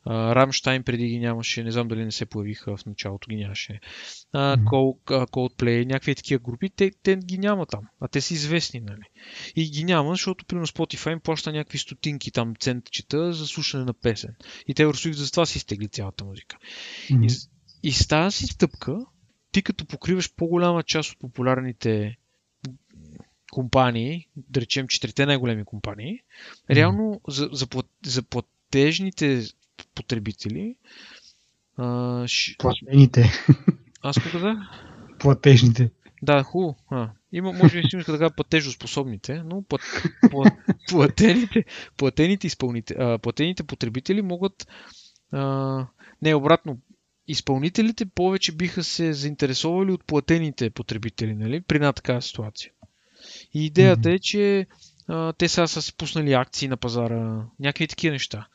Рамштайн 0.07 0.83
преди 0.83 1.07
ги 1.07 1.19
нямаше, 1.19 1.65
не 1.65 1.71
знам 1.71 1.89
дали 1.89 2.05
не 2.05 2.13
се 2.13 2.27
появиха 2.27 2.77
в 2.77 2.87
началото, 2.87 3.29
ги 3.29 3.37
нямаше. 3.37 3.81
Coldplay, 4.35 5.85
някакви 5.85 6.15
такива 6.15 6.39
групи, 6.39 6.71
те, 6.71 6.91
те 7.03 7.17
ги 7.17 7.39
няма 7.39 7.67
там, 7.67 7.85
а 8.01 8.09
те 8.09 8.21
са 8.21 8.35
известни, 8.35 8.81
нали. 8.81 9.05
И 9.57 9.71
ги 9.71 9.85
няма, 9.85 10.11
защото 10.11 10.45
примерно 10.45 10.67
Spotify 10.67 11.13
им 11.13 11.21
плаща 11.21 11.53
някакви 11.53 11.79
стотинки 11.79 12.31
там 12.31 12.55
центчета 12.61 13.33
за 13.33 13.47
слушане 13.47 13.85
на 13.85 13.95
песен. 13.95 14.35
И 14.69 14.75
Taylor 14.75 14.93
Swift 14.93 15.13
за 15.13 15.31
това 15.31 15.47
си 15.47 15.59
изтегли 15.59 15.89
цялата 15.89 16.25
музика. 16.25 16.57
Мгм. 17.11 17.25
И, 17.25 17.29
и 17.83 17.93
с 17.93 18.09
тази 18.09 18.47
стъпка, 18.47 18.99
ти 19.53 19.63
като 19.63 19.87
покриваш 19.87 20.35
по-голяма 20.35 20.83
част 20.83 21.13
от 21.13 21.19
популярните 21.19 22.17
компании, 23.53 24.29
да 24.37 24.61
речем 24.61 24.89
четирите 24.89 25.27
най-големи 25.27 25.65
компании, 25.65 26.21
реално 26.71 27.21
за, 27.29 27.49
за, 27.53 27.67
плат- 27.67 28.07
за 28.07 28.23
платежните 28.23 29.43
потребители, 29.95 30.77
а, 31.77 32.29
ш... 32.29 32.57
Платените. 32.59 33.33
аз 34.03 34.19
го 34.19 34.25
казах? 34.33 34.59
Платежните. 35.19 35.91
Да, 36.23 36.43
хубаво. 36.43 36.77
А, 36.91 37.11
има, 37.33 37.53
може 37.53 37.83
би 37.83 37.89
си 37.89 37.97
иска 37.97 38.13
да 38.13 38.19
кажа 38.19 38.35
платежоспособните, 38.37 39.43
но 39.43 39.63
плат, 39.63 39.81
плат, 40.31 40.53
платените, 40.89 41.65
платените, 41.97 42.47
изпълните, 42.47 42.95
а, 42.99 43.19
платените 43.19 43.63
потребители 43.63 44.23
могат. 44.23 44.67
А, 45.33 45.87
не, 46.23 46.35
обратно. 46.35 46.79
Изпълнителите 47.29 48.07
повече 48.07 48.53
биха 48.53 48.85
се 48.85 49.13
заинтересовали 49.13 49.93
от 49.93 50.05
платените 50.05 50.71
потребители, 50.71 51.35
нали, 51.35 51.61
при 51.61 51.77
една 51.77 51.93
такава 51.93 52.23
ситуация. 52.23 52.73
И 53.57 53.67
идеята 53.67 54.11
е, 54.11 54.19
че 54.19 54.67
а, 55.09 55.33
те 55.33 55.49
сега 55.49 55.67
са 55.67 55.83
спуснали 55.83 56.33
акции 56.33 56.69
на 56.69 56.77
пазара, 56.77 57.45
някакви 57.61 57.87
такива 57.87 58.13
неща. 58.13 58.47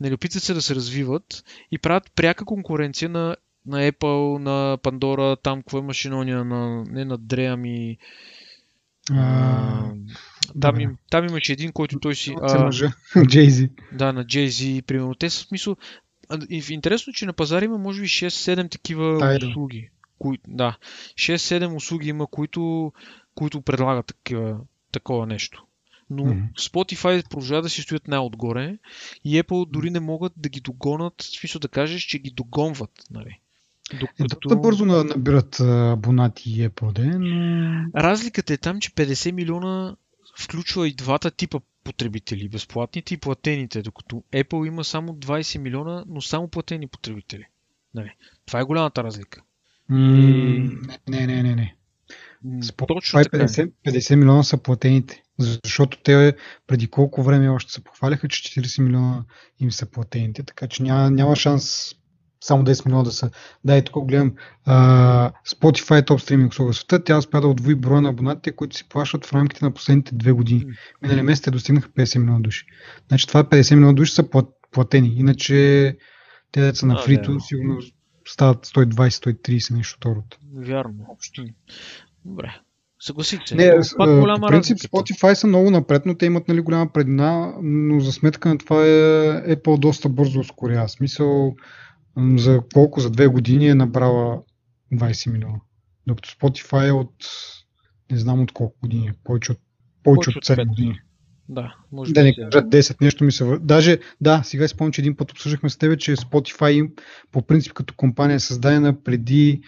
Нали, 0.00 0.14
опитват 0.14 0.42
се 0.42 0.54
да 0.54 0.62
се 0.62 0.74
развиват 0.74 1.44
и 1.70 1.78
правят 1.78 2.12
пряка 2.14 2.44
конкуренция 2.44 3.08
на 3.08 3.36
на 3.66 3.92
Apple, 3.92 4.38
на 4.38 4.78
Pandora, 4.82 5.42
там 5.42 5.58
какво 5.58 5.78
имаше 5.78 6.08
на, 6.08 6.18
ония, 6.18 6.44
на 6.44 6.84
не 6.84 7.04
на 7.04 7.18
Dre, 7.18 7.52
ами... 7.52 7.98
А, 9.10 9.92
там, 10.60 10.80
им, 10.80 10.96
там 11.10 11.24
имаше 11.24 11.52
един, 11.52 11.72
който 11.72 12.00
той 12.00 12.14
си... 12.14 12.34
А. 12.42 12.70
Джейзи. 13.26 13.70
да, 13.92 14.12
на 14.12 14.24
Jay-Z, 14.24 14.82
примерно. 14.82 15.14
Те 15.14 15.30
са 15.30 15.38
смисъл... 15.38 15.76
интересно, 16.50 17.12
че 17.12 17.26
на 17.26 17.32
пазара 17.32 17.64
има 17.64 17.78
може 17.78 18.00
би 18.00 18.06
6-7 18.06 18.70
такива 18.70 19.04
Tidal. 19.04 19.48
услуги. 19.48 19.90
Кои, 20.18 20.38
да, 20.48 20.78
6-7 21.14 21.76
услуги 21.76 22.08
има, 22.08 22.26
които, 22.26 22.92
които 23.34 23.60
предлагат 23.60 24.06
такива, 24.06 24.60
такова 24.92 25.26
нещо. 25.26 25.64
Но 26.10 26.24
Мгм. 26.24 26.42
Spotify 26.58 27.28
продължава 27.28 27.62
да 27.62 27.68
си 27.68 27.82
стоят 27.82 28.08
най-отгоре 28.08 28.78
и 29.24 29.42
Apple 29.42 29.70
дори 29.70 29.90
не 29.90 30.00
могат 30.00 30.32
да 30.36 30.48
ги 30.48 30.60
догонат, 30.60 31.14
в 31.18 31.24
смисъл 31.38 31.58
да 31.58 31.68
кажеш, 31.68 32.02
че 32.02 32.18
ги 32.18 32.30
догонват. 32.30 32.90
Нали. 33.10 33.38
Е, 33.94 33.96
Докато... 33.96 34.38
доста 34.40 34.56
бързо 34.56 34.84
на- 34.86 35.04
набират 35.04 35.60
абонати 35.60 36.50
и 36.50 36.68
Apple, 36.68 36.92
де, 36.92 37.18
но... 37.18 37.90
Разликата 37.96 38.54
е 38.54 38.56
там, 38.56 38.80
че 38.80 38.90
50 38.90 39.30
милиона 39.32 39.96
включва 40.38 40.88
и 40.88 40.94
двата 40.94 41.30
типа 41.30 41.58
потребители, 41.84 42.48
безплатните 42.48 43.14
и 43.14 43.18
платените, 43.18 43.82
докато 43.82 44.22
Apple 44.32 44.66
има 44.66 44.84
само 44.84 45.14
20 45.14 45.58
милиона, 45.58 46.04
но 46.08 46.20
само 46.20 46.48
платени 46.48 46.86
потребители. 46.86 47.46
Нали. 47.94 48.10
Това 48.46 48.60
е 48.60 48.64
голямата 48.64 49.04
разлика. 49.04 49.42
М, 49.88 49.98
Не, 51.08 51.26
не, 51.26 51.42
не, 51.42 51.54
не. 51.54 51.76
Точно 52.88 53.20
е 53.20 53.24
така. 53.24 53.36
е. 53.36 53.46
50, 53.46 53.70
50 53.86 54.14
милиона 54.14 54.42
са 54.42 54.56
платените. 54.56 55.22
Защото 55.38 55.98
те 56.04 56.36
преди 56.66 56.86
колко 56.86 57.22
време 57.22 57.48
още 57.48 57.72
се 57.72 57.84
похваляха, 57.84 58.28
че 58.28 58.60
40 58.60 58.82
милиона 58.82 59.24
им 59.60 59.72
са 59.72 59.86
платените, 59.86 60.42
така 60.42 60.66
че 60.66 60.82
няма, 60.82 61.10
няма 61.10 61.36
шанс 61.36 61.94
само 62.40 62.64
10 62.64 62.86
милиона 62.86 63.04
да 63.04 63.12
са. 63.12 63.30
Да, 63.64 63.76
и 63.76 63.84
тук 63.84 64.08
гледам 64.08 64.34
а, 64.64 65.32
Spotify 65.48 65.98
е 65.98 66.04
топ 66.04 66.20
стриминг 66.20 66.52
услуга 66.52 66.72
в 66.72 66.76
света. 66.76 67.04
Тя 67.04 67.18
успя 67.18 67.40
да 67.40 67.48
отвои 67.48 67.74
броя 67.74 68.00
на 68.02 68.08
абонатите, 68.08 68.52
които 68.52 68.76
си 68.76 68.88
плащат 68.88 69.26
в 69.26 69.32
рамките 69.32 69.64
на 69.64 69.70
последните 69.74 70.14
две 70.14 70.32
години. 70.32 70.64
Минали 71.02 71.22
месец 71.22 71.42
те 71.44 71.50
достигнаха 71.50 71.88
50 71.88 72.18
милиона 72.18 72.40
души. 72.40 72.66
Значи 73.08 73.26
това 73.26 73.44
50 73.44 73.74
милиона 73.74 73.92
души 73.92 74.12
са 74.14 74.22
плат- 74.22 74.54
платени. 74.72 75.14
Иначе 75.16 75.96
те 76.52 76.60
деца 76.60 76.86
на 76.86 76.94
фрито 76.98 77.40
сигурно 77.40 77.78
стават 78.28 78.66
120-130 78.66 79.76
нещо 79.76 79.96
второто. 79.96 80.38
Вярно. 80.56 81.06
М. 81.38 81.44
Добре. 82.24 82.54
Съгласих 83.00 83.40
се. 83.46 83.54
Не, 83.54 83.84
с- 83.84 83.96
пак 83.96 84.08
а, 84.08 84.20
голяма 84.20 84.40
по 84.40 84.46
принцип 84.46 84.74
разликата. 84.74 84.96
Spotify 84.96 85.34
са 85.34 85.46
много 85.46 85.70
напред, 85.70 86.02
но 86.06 86.14
те 86.14 86.26
имат 86.26 86.48
нали, 86.48 86.60
голяма 86.60 86.92
предина, 86.92 87.54
но 87.62 88.00
за 88.00 88.12
сметка 88.12 88.48
на 88.48 88.58
това 88.58 88.82
е 88.82 88.88
Apple 89.48 89.78
доста 89.78 90.08
бързо 90.08 90.40
ускорява. 90.40 90.86
В 90.86 90.90
Смисъл, 90.90 91.54
за 92.18 92.60
колко 92.74 93.00
за 93.00 93.10
две 93.10 93.26
години 93.26 93.68
е 93.68 93.74
набрала 93.74 94.42
20 94.92 95.32
милиона. 95.32 95.60
Докато 96.06 96.28
Spotify 96.30 96.88
е 96.88 96.92
от 96.92 97.14
не 98.10 98.18
знам 98.18 98.42
от 98.42 98.52
колко 98.52 98.76
години, 98.80 99.06
е, 99.06 99.12
повече 99.24 99.52
от, 99.52 99.58
повече 100.02 100.30
от 100.30 100.36
от 100.36 100.44
7 100.44 100.56
пет. 100.56 100.68
години. 100.68 101.00
Да, 101.48 101.74
може 101.92 102.12
Да 102.12 102.20
би 102.20 102.24
не 102.24 102.32
сега. 102.34 102.48
кажа 102.50 102.64
10, 102.64 103.00
нещо 103.00 103.24
ми 103.24 103.32
се 103.32 103.44
вър... 103.44 103.58
Даже, 103.58 103.98
да, 104.20 104.42
сега 104.44 104.68
спомням, 104.68 104.92
че 104.92 105.00
един 105.00 105.16
път 105.16 105.30
обсъждахме 105.32 105.70
с 105.70 105.76
тебе, 105.76 105.96
че 105.96 106.16
Spotify 106.16 106.90
по 107.32 107.42
принцип 107.42 107.72
като 107.72 107.94
компания 107.96 108.34
е 108.34 108.40
създадена 108.40 109.02
преди 109.02 109.60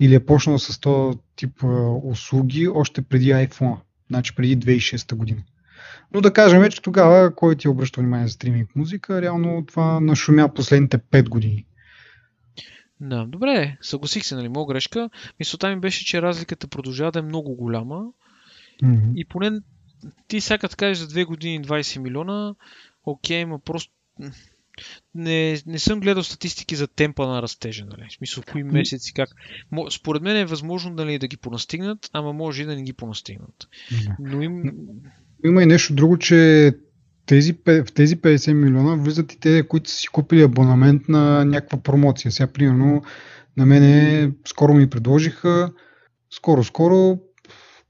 или 0.00 0.14
е 0.14 0.26
почнала 0.26 0.58
с 0.58 0.80
този 0.80 1.18
тип 1.36 1.64
услуги 2.04 2.68
още 2.68 3.02
преди 3.02 3.30
iPhone, 3.30 3.76
значи 4.10 4.34
преди 4.34 4.58
2006 4.58 5.14
година. 5.14 5.42
Но 6.14 6.20
да 6.20 6.32
кажем, 6.32 6.70
че 6.70 6.82
тогава, 6.82 7.34
кой 7.34 7.56
ти 7.56 7.68
обръща 7.68 8.00
внимание 8.00 8.26
за 8.26 8.32
стриминг 8.32 8.76
музика, 8.76 9.22
реално 9.22 9.66
това 9.66 10.00
нашумя 10.00 10.54
последните 10.54 10.98
5 10.98 11.28
години. 11.28 11.66
Да, 13.00 13.26
добре, 13.26 13.76
съгласих 13.80 14.24
се, 14.24 14.34
нали, 14.34 14.48
моя 14.48 14.66
грешка. 14.66 15.10
Мисълта 15.38 15.68
ми 15.68 15.80
беше, 15.80 16.04
че 16.04 16.22
разликата 16.22 16.68
продължава 16.68 17.12
да 17.12 17.18
е 17.18 17.22
много 17.22 17.54
голяма 17.54 18.04
Мгм. 18.82 19.12
и 19.16 19.24
поне 19.24 19.50
ти 20.28 20.40
сега 20.40 20.58
като 20.58 20.76
кажеш 20.76 20.98
за 20.98 21.08
две 21.08 21.24
години 21.24 21.64
20 21.64 21.98
милиона, 21.98 22.54
окей, 23.04 23.44
но 23.44 23.58
просто 23.58 23.92
не, 25.14 25.58
не 25.66 25.78
съм 25.78 26.00
гледал 26.00 26.22
статистики 26.22 26.76
за 26.76 26.86
темпа 26.86 27.26
на 27.26 27.42
растежа, 27.42 27.84
нали? 27.84 28.06
В 28.10 28.12
смисъл, 28.12 28.42
кои 28.52 28.62
месеци, 28.62 29.14
как. 29.14 29.28
Според 29.90 30.22
мен 30.22 30.36
е 30.36 30.44
възможно 30.44 30.94
нали, 30.94 31.18
да 31.18 31.26
ги 31.26 31.36
понастигнат, 31.36 32.10
ама 32.12 32.32
може 32.32 32.62
и 32.62 32.66
да 32.66 32.76
не 32.76 32.82
ги 32.82 32.92
понастигнат. 32.92 33.68
Но 34.18 34.42
им... 34.42 34.62
Има 35.44 35.62
и 35.62 35.66
нещо 35.66 35.94
друго, 35.94 36.18
че 36.18 36.72
тези, 37.26 37.52
в 37.66 37.92
тези 37.94 38.16
50 38.16 38.52
милиона 38.52 38.94
влизат 38.94 39.32
и 39.32 39.40
те, 39.40 39.68
които 39.68 39.90
са 39.90 39.96
си 39.96 40.08
купили 40.08 40.42
абонамент 40.42 41.08
на 41.08 41.44
някаква 41.44 41.82
промоция. 41.82 42.32
Сега, 42.32 42.46
примерно, 42.46 43.02
на 43.56 43.66
мене 43.66 44.30
скоро 44.46 44.74
ми 44.74 44.90
предложиха, 44.90 45.72
скоро-скоро, 46.30 47.18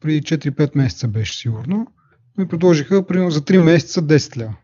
преди 0.00 0.22
4-5 0.22 0.76
месеца 0.76 1.08
беше 1.08 1.38
сигурно, 1.38 1.86
ми 2.38 2.48
предложиха 2.48 3.06
примерно 3.06 3.30
за 3.30 3.40
3 3.40 3.62
месеца 3.62 4.02
10 4.02 4.36
лева. 4.36 4.54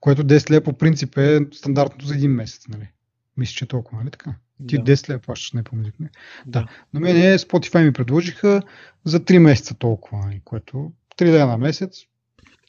Което 0.00 0.24
10 0.24 0.50
лева 0.50 0.60
по 0.60 0.72
принцип 0.72 1.16
е 1.18 1.40
стандартното 1.52 2.06
за 2.06 2.14
един 2.14 2.30
месец, 2.30 2.68
нали? 2.68 2.88
Мисля, 3.36 3.54
че 3.54 3.64
е 3.64 3.68
толкова, 3.68 3.98
нали 3.98 4.10
така? 4.10 4.34
Ти 4.68 4.78
да, 4.78 4.96
10 4.96 5.08
лева 5.08 5.20
плащаш 5.20 5.52
не 5.52 5.62
по 5.62 5.76
музика. 5.76 5.96
Не? 6.00 6.08
да. 6.46 6.66
На 6.94 7.00
мен 7.00 7.16
Spotify 7.16 7.84
ми 7.84 7.92
предложиха 7.92 8.62
за 9.04 9.20
3 9.20 9.38
месеца 9.38 9.74
толкова, 9.74 10.26
нали, 10.26 10.40
което 10.44 10.92
3 11.18 11.24
лева 11.24 11.46
на 11.46 11.58
месец. 11.58 11.98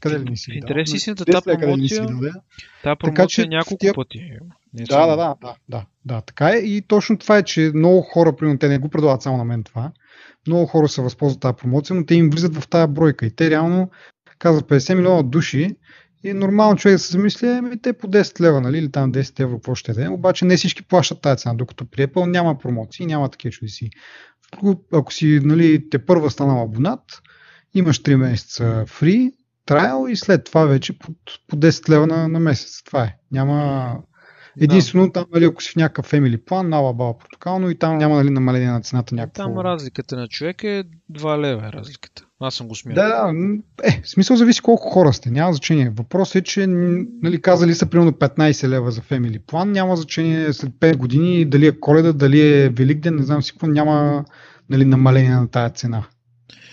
Къде 0.01 0.19
ли 0.19 0.29
ни 0.29 0.37
си 0.37 0.51
интерес 0.51 0.89
дал? 0.89 0.95
истината, 0.95 1.25
10 1.25 1.31
тази 1.31 1.43
си 1.43 1.59
промоция, 1.59 2.07
тази 2.07 2.31
Така 2.83 2.95
промоция 2.95 3.27
че 3.27 3.41
е 3.41 3.45
няколко 3.45 3.77
тия- 3.79 3.93
пъти. 3.93 4.31
Не 4.73 4.83
Да, 4.83 5.07
да, 5.07 5.15
да, 5.15 5.35
да, 5.41 5.55
да, 5.69 5.85
да, 6.05 6.21
така 6.21 6.49
е. 6.49 6.57
И 6.57 6.81
точно 6.81 7.17
това 7.17 7.37
е, 7.37 7.43
че 7.43 7.71
много 7.75 8.01
хора, 8.01 8.35
примерно, 8.35 8.59
те 8.59 8.67
не 8.67 8.77
го 8.77 8.89
предлагат 8.89 9.21
само 9.21 9.37
на 9.37 9.45
мен 9.45 9.63
това. 9.63 9.91
Много 10.47 10.65
хора 10.65 10.87
се 10.87 11.01
възползват 11.01 11.41
тази 11.41 11.55
промоция, 11.57 11.95
но 11.95 12.05
те 12.05 12.15
им 12.15 12.29
влизат 12.29 12.55
в 12.55 12.67
тази 12.67 12.91
бройка. 12.93 13.25
И 13.25 13.35
те 13.35 13.49
реално 13.49 13.89
казват 14.39 14.65
50 14.69 14.93
милиона 14.93 15.23
души 15.23 15.75
И 16.23 16.33
нормално 16.33 16.77
човек 16.77 16.95
да 16.95 16.99
се 16.99 17.11
замисли, 17.11 17.47
ами 17.47 17.81
те 17.81 17.93
по 17.93 18.07
10 18.07 18.41
лева, 18.41 18.61
нали, 18.61 18.77
или 18.77 18.91
там 18.91 19.11
10 19.11 19.39
евро, 19.39 19.55
какво 19.55 19.75
ще 19.75 19.93
да 19.93 20.05
е. 20.05 20.09
Обаче 20.09 20.45
не 20.45 20.57
всички 20.57 20.83
плащат 20.83 21.21
тази 21.21 21.41
цена, 21.41 21.53
докато 21.53 21.85
при 21.85 22.07
Apple 22.07 22.25
няма 22.25 22.57
промоции, 22.57 23.05
няма 23.05 23.29
такива 23.29 23.51
чудеси. 23.51 23.89
Ако 24.93 25.13
си, 25.13 25.39
нали, 25.43 25.89
те 25.89 26.05
първа 26.05 26.31
станал 26.31 26.63
абонат, 26.63 27.21
имаш 27.73 28.01
3 28.01 28.15
месеца 28.15 28.83
фри, 28.87 29.31
трайл 29.65 30.07
и 30.09 30.15
след 30.15 30.43
това 30.43 30.65
вече 30.65 30.99
по, 30.99 31.11
по 31.47 31.55
10 31.55 31.89
лева 31.89 32.07
на, 32.07 32.27
на 32.27 32.39
месец. 32.39 32.83
Това 32.83 33.03
е. 33.03 33.15
Няма 33.31 33.97
Единствено 34.59 35.05
да. 35.05 35.11
там, 35.11 35.25
нали, 35.33 35.45
ако 35.45 35.63
си 35.63 35.71
в 35.71 35.75
някакъв 35.75 36.11
family 36.11 36.45
план, 36.45 36.69
нала 36.69 36.93
баба 36.93 37.17
протокално 37.17 37.69
и 37.69 37.79
там 37.79 37.97
няма 37.97 38.15
нали, 38.15 38.29
намаление 38.29 38.71
на 38.71 38.81
цената 38.81 39.15
някакво. 39.15 39.43
Там 39.43 39.57
разликата 39.57 40.15
на 40.15 40.27
човек 40.27 40.63
е 40.63 40.83
2 41.11 41.41
лева 41.41 41.67
е 41.67 41.71
разликата. 41.71 42.25
Аз 42.41 42.55
съм 42.55 42.67
го 42.67 42.75
смял. 42.75 42.95
Да, 42.95 43.07
да. 43.07 43.33
Е, 43.83 44.01
смисъл 44.05 44.35
зависи 44.35 44.61
колко 44.61 44.89
хора 44.89 45.13
сте. 45.13 45.31
Няма 45.31 45.53
значение. 45.53 45.93
Въпросът 45.95 46.35
е, 46.35 46.41
че 46.41 46.67
нали, 46.67 47.41
казали 47.41 47.75
са 47.75 47.85
примерно 47.85 48.11
15 48.11 48.67
лева 48.67 48.91
за 48.91 49.01
family 49.01 49.39
план. 49.39 49.71
Няма 49.71 49.95
значение 49.95 50.53
след 50.53 50.71
5 50.71 50.97
години 50.97 51.45
дали 51.45 51.67
е 51.67 51.79
коледа, 51.79 52.13
дали 52.13 52.41
е 52.41 52.69
великден, 52.69 53.15
не 53.15 53.23
знам 53.23 53.43
си 53.43 53.51
какво, 53.51 53.67
няма 53.67 54.25
нали, 54.69 54.85
намаление 54.85 55.31
на 55.31 55.47
тая 55.47 55.69
цена. 55.69 56.03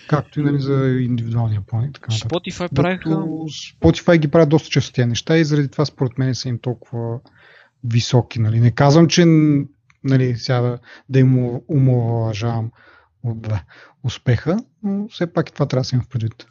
Както 0.07 0.39
и 0.39 0.43
нали, 0.43 0.59
за 0.59 0.97
индивидуалния 1.01 1.61
план 1.67 1.83
и 1.83 1.93
така 1.93 2.13
нататък. 2.13 2.31
Spotify 2.31 2.73
правиха... 2.75 3.09
Spotify 3.09 4.17
ги 4.17 4.27
правят 4.27 4.49
доста 4.49 4.69
често 4.69 4.93
тези 4.93 5.07
неща 5.07 5.37
и 5.37 5.43
заради 5.43 5.67
това 5.67 5.85
според 5.85 6.17
мен 6.17 6.35
са 6.35 6.49
им 6.49 6.59
толкова 6.61 7.19
високи. 7.83 8.39
Нали. 8.39 8.59
Не 8.59 8.71
казвам, 8.71 9.07
че 9.07 9.25
нали, 10.03 10.35
сега 10.37 10.61
да, 10.61 10.79
да 11.09 11.19
им 11.19 11.59
умалажавам 13.23 13.41
да, 13.41 13.63
успеха, 14.03 14.57
но 14.83 15.07
все 15.07 15.33
пак 15.33 15.49
и 15.49 15.53
това 15.53 15.65
трябва 15.65 15.81
да 15.81 15.85
се 15.85 15.95
има 15.95 16.03
в 16.03 16.09
предвид. 16.09 16.47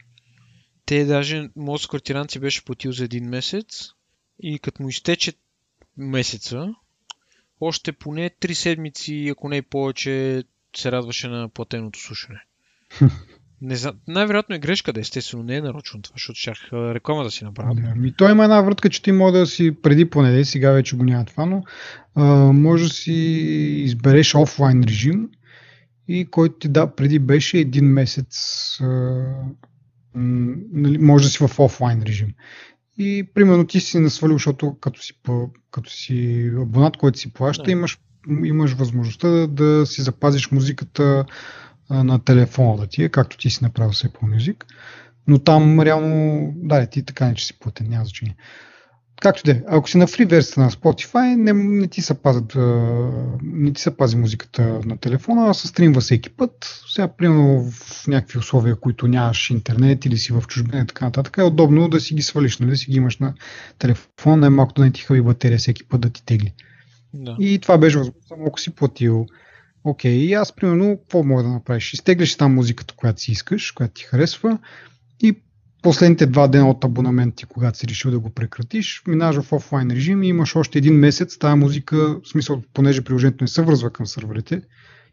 Те 0.87 1.05
даже, 1.05 1.51
моят 1.57 1.89
квартирант 1.89 2.31
си 2.31 2.39
беше 2.39 2.65
платил 2.65 2.93
за 2.93 3.05
един 3.05 3.29
месец 3.29 3.91
и 4.43 4.59
като 4.59 4.83
му 4.83 4.89
изтече 4.89 5.33
месеца, 5.97 6.75
още 7.61 7.93
поне 7.93 8.31
три 8.41 8.55
седмици, 8.55 9.29
ако 9.33 9.49
не 9.49 9.57
и 9.57 9.63
повече, 9.63 10.45
се 10.77 10.93
радваше 10.93 11.29
на 11.29 11.49
платеното 11.49 11.99
слушане. 11.99 12.41
Не 13.61 13.77
знам, 13.77 13.95
най-вероятно 14.09 14.55
е 14.55 14.59
грешка 14.59 14.93
да 14.93 15.01
естествено 15.01 15.43
не 15.43 15.57
е 15.57 15.61
нарочно 15.61 16.03
това, 16.03 16.15
защото 16.15 16.39
щях 16.39 16.69
реклама 16.73 17.25
да 17.25 17.31
си 17.31 17.45
направя. 17.45 17.75
Да, 17.75 17.95
ми 17.95 18.13
той 18.13 18.33
има 18.33 18.45
една 18.45 18.61
вратка, 18.61 18.91
че 18.91 19.03
ти 19.03 19.13
може 19.13 19.39
да 19.39 19.47
си 19.47 19.77
преди 19.83 20.11
понеделник, 20.11 20.47
сега 20.47 20.71
вече 20.71 20.97
го 20.97 21.05
няма 21.05 21.25
това, 21.25 21.47
но 21.47 21.65
а, 22.15 22.25
може 22.53 22.85
да 22.85 22.91
си 22.91 23.13
избереш 23.85 24.35
офлайн 24.35 24.83
режим 24.83 25.29
и 26.09 26.31
който 26.31 26.59
ти 26.59 26.69
да, 26.69 26.95
преди 26.95 27.19
беше 27.19 27.59
един 27.59 27.85
месец, 27.85 28.37
а, 28.81 29.25
нали, 30.15 30.99
може 30.99 31.25
да 31.25 31.31
си 31.31 31.39
в 31.49 31.59
офлайн 31.59 32.03
режим. 32.03 32.29
И 32.99 33.29
примерно 33.35 33.67
ти 33.67 33.81
си 33.81 33.99
насвалил, 33.99 34.35
защото 34.35 34.77
като 34.81 35.03
си, 35.03 35.13
като 35.71 35.91
си 35.91 36.51
абонат, 36.57 36.97
който 36.97 37.19
си 37.19 37.33
плаща, 37.33 37.65
да. 37.65 37.71
имаш, 37.71 37.99
имаш 38.45 38.73
възможността 38.73 39.29
да, 39.29 39.49
да 39.49 39.87
си 39.87 40.03
запазиш 40.03 40.51
музиката 40.51 41.25
на 41.91 42.25
телефона 42.25 42.77
да 42.77 42.87
ти 42.87 43.03
е, 43.03 43.09
както 43.09 43.37
ти 43.37 43.51
си 43.51 43.65
направил 43.65 43.93
с 43.93 44.03
Apple 44.03 44.37
Music. 44.37 44.65
Но 45.27 45.39
там 45.39 45.81
реално, 45.81 46.53
да, 46.57 46.87
ти 46.87 47.03
така 47.03 47.27
не 47.27 47.35
че 47.35 47.47
си 47.47 47.59
платен, 47.59 47.89
няма 47.89 48.05
значение. 48.05 48.37
Както 49.21 49.43
де, 49.45 49.63
ако 49.67 49.89
си 49.89 49.99
на 49.99 50.07
фри 50.07 50.25
версията 50.25 50.61
на 50.61 50.71
Spotify, 50.71 51.37
не, 51.37 51.53
не, 51.53 51.87
ти 51.87 52.03
се 52.03 52.15
пазят, 52.15 52.57
не 53.43 53.73
ти 53.73 53.83
се 53.83 53.97
пази 53.97 54.17
музиката 54.17 54.81
на 54.85 54.97
телефона, 54.97 55.51
а 55.51 55.55
се 55.55 55.69
стримва 55.69 56.01
всеки 56.01 56.31
път. 56.31 56.83
Сега, 56.89 57.09
примерно 57.09 57.71
в 57.71 58.07
някакви 58.07 58.39
условия, 58.39 58.77
които 58.77 59.07
нямаш 59.07 59.51
интернет 59.51 60.05
или 60.05 60.19
си 60.19 60.33
в 60.33 60.43
чужбина 60.49 60.83
и 60.83 60.87
така 60.87 61.05
нататък, 61.05 61.37
е 61.39 61.43
удобно 61.43 61.89
да 61.89 62.01
си 62.01 62.15
ги 62.15 62.23
свалиш, 62.23 62.59
нали, 62.59 62.71
да 62.71 62.77
си 62.77 62.91
ги 62.91 62.97
имаш 62.97 63.19
на 63.19 63.35
телефона, 63.79 64.37
най-малко 64.37 64.73
да 64.73 64.83
не 64.83 64.93
ти 64.93 65.01
хаби 65.01 65.23
батерия 65.23 65.59
всеки 65.59 65.85
път 65.85 66.01
да 66.01 66.11
ти 66.11 66.25
тегли. 66.25 66.53
Да. 67.15 67.37
И 67.41 67.59
това 67.59 67.79
беше 67.79 67.99
възможно, 67.99 68.21
само 68.29 68.47
ако 68.47 68.61
си 68.61 68.71
платил 68.71 69.27
Окей, 69.85 70.19
okay, 70.19 70.21
и 70.21 70.33
аз 70.33 70.53
примерно 70.53 70.99
какво 70.99 71.23
мога 71.23 71.43
да 71.43 71.49
направиш? 71.49 71.93
Изтегляш 71.93 72.37
там 72.37 72.55
музиката, 72.55 72.95
която 72.97 73.21
си 73.21 73.33
искаш, 73.33 73.71
която 73.71 73.95
ти 73.95 74.05
харесва 74.05 74.59
последните 75.83 76.27
два 76.27 76.49
дена 76.49 76.71
от 76.71 76.85
абонамент 76.85 77.35
когато 77.49 77.79
си 77.79 77.87
решил 77.89 78.11
да 78.11 78.19
го 78.19 78.31
прекратиш, 78.31 79.03
минаваш 79.07 79.37
в 79.37 79.53
офлайн 79.53 79.91
режим 79.91 80.23
и 80.23 80.29
имаш 80.29 80.57
още 80.57 80.79
един 80.79 80.95
месец 80.95 81.39
тази 81.39 81.59
музика, 81.59 81.97
в 81.97 82.29
смисъл, 82.29 82.63
понеже 82.75 83.05
приложението 83.05 83.45
не 83.45 83.49
се 83.49 83.63
връзва 83.63 83.91
към 83.91 84.07
сървърите, 84.07 84.63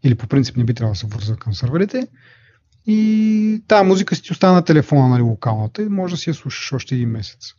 или 0.03 0.15
по 0.15 0.27
принцип 0.27 0.57
не 0.57 0.63
би 0.63 0.73
трябвало 0.73 0.93
да 0.93 0.99
се 0.99 1.07
връзва 1.07 1.35
към 1.35 1.53
сървърите, 1.53 2.07
и 2.87 3.63
тази 3.67 3.87
музика 3.87 4.15
си 4.15 4.21
ти 4.21 4.31
остана 4.31 4.53
на 4.53 4.65
телефона, 4.65 5.07
нали, 5.07 5.21
локалната, 5.21 5.81
и 5.81 5.89
може 5.89 6.13
да 6.13 6.17
си 6.17 6.29
я 6.29 6.33
слушаш 6.33 6.73
още 6.73 6.95
един 6.95 7.09
месец. 7.09 7.53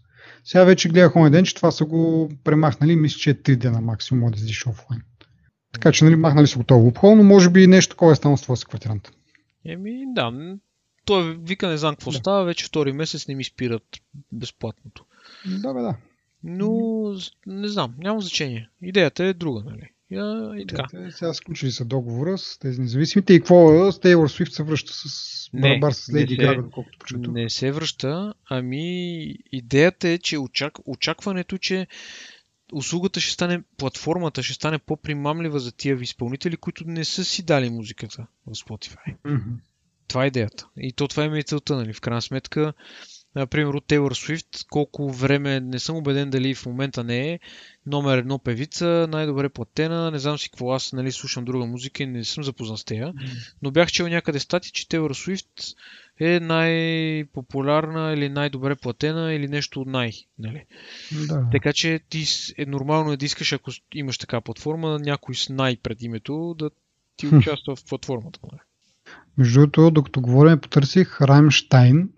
Сега 0.45 0.65
вече 0.65 0.89
гледах 0.89 1.17
онен 1.17 1.33
ден, 1.33 1.45
че 1.45 1.55
това 1.55 1.71
са 1.71 1.85
го 1.85 2.33
премахнали, 2.45 2.97
мисля, 2.97 3.19
че 3.19 3.31
е 3.31 3.35
3 3.35 3.57
дена 3.57 3.81
максимум 3.81 4.31
да 4.31 4.37
издиш 4.37 4.67
офлайн. 4.67 5.03
Така 5.73 5.93
че 5.93 6.05
нали, 6.05 6.17
махнали 6.17 6.47
са 6.47 6.59
готово 6.59 6.85
лупхол, 6.85 7.17
но 7.17 7.23
може 7.23 7.51
би 7.51 7.67
нещо 7.67 7.91
такова 7.91 8.13
е 8.13 8.15
станало 8.15 8.37
с 8.37 8.43
твоя 8.43 8.57
квартирант. 8.57 9.11
Еми, 9.65 10.05
да. 10.15 10.33
Той 11.07 11.37
вика, 11.37 11.69
не 11.69 11.77
знам 11.77 11.95
какво 11.95 12.11
да. 12.11 12.17
става, 12.17 12.45
вече 12.45 12.67
втори 12.67 12.93
месец 12.93 13.29
не 13.29 13.35
ми 13.35 13.45
спират 13.45 13.83
безплатното. 14.33 15.05
Да, 15.47 15.75
бе, 15.75 15.81
да. 15.81 15.97
Но, 16.45 17.13
не 17.47 17.69
знам, 17.69 17.95
няма 17.99 18.21
значение. 18.21 18.69
Идеята 18.83 19.25
е 19.25 19.33
друга, 19.33 19.63
нали? 19.65 19.91
И, 20.11 20.63
и 20.63 20.67
така. 20.67 20.87
Те, 20.91 21.11
сега 21.11 21.35
сключили 21.35 21.71
са 21.71 21.85
договора 21.85 22.39
с 22.39 22.59
тези 22.59 22.81
независимите 22.81 23.35
и 23.35 23.39
какво 23.39 23.93
с 23.93 24.01
Тейлор 24.01 24.29
Свифт 24.29 24.53
се 24.53 24.63
връща 24.63 24.93
с 24.93 25.51
барабар 25.55 25.93
с 25.93 26.13
Леди 26.15 26.37
Гага, 26.37 26.63
доколкото 26.63 26.99
почето. 26.99 27.33
Не 27.33 27.51
се 27.51 27.73
връща, 27.73 28.35
ами 28.51 29.23
идеята 29.53 30.09
е, 30.09 30.19
че 30.19 30.39
очак, 30.39 30.79
очакването, 30.87 31.59
че 31.59 31.87
услугата 32.73 33.21
ще 33.21 33.33
стане, 33.33 33.63
платформата 33.77 34.43
ще 34.43 34.55
стане 34.55 34.79
по-примамлива 34.79 35.61
за 35.61 35.73
тия 35.73 35.99
изпълнители, 36.01 36.57
които 36.57 36.85
не 36.87 37.05
са 37.05 37.25
си 37.25 37.43
дали 37.43 37.71
музиката 37.71 38.27
в 38.47 38.51
Spotify. 38.51 39.17
Mm-hmm. 39.25 39.57
Това 40.09 40.25
е 40.25 40.27
идеята. 40.27 40.69
И 40.79 40.93
то 40.93 41.09
това 41.09 41.25
е 41.25 41.39
и 41.39 41.43
целта, 41.43 41.77
нали? 41.77 41.93
В 41.93 42.01
крайна 42.01 42.23
сметка, 42.23 42.73
например, 43.35 43.75
от 43.75 43.87
Taylor 43.87 44.11
Swift, 44.11 44.67
колко 44.71 45.13
време, 45.13 45.61
не 45.61 45.79
съм 45.79 45.97
убеден 45.97 46.31
дали 46.31 46.55
в 46.55 46.67
момента 46.67 47.05
не 47.05 47.33
е, 47.33 47.39
номер 47.87 48.19
едно 48.19 48.39
певица, 48.39 49.09
най-добре 49.11 49.49
платена, 49.49 50.11
не 50.11 50.19
знам 50.19 50.39
си 50.39 50.51
какво, 50.51 50.73
аз 50.73 50.93
нали, 50.93 51.13
слушам 51.13 51.45
друга 51.45 51.67
музика 51.67 52.03
и 52.03 52.07
не 52.07 52.25
съм 52.25 52.45
запознат 52.45 52.79
с 52.79 52.85
тея, 52.85 53.13
но 53.63 53.71
бях 53.71 53.93
чел 53.93 54.09
някъде 54.09 54.39
стати, 54.39 54.73
че 54.73 54.87
Taylor 54.87 55.11
Swift 55.11 55.77
е 56.21 56.41
най-популярна 56.41 58.13
или 58.13 58.29
най-добре 58.29 58.75
платена 58.75 59.35
или 59.35 59.49
нещо 59.49 59.81
от 59.81 59.89
най. 59.89 60.13
Нали? 60.39 60.65
Да. 61.29 61.49
Така 61.53 61.73
че 61.73 62.01
ти 62.09 62.25
е 62.59 62.67
нормално 62.67 63.13
е 63.13 63.17
да 63.17 63.25
искаш, 63.25 63.53
ако 63.53 63.71
имаш 63.95 64.19
така 64.19 64.41
платформа, 64.41 64.99
някой 64.99 65.35
с 65.35 65.49
най 65.49 65.77
пред 65.77 66.03
името 66.03 66.55
да 66.59 66.71
ти 67.17 67.27
участва 67.37 67.77
в 67.77 67.85
платформата. 67.85 68.41
Нали? 68.43 68.61
Между 69.39 69.61
другото, 69.61 69.91
докато 69.91 70.21
говорим, 70.21 70.59
потърсих 70.59 71.21
Раймштайн, 71.21 72.11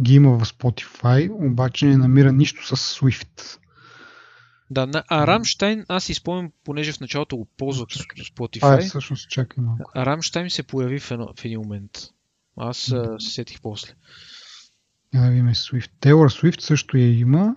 ги 0.00 0.14
има 0.14 0.38
в 0.38 0.44
Spotify, 0.44 1.30
обаче 1.50 1.86
не 1.86 1.96
намира 1.96 2.32
нищо 2.32 2.76
с 2.76 3.00
Swift. 3.00 3.58
Да, 4.70 5.04
а 5.08 5.26
Рамштайн, 5.26 5.84
аз 5.88 6.04
си 6.04 6.14
спомням, 6.14 6.52
понеже 6.64 6.92
в 6.92 7.00
началото 7.00 7.36
го 7.36 7.48
ползвах 7.56 7.88
с 7.90 7.98
Spotify. 7.98 8.58
А, 8.62 8.74
е, 8.74 8.80
всъщност, 8.80 9.30
чакай 9.30 9.64
малко. 9.64 9.90
Рамштайн 9.96 10.50
се 10.50 10.62
появи 10.62 10.98
в, 10.98 11.10
едно, 11.10 11.28
в 11.36 11.44
един 11.44 11.60
момент. 11.60 11.90
Аз 12.56 12.76
се 12.78 13.04
сетих 13.18 13.60
после. 13.60 13.94
Я 15.14 15.20
да 15.20 15.30
видим 15.30 15.46
Swift. 15.46 15.90
Taylor 16.00 16.42
Swift 16.42 16.60
също 16.60 16.96
я 16.96 17.18
има. 17.18 17.56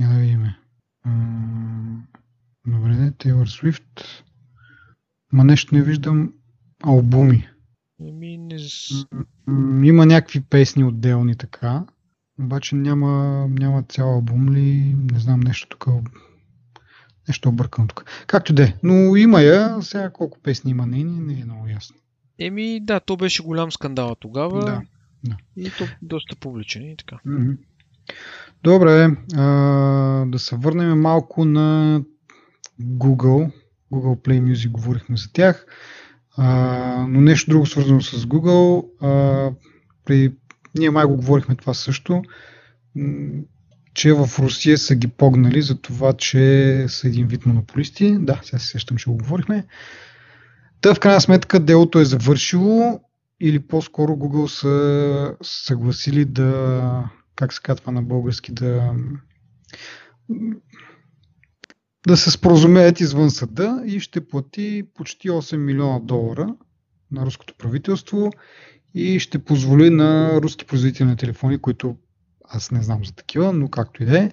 Я 0.00 0.08
да 0.08 0.18
видим. 0.18 0.46
Добре, 2.66 2.92
Taylor 2.92 3.44
Swift. 3.44 4.04
Ма 5.32 5.44
нещо 5.44 5.74
не 5.74 5.82
виждам 5.82 6.32
албуми. 6.82 7.48
Ами 8.08 8.38
не... 8.38 8.56
Има 9.88 10.06
някакви 10.06 10.40
песни 10.40 10.84
отделни 10.84 11.36
така. 11.36 11.84
Обаче 12.40 12.76
няма, 12.76 13.46
няма 13.50 13.82
цял 13.82 14.14
албум 14.14 14.54
ли, 14.54 14.96
не 15.12 15.18
знам 15.18 15.40
нещо 15.40 15.68
такова. 15.68 16.02
Нещо 17.28 17.48
объркано 17.48 17.88
тук. 17.88 18.04
Както 18.26 18.52
де, 18.52 18.76
но 18.82 19.16
има 19.16 19.40
я, 19.40 19.82
сега 19.82 20.10
колко 20.10 20.40
песни 20.40 20.70
има 20.70 20.86
нейни, 20.86 21.20
не 21.20 21.40
е 21.40 21.44
много 21.44 21.68
ясно. 21.68 21.96
Еми, 22.38 22.80
да, 22.82 23.00
то 23.00 23.16
беше 23.16 23.42
голям 23.42 23.72
скандал 23.72 24.14
тогава. 24.20 24.64
Да, 24.64 24.82
да. 25.24 25.36
И 25.56 25.70
то 25.78 25.84
доста 26.02 26.36
публичен 26.36 26.82
и 26.82 26.96
така. 26.96 27.18
Добре, 28.62 29.16
а, 29.34 29.46
да 30.26 30.38
се 30.38 30.56
върнем 30.56 31.00
малко 31.00 31.44
на 31.44 32.00
Google. 32.82 33.52
Google 33.92 34.26
Play 34.26 34.52
Music 34.52 34.70
говорихме 34.70 35.16
за 35.16 35.32
тях. 35.32 35.66
Но 37.08 37.20
нещо 37.20 37.50
друго 37.50 37.66
свързано 37.66 38.00
с 38.00 38.26
Google. 38.26 38.86
А, 39.00 39.52
при... 40.04 40.32
Ние 40.78 40.90
май 40.90 41.04
го 41.04 41.16
говорихме 41.16 41.54
това 41.54 41.74
също, 41.74 42.22
че 43.94 44.12
в 44.12 44.28
Русия 44.38 44.78
са 44.78 44.94
ги 44.94 45.08
погнали 45.08 45.62
за 45.62 45.80
това, 45.80 46.12
че 46.12 46.84
са 46.88 47.08
един 47.08 47.26
вид 47.26 47.46
монополисти. 47.46 48.18
Да, 48.18 48.40
сега 48.42 48.58
се 48.58 48.66
сещам, 48.66 48.96
че 48.96 49.10
го 49.10 49.16
говорихме. 49.16 49.66
Та 50.80 50.94
в 50.94 51.00
крайна 51.00 51.20
сметка 51.20 51.60
делото 51.60 51.98
е 51.98 52.04
завършило 52.04 53.00
или 53.40 53.58
по-скоро 53.58 54.12
Google 54.12 54.46
са 54.46 55.36
съгласили 55.42 56.24
да, 56.24 57.10
как 57.36 57.52
се 57.52 57.62
казва 57.62 57.92
на 57.92 58.02
български, 58.02 58.52
да 58.52 58.94
да 62.06 62.16
се 62.16 62.30
споразумеят 62.30 63.00
извън 63.00 63.30
съда 63.30 63.82
и 63.86 64.00
ще 64.00 64.28
плати 64.28 64.82
почти 64.94 65.30
8 65.30 65.56
милиона 65.56 66.00
долара 66.00 66.54
на 67.10 67.26
руското 67.26 67.54
правителство 67.58 68.30
и 68.94 69.18
ще 69.18 69.38
позволи 69.38 69.90
на 69.90 70.40
руски 70.42 70.64
производители 70.64 71.06
на 71.06 71.16
телефони, 71.16 71.58
които 71.58 71.96
аз 72.44 72.70
не 72.70 72.82
знам 72.82 73.04
за 73.04 73.12
такива, 73.12 73.52
но 73.52 73.68
както 73.68 74.02
и 74.02 74.06
да 74.06 74.18
е, 74.18 74.30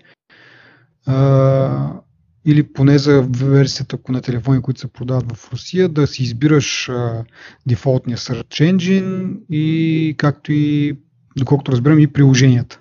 или 2.46 2.74
поне 2.74 2.98
за 2.98 3.22
версията 3.22 3.98
на 4.10 4.22
телефони, 4.22 4.62
които 4.62 4.80
се 4.80 4.88
продават 4.88 5.32
в 5.32 5.52
Русия, 5.52 5.90
да 5.90 6.08
си 6.08 6.24
избираш 6.24 6.90
а, 6.90 7.24
дефолтния 7.68 8.18
Search 8.18 8.74
Engine 8.74 9.38
и 9.50 10.16
както 10.18 10.52
и, 10.52 10.98
доколкото 11.38 11.72
разбирам, 11.72 12.00
и 12.00 12.08
приложенията. 12.08 12.78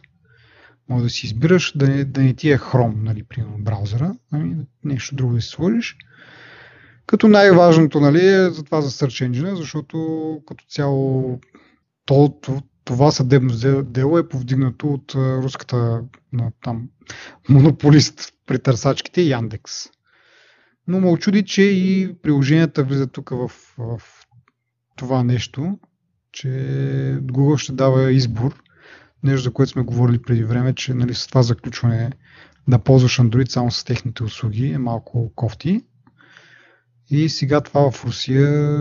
Може 0.89 1.05
да 1.05 1.11
си 1.11 1.26
избираш 1.26 1.72
да 1.76 1.89
не, 1.89 2.05
да 2.05 2.22
не 2.22 2.34
ти 2.34 2.51
е 2.51 2.59
Chrome, 2.59 3.03
нали, 3.03 3.22
примерно 3.22 3.59
браузъра, 3.59 4.14
нали, 4.32 4.57
нещо 4.84 5.14
друго 5.14 5.34
да 5.34 5.41
си 5.41 5.49
сложиш. 5.49 5.97
Като 7.07 7.28
най-важното 7.28 8.01
нали, 8.01 8.26
е 8.26 8.51
за 8.51 8.64
това 8.64 8.80
за 8.80 8.91
Search 8.91 9.28
Engine, 9.28 9.55
защото 9.55 9.99
като 10.47 10.64
цяло 10.68 11.41
то, 12.05 12.41
това 12.84 13.11
съдебно 13.11 13.82
дело 13.82 14.18
е 14.18 14.28
повдигнато 14.28 14.89
от 14.89 15.14
руската 15.14 16.03
на, 16.32 16.53
там, 16.62 16.89
монополист 17.49 18.32
при 18.47 18.59
търсачките 18.59 19.22
Яндекс. 19.22 19.72
Но 20.86 21.01
ме 21.01 21.11
очуди, 21.11 21.45
че 21.45 21.62
и 21.62 22.16
приложенията 22.22 22.84
влизат 22.84 23.12
тук 23.12 23.30
в, 23.30 23.51
в 23.78 24.01
това 24.97 25.24
нещо, 25.24 25.78
че 26.32 26.49
Google 27.22 27.57
ще 27.57 27.72
дава 27.72 28.12
избор, 28.12 28.62
нещо 29.22 29.42
за 29.42 29.52
което 29.52 29.72
сме 29.72 29.82
говорили 29.82 30.22
преди 30.22 30.44
време, 30.44 30.74
че 30.74 30.94
нали, 30.94 31.14
с 31.14 31.26
това 31.26 31.42
заключване 31.42 32.10
да 32.68 32.78
ползваш 32.78 33.18
Android 33.18 33.48
само 33.48 33.70
с 33.70 33.84
техните 33.84 34.22
услуги 34.22 34.66
е 34.66 34.78
малко 34.78 35.32
кофти. 35.34 35.80
И 37.10 37.28
сега 37.28 37.60
това 37.60 37.90
в 37.90 38.04
Русия 38.04 38.76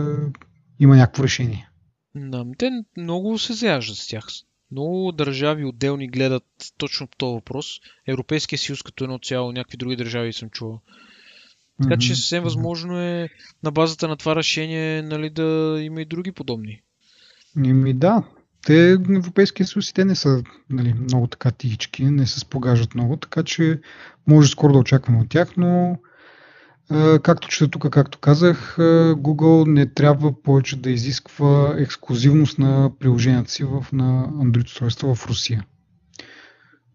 има 0.80 0.96
някакво 0.96 1.22
решение. 1.24 1.68
Да, 2.14 2.44
те 2.58 2.70
много 2.96 3.38
се 3.38 3.52
заяждат 3.52 3.96
с 3.96 4.08
тях. 4.08 4.26
Много 4.70 5.12
държави 5.12 5.64
отделни 5.64 6.08
гледат 6.08 6.44
точно 6.78 7.06
по 7.06 7.16
този 7.16 7.34
въпрос. 7.34 7.66
Европейския 8.06 8.58
съюз 8.58 8.82
като 8.82 9.04
едно 9.04 9.18
цяло, 9.18 9.52
някакви 9.52 9.76
други 9.76 9.96
държави 9.96 10.32
съм 10.32 10.50
чувал. 10.50 10.80
Така 11.82 11.94
mm-hmm. 11.94 11.98
че 11.98 12.14
съвсем 12.14 12.44
възможно 12.44 13.00
е 13.00 13.28
на 13.62 13.70
базата 13.70 14.08
на 14.08 14.16
това 14.16 14.36
решение 14.36 15.02
нали, 15.02 15.30
да 15.30 15.78
има 15.80 16.02
и 16.02 16.04
други 16.04 16.32
подобни. 16.32 16.82
Ими 17.64 17.94
да. 17.94 18.22
Те, 18.66 18.90
Европейския 18.90 19.66
съюз, 19.66 19.92
те 19.92 20.04
не 20.04 20.14
са 20.14 20.42
нали, 20.70 20.94
много 20.94 21.26
така 21.26 21.50
тихички, 21.50 22.04
не 22.04 22.26
се 22.26 22.40
спогажат 22.40 22.94
много, 22.94 23.16
така 23.16 23.42
че 23.42 23.80
може 24.26 24.50
скоро 24.50 24.72
да 24.72 24.78
очакваме 24.78 25.20
от 25.20 25.28
тях, 25.28 25.56
но 25.56 25.98
Както 27.22 27.48
чета 27.48 27.70
тук, 27.70 27.90
както 27.90 28.18
казах, 28.18 28.76
Google 28.78 29.72
не 29.72 29.92
трябва 29.92 30.42
повече 30.42 30.76
да 30.76 30.90
изисква 30.90 31.74
ексклюзивност 31.78 32.58
на 32.58 32.90
приложенията 32.98 33.50
си 33.50 33.64
в, 33.64 33.86
на 33.92 34.28
Android 34.28 34.64
устройства 34.64 35.14
в 35.14 35.26
Русия. 35.26 35.64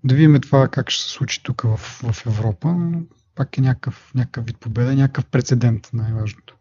Да 0.04 0.16
видим 0.16 0.42
това 0.42 0.68
как 0.68 0.90
ще 0.90 1.04
се 1.04 1.10
случи 1.10 1.44
тук 1.44 1.62
в, 1.62 1.78
в 1.78 2.26
Европа, 2.26 2.68
но 2.68 3.02
пак 3.36 3.58
е 3.58 3.62
някакъв, 3.62 4.12
някакъв 4.16 4.46
вид 4.46 4.58
победа, 4.60 4.96
някакъв 4.96 5.26
прецедент, 5.26 5.90
най-важното. 5.94 6.58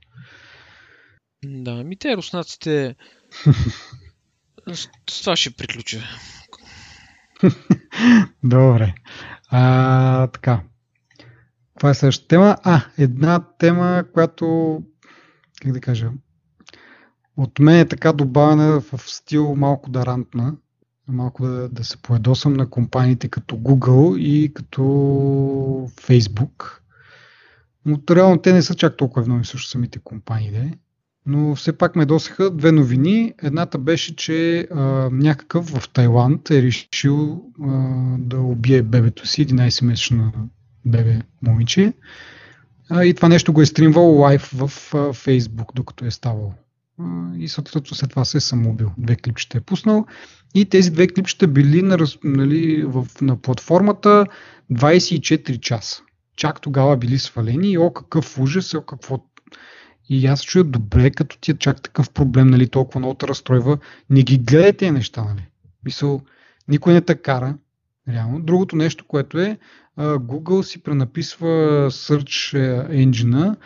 Да, 1.45 1.85
ми 1.85 1.97
те 1.97 2.17
руснаците 2.17 2.97
това 5.07 5.37
ще 5.37 5.51
приключа. 5.51 6.03
Добре. 8.45 8.95
А, 9.49 10.27
така, 10.27 10.61
това 11.79 11.91
е 11.91 11.95
следващата 11.95 12.29
тема. 12.29 12.57
А, 12.63 12.83
една 12.99 13.45
тема, 13.59 14.05
която, 14.13 14.79
как 15.63 15.73
да 15.73 15.81
кажа, 15.81 16.11
от 17.37 17.59
мен 17.59 17.81
е 17.81 17.89
така 17.89 18.13
добавена 18.13 18.81
в 18.81 19.01
стил 19.07 19.55
малко 19.55 19.91
да 19.91 20.07
рантна, 20.07 20.57
малко 21.09 21.47
да, 21.47 21.69
да 21.69 21.85
се 21.85 22.03
поедосам 22.03 22.53
на 22.53 22.71
компаниите 22.71 23.29
като 23.29 23.57
Google 23.57 24.19
и 24.19 24.55
като 24.55 24.83
Facebook. 25.91 26.79
Но 27.87 28.01
реално 28.11 28.43
те 28.43 28.53
не 28.53 28.63
са 28.63 28.75
чак 28.75 28.97
толкова 28.97 29.27
нови 29.27 29.45
също 29.45 29.71
самите 29.71 29.99
компании. 29.99 30.51
Да? 30.51 30.71
Но 31.27 31.55
все 31.55 31.73
пак 31.73 31.97
ме 31.97 32.07
досаха 32.07 32.51
две 32.51 32.73
новини. 32.73 33.35
Едната 33.43 33.79
беше, 33.79 34.17
че 34.17 34.69
а, 34.71 35.09
някакъв 35.13 35.67
в 35.67 35.89
Тайланд 35.89 36.51
е 36.51 36.63
решил 36.63 37.43
а, 37.63 37.69
да 38.19 38.41
убие 38.41 38.83
бебето 38.83 39.27
си, 39.27 39.47
11-месечна 39.47 40.33
бебе 40.85 41.21
момиче. 41.43 41.93
И 43.05 43.15
това 43.15 43.29
нещо 43.29 43.53
го 43.53 43.63
е 43.63 43.67
стримвал 43.67 44.17
лайв 44.17 44.51
в 44.55 44.69
Facebook, 44.93 45.75
докато 45.75 46.05
е 46.05 46.11
ставал. 46.11 46.55
И 47.39 47.49
съответно 47.49 47.97
след 47.97 48.11
това 48.11 48.25
се 48.25 48.39
е 48.39 48.41
самоубил. 48.41 48.91
Две 48.99 49.17
клипчета 49.17 49.59
е 49.59 49.61
пуснал. 49.61 50.07
И 50.55 50.65
тези 50.65 50.91
две 50.91 51.09
клипчета 51.09 51.49
били 51.49 51.83
на, 51.83 51.99
нали, 52.25 52.85
в, 52.87 53.07
на 53.21 53.37
платформата 53.37 54.27
24 54.73 55.61
часа. 55.61 56.03
Чак 56.37 56.61
тогава 56.61 56.97
били 56.97 57.19
свалени 57.19 57.71
и 57.71 57.79
о 57.79 57.91
какъв 57.91 58.39
ужас, 58.39 58.75
о 58.75 58.83
какво 58.83 59.19
и 60.09 60.27
аз 60.27 60.43
чуя 60.43 60.65
добре, 60.65 61.11
като 61.11 61.39
ти 61.39 61.51
е 61.51 61.55
чак 61.55 61.83
такъв 61.83 62.11
проблем, 62.11 62.47
нали, 62.47 62.69
толкова 62.69 63.01
много 63.01 63.15
те 63.15 63.29
разстройва, 63.29 63.79
не 64.11 64.23
ги 64.23 64.39
гледайте 64.39 64.77
тези 64.77 64.91
неща, 64.91 65.25
нали. 65.25 65.47
Мисъл, 65.85 66.21
никой 66.69 66.93
не 66.93 67.01
те 67.01 67.15
кара, 67.15 67.59
реално. 68.09 68.41
Другото 68.41 68.77
нещо, 68.77 69.05
което 69.09 69.39
е, 69.39 69.59
Google 69.99 70.63
си 70.63 70.83
пренаписва 70.83 71.47
Search 71.91 72.57
engine 72.91 73.57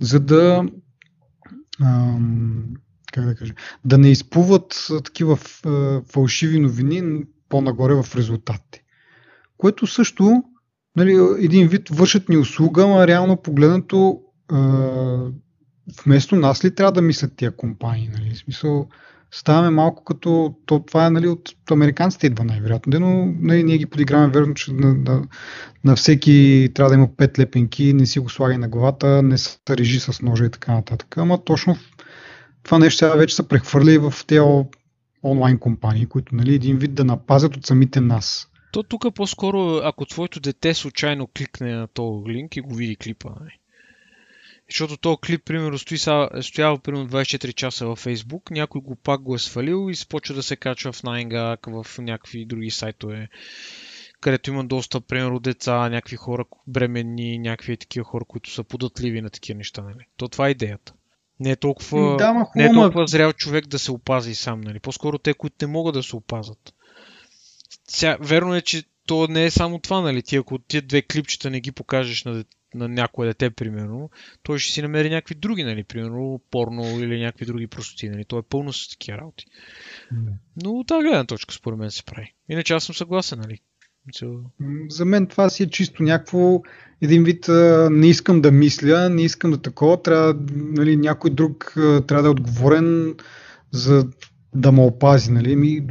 за 0.00 0.20
да 0.20 0.64
как 3.12 3.24
да 3.24 3.34
кажа, 3.34 3.54
да 3.84 3.98
не 3.98 4.10
изплуват 4.10 4.86
такива 5.04 5.36
фалшиви 6.12 6.58
новини 6.58 7.24
по-нагоре 7.48 7.94
в 7.94 8.16
резултатите. 8.16 8.82
Което 9.56 9.86
също 9.86 10.42
нали, 10.96 11.18
един 11.38 11.68
вид 11.68 11.88
вършат 11.88 12.28
ни 12.28 12.36
услуга, 12.36 12.82
а 12.82 13.06
реално 13.06 13.36
погледнато 13.36 14.20
вместо 16.04 16.36
нас 16.36 16.64
ли 16.64 16.74
трябва 16.74 16.92
да 16.92 17.02
мислят 17.02 17.36
тия 17.36 17.56
компании? 17.56 18.10
Нали? 18.12 18.34
В 18.34 18.38
смисъл, 18.38 18.88
ставаме 19.30 19.70
малко 19.70 20.04
като, 20.04 20.54
то, 20.66 20.78
това 20.86 21.06
е 21.06 21.10
нали, 21.10 21.28
от, 21.28 21.54
американците 21.70 22.26
идва 22.26 22.44
най-вероятно, 22.44 23.00
но 23.00 23.34
нали, 23.40 23.62
ние 23.62 23.78
ги 23.78 23.86
подиграваме 23.86 24.32
верно, 24.32 24.54
че 24.54 24.72
на, 24.72 24.94
на, 24.94 25.22
на 25.84 25.96
всеки 25.96 26.68
трябва 26.74 26.90
да 26.90 26.94
има 26.94 27.08
пет 27.16 27.38
лепенки, 27.38 27.92
не 27.92 28.06
си 28.06 28.18
го 28.18 28.28
слагай 28.28 28.58
на 28.58 28.68
главата, 28.68 29.22
не 29.22 29.38
се 29.38 29.58
режи 29.70 30.00
с 30.00 30.22
ножа 30.22 30.44
и 30.44 30.50
така 30.50 30.72
нататък. 30.72 31.16
Ама 31.16 31.44
точно 31.44 31.76
това 32.62 32.78
нещо 32.78 32.98
сега 32.98 33.14
вече 33.14 33.36
се 33.36 33.48
прехвърля 33.48 33.92
и 33.92 33.98
в 33.98 34.14
тези 34.26 34.40
онлайн 35.22 35.58
компании, 35.58 36.06
които 36.06 36.34
нали, 36.34 36.54
един 36.54 36.78
вид 36.78 36.94
да 36.94 37.04
напазят 37.04 37.56
от 37.56 37.66
самите 37.66 38.00
нас. 38.00 38.48
То 38.72 38.82
тук 38.82 39.14
по-скоро, 39.14 39.80
ако 39.84 40.06
твоето 40.06 40.40
дете 40.40 40.74
случайно 40.74 41.28
кликне 41.36 41.74
на 41.74 41.86
този 41.86 42.28
линк 42.28 42.56
и 42.56 42.60
го 42.60 42.74
види 42.74 42.96
клипа, 42.96 43.28
нали? 43.40 43.58
Защото 44.70 44.96
този 44.96 45.16
клип, 45.26 45.44
примерно, 45.44 45.78
стои, 45.78 45.98
стоял 46.42 46.78
примерно 46.78 47.08
24 47.08 47.54
часа 47.54 47.86
във 47.86 48.04
Facebook, 48.04 48.50
някой 48.50 48.80
го 48.80 48.96
пак 48.96 49.22
го 49.22 49.34
е 49.34 49.38
свалил 49.38 49.90
и 49.90 49.94
започва 49.94 50.34
да 50.34 50.42
се 50.42 50.56
качва 50.56 50.92
в 50.92 51.02
Nine 51.02 51.84
в 51.84 51.98
някакви 51.98 52.44
други 52.44 52.70
сайтове, 52.70 53.28
където 54.20 54.50
има 54.50 54.64
доста, 54.64 55.00
примерно, 55.00 55.40
деца, 55.40 55.88
някакви 55.88 56.16
хора 56.16 56.44
бременни, 56.66 57.38
някакви 57.38 57.76
такива 57.76 58.04
хора, 58.04 58.24
които 58.24 58.50
са 58.50 58.64
податливи 58.64 59.20
на 59.20 59.30
такива 59.30 59.56
неща. 59.56 59.82
Нали? 59.82 60.06
То 60.16 60.28
това 60.28 60.48
е 60.48 60.50
идеята. 60.50 60.92
Не 61.40 61.50
е 61.50 61.56
толкова, 61.56 62.16
да, 62.16 62.32
ма, 62.32 62.46
не 62.56 62.64
е 62.64 62.72
толкова 62.72 63.06
зрял 63.06 63.32
човек 63.32 63.66
да 63.66 63.78
се 63.78 63.92
опази 63.92 64.34
сам. 64.34 64.60
Нали? 64.60 64.80
По-скоро 64.80 65.18
те, 65.18 65.34
които 65.34 65.56
не 65.66 65.72
могат 65.72 65.94
да 65.94 66.02
се 66.02 66.16
опазат. 66.16 66.74
Ся, 67.88 68.16
верно 68.20 68.54
е, 68.54 68.62
че 68.62 68.84
то 69.06 69.26
не 69.30 69.44
е 69.44 69.50
само 69.50 69.78
това, 69.78 70.00
нали? 70.00 70.22
Ти 70.22 70.36
ако 70.36 70.58
тия 70.58 70.82
две 70.82 71.02
клипчета 71.02 71.50
не 71.50 71.60
ги 71.60 71.72
покажеш 71.72 72.24
на, 72.24 72.44
на 72.76 72.88
някое 72.88 73.26
дете, 73.26 73.50
примерно, 73.50 74.10
той 74.42 74.58
ще 74.58 74.72
си 74.72 74.82
намери 74.82 75.10
някакви 75.10 75.34
други, 75.34 75.64
нали, 75.64 75.84
примерно 75.84 76.40
порно 76.50 77.00
или 77.00 77.20
някакви 77.20 77.46
други 77.46 77.66
простоти, 77.66 78.08
нали, 78.08 78.24
той 78.24 78.38
е 78.38 78.48
пълно 78.50 78.72
с 78.72 78.88
такива 78.88 79.18
работи. 79.18 79.46
Mm. 80.14 80.32
Но 80.62 80.72
от 80.72 80.86
тази 80.86 81.02
гледна 81.02 81.24
точка, 81.24 81.54
според 81.54 81.78
мен, 81.78 81.90
се 81.90 82.04
прави. 82.04 82.34
Иначе 82.48 82.74
аз 82.74 82.84
съм 82.84 82.94
съгласен, 82.94 83.38
нали. 83.38 83.58
За 84.90 85.04
мен 85.04 85.26
това 85.26 85.48
си 85.48 85.62
е 85.62 85.70
чисто 85.70 86.02
някакво 86.02 86.62
един 87.02 87.24
вид 87.24 87.46
не 87.90 88.08
искам 88.08 88.40
да 88.40 88.52
мисля, 88.52 89.08
не 89.08 89.22
искам 89.22 89.50
да 89.50 89.62
такова, 89.62 90.02
трябва, 90.02 90.36
нали, 90.50 90.96
някой 90.96 91.30
друг 91.30 91.72
трябва 91.76 92.22
да 92.22 92.28
е 92.28 92.30
отговорен 92.30 93.14
за 93.72 94.08
да 94.54 94.72
ме 94.72 94.82
опази, 94.82 95.32
нали, 95.32 95.56
ми, 95.56 95.86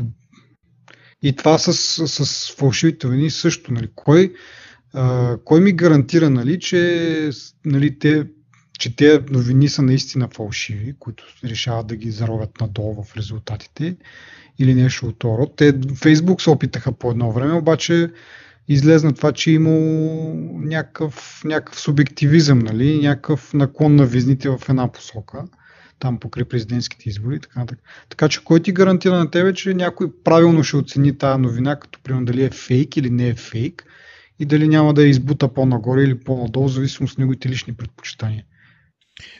и 1.21 1.35
това 1.35 1.57
с, 1.57 1.73
с, 1.73 2.25
с 2.25 2.55
фалшивите 2.55 3.07
вини 3.07 3.29
също, 3.29 3.73
нали, 3.73 3.89
кой, 3.95 4.33
кой 5.45 5.61
ми 5.61 5.73
гарантира, 5.73 6.29
нали, 6.29 6.59
че, 6.59 7.29
нали, 7.65 7.99
те, 7.99 8.25
че 8.79 8.95
те 8.95 9.21
новини 9.29 9.69
са 9.69 9.81
наистина 9.81 10.27
фалшиви, 10.27 10.95
които 10.99 11.23
решават 11.43 11.87
да 11.87 11.95
ги 11.95 12.11
заровят 12.11 12.61
надолу 12.61 13.03
в 13.03 13.17
резултатите 13.17 13.97
или 14.59 14.73
нещо 14.73 15.05
от 15.05 15.23
род. 15.23 15.55
Те 15.55 15.73
Фейсбук 15.95 16.41
се 16.41 16.49
опитаха 16.49 16.91
по 16.91 17.11
едно 17.11 17.31
време, 17.31 17.53
обаче 17.53 18.11
излезна 18.67 19.13
това, 19.13 19.31
че 19.31 19.51
има 19.51 19.71
някакъв, 20.53 21.41
някакъв 21.45 21.79
субективизъм, 21.79 22.59
нали? 22.59 22.99
някакъв 23.01 23.53
наклон 23.53 23.95
на 23.95 24.05
визните 24.05 24.49
в 24.49 24.59
една 24.69 24.91
посока, 24.91 25.43
там 25.99 26.19
покрай 26.19 26.45
президентските 26.45 27.09
избори. 27.09 27.39
Така, 27.39 27.65
така. 27.65 27.81
така 28.09 28.29
че 28.29 28.43
кой 28.43 28.59
ти 28.59 28.71
гарантира 28.71 29.17
на 29.19 29.31
тебе, 29.31 29.53
че 29.53 29.73
някой 29.73 30.11
правилно 30.23 30.63
ще 30.63 30.77
оцени 30.77 31.17
тази 31.17 31.41
новина, 31.41 31.79
като 31.79 31.99
примерно 32.03 32.25
дали 32.25 32.43
е 32.43 32.49
фейк 32.49 32.97
или 32.97 33.09
не 33.09 33.27
е 33.27 33.35
фейк 33.35 33.85
и 34.39 34.45
дали 34.45 34.67
няма 34.67 34.93
да 34.93 35.01
я 35.01 35.09
избута 35.09 35.53
по-нагоре 35.53 36.03
или 36.03 36.19
по-надолу, 36.19 36.67
в 36.67 36.71
зависимост 36.71 37.13
от 37.13 37.19
неговите 37.19 37.49
лични 37.49 37.73
предпочитания. 37.73 38.43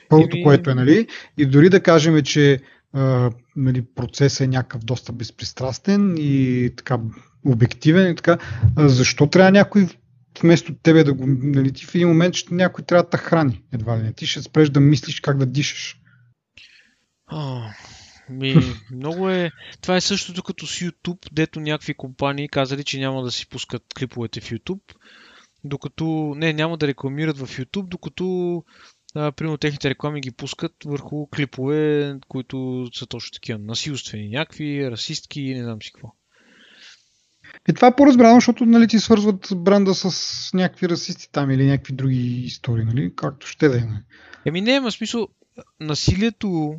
Първото, 0.08 0.36
което 0.44 0.70
е, 0.70 0.74
нали, 0.74 1.06
и 1.38 1.46
дори 1.46 1.68
да 1.68 1.82
кажем, 1.82 2.22
че 2.22 2.60
а, 2.92 3.30
нали, 3.56 3.84
процесът 3.94 4.40
е 4.40 4.46
някакъв 4.46 4.84
доста 4.84 5.12
безпристрастен 5.12 6.14
и 6.18 6.70
така 6.76 6.98
обективен 7.44 8.12
и 8.12 8.16
така, 8.16 8.38
а, 8.76 8.88
защо 8.88 9.26
трябва 9.26 9.50
някой 9.50 9.88
вместо 10.42 10.74
тебе 10.74 11.04
да 11.04 11.14
го, 11.14 11.24
нали, 11.26 11.72
ти 11.72 11.84
в 11.84 11.94
един 11.94 12.08
момент 12.08 12.34
ще 12.34 12.54
някой 12.54 12.84
трябва 12.84 13.08
да 13.10 13.18
храни, 13.18 13.62
едва 13.72 13.98
ли 13.98 14.02
не. 14.02 14.12
Ти 14.12 14.26
ще 14.26 14.42
спреш 14.42 14.70
да 14.70 14.80
мислиш 14.80 15.20
как 15.20 15.38
да 15.38 15.46
дишаш. 15.46 16.00
Ми, 18.30 18.54
много 18.92 19.30
е. 19.30 19.50
Това 19.80 19.96
е 19.96 20.00
същото 20.00 20.42
като 20.42 20.66
с 20.66 20.78
YouTube, 20.78 21.28
дето 21.32 21.60
някакви 21.60 21.94
компании 21.94 22.48
казали, 22.48 22.84
че 22.84 22.98
няма 22.98 23.22
да 23.22 23.30
си 23.30 23.48
пускат 23.48 23.82
клиповете 23.98 24.40
в 24.40 24.50
YouTube, 24.50 24.94
докато 25.64 26.34
не, 26.36 26.52
няма 26.52 26.78
да 26.78 26.86
рекламират 26.86 27.38
в 27.38 27.46
YouTube, 27.46 27.88
докато 27.88 28.64
а, 29.14 29.32
примерно 29.32 29.58
техните 29.58 29.90
реклами 29.90 30.20
ги 30.20 30.30
пускат 30.30 30.72
върху 30.84 31.26
клипове, 31.26 32.14
които 32.28 32.86
са 32.94 33.06
точно 33.06 33.34
такива 33.34 33.58
насилствени, 33.58 34.28
някакви, 34.28 34.90
расистки, 34.90 35.54
не 35.54 35.62
знам 35.62 35.82
си 35.82 35.92
какво. 35.92 36.12
И 37.68 37.72
това 37.72 37.88
е 37.88 37.96
по-разбрано, 37.96 38.34
защото 38.34 38.66
нали, 38.66 38.88
ти 38.88 38.98
свързват 38.98 39.48
бранда 39.56 39.94
с 39.94 40.50
някакви 40.54 40.88
расисти 40.88 41.32
там 41.32 41.50
или 41.50 41.66
някакви 41.66 41.92
други 41.92 42.42
истории, 42.44 42.84
нали? 42.84 43.12
както 43.16 43.46
ще 43.46 43.68
да 43.68 43.76
е. 43.76 43.80
Нали. 43.80 44.02
Еми 44.44 44.60
не, 44.60 44.72
има 44.72 44.92
смисъл, 44.92 45.28
насилието 45.80 46.74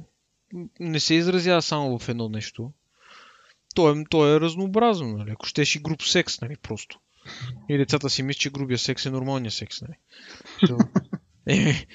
не 0.79 0.99
се 0.99 1.13
изразява 1.13 1.61
само 1.61 1.99
в 1.99 2.09
едно 2.09 2.29
нещо. 2.29 2.71
То 3.75 3.91
е, 3.91 4.03
то 4.09 4.35
е 4.35 4.39
разнообразно, 4.39 5.17
нали? 5.17 5.31
Ако 5.31 5.45
щеш 5.45 5.75
и 5.75 5.79
груп 5.79 6.01
секс, 6.01 6.41
нали, 6.41 6.55
просто. 6.55 6.99
И 7.69 7.77
децата 7.77 8.09
си 8.09 8.23
мислят, 8.23 8.41
че 8.41 8.49
грубия 8.49 8.77
секс 8.77 9.05
е 9.05 9.09
нормалния 9.09 9.51
секс, 9.51 9.81
нали? 9.81 9.93
То, 10.67 10.77
е, 11.47 11.87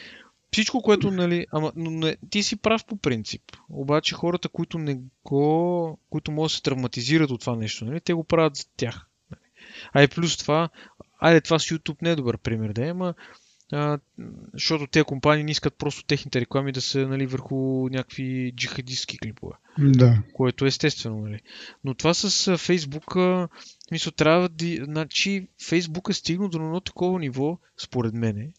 всичко, 0.52 0.82
което, 0.82 1.10
нали, 1.10 1.46
ама, 1.52 1.72
но 1.76 1.90
не, 1.90 2.16
ти 2.30 2.42
си 2.42 2.56
прав 2.56 2.84
по 2.84 2.96
принцип. 2.96 3.42
Обаче 3.70 4.14
хората, 4.14 4.48
които 4.48 4.78
не 4.78 5.00
го, 5.24 5.98
които 6.10 6.32
могат 6.32 6.50
да 6.50 6.54
се 6.54 6.62
травматизират 6.62 7.30
от 7.30 7.40
това 7.40 7.56
нещо, 7.56 7.84
нали, 7.84 8.00
те 8.00 8.12
го 8.12 8.24
правят 8.24 8.56
за 8.56 8.64
тях. 8.76 9.06
Нали. 9.30 9.40
А 9.92 10.02
и 10.02 10.08
плюс 10.08 10.36
това, 10.36 10.68
айде 11.18 11.40
това 11.40 11.58
с 11.58 11.66
YouTube 11.66 12.02
не 12.02 12.10
е 12.10 12.16
добър 12.16 12.38
пример, 12.38 12.72
да 12.72 12.86
е, 12.86 12.90
ама 12.90 13.14
а, 13.72 13.98
защото 14.54 14.86
тези 14.86 15.04
компании 15.04 15.44
не 15.44 15.50
искат 15.50 15.74
просто 15.74 16.04
техните 16.04 16.40
реклами 16.40 16.72
да 16.72 16.80
са 16.80 17.08
нали, 17.08 17.26
върху 17.26 17.88
някакви 17.88 18.52
джихадистски 18.56 19.18
клипове. 19.18 19.54
Да. 19.78 20.22
Което 20.32 20.64
е 20.64 20.68
естествено. 20.68 21.20
Нали. 21.20 21.40
Но 21.84 21.94
това 21.94 22.14
с 22.14 22.58
Фейсбук, 22.58 23.16
мисля, 23.90 24.10
трябва 24.12 24.48
да... 24.48 24.84
Значи, 24.84 25.48
Фейсбук 25.68 26.08
е 26.10 26.12
стигнал 26.12 26.48
до 26.48 26.58
едно 26.58 26.80
такова 26.80 27.18
ниво, 27.18 27.58
според 27.78 28.14
мене, 28.14 28.50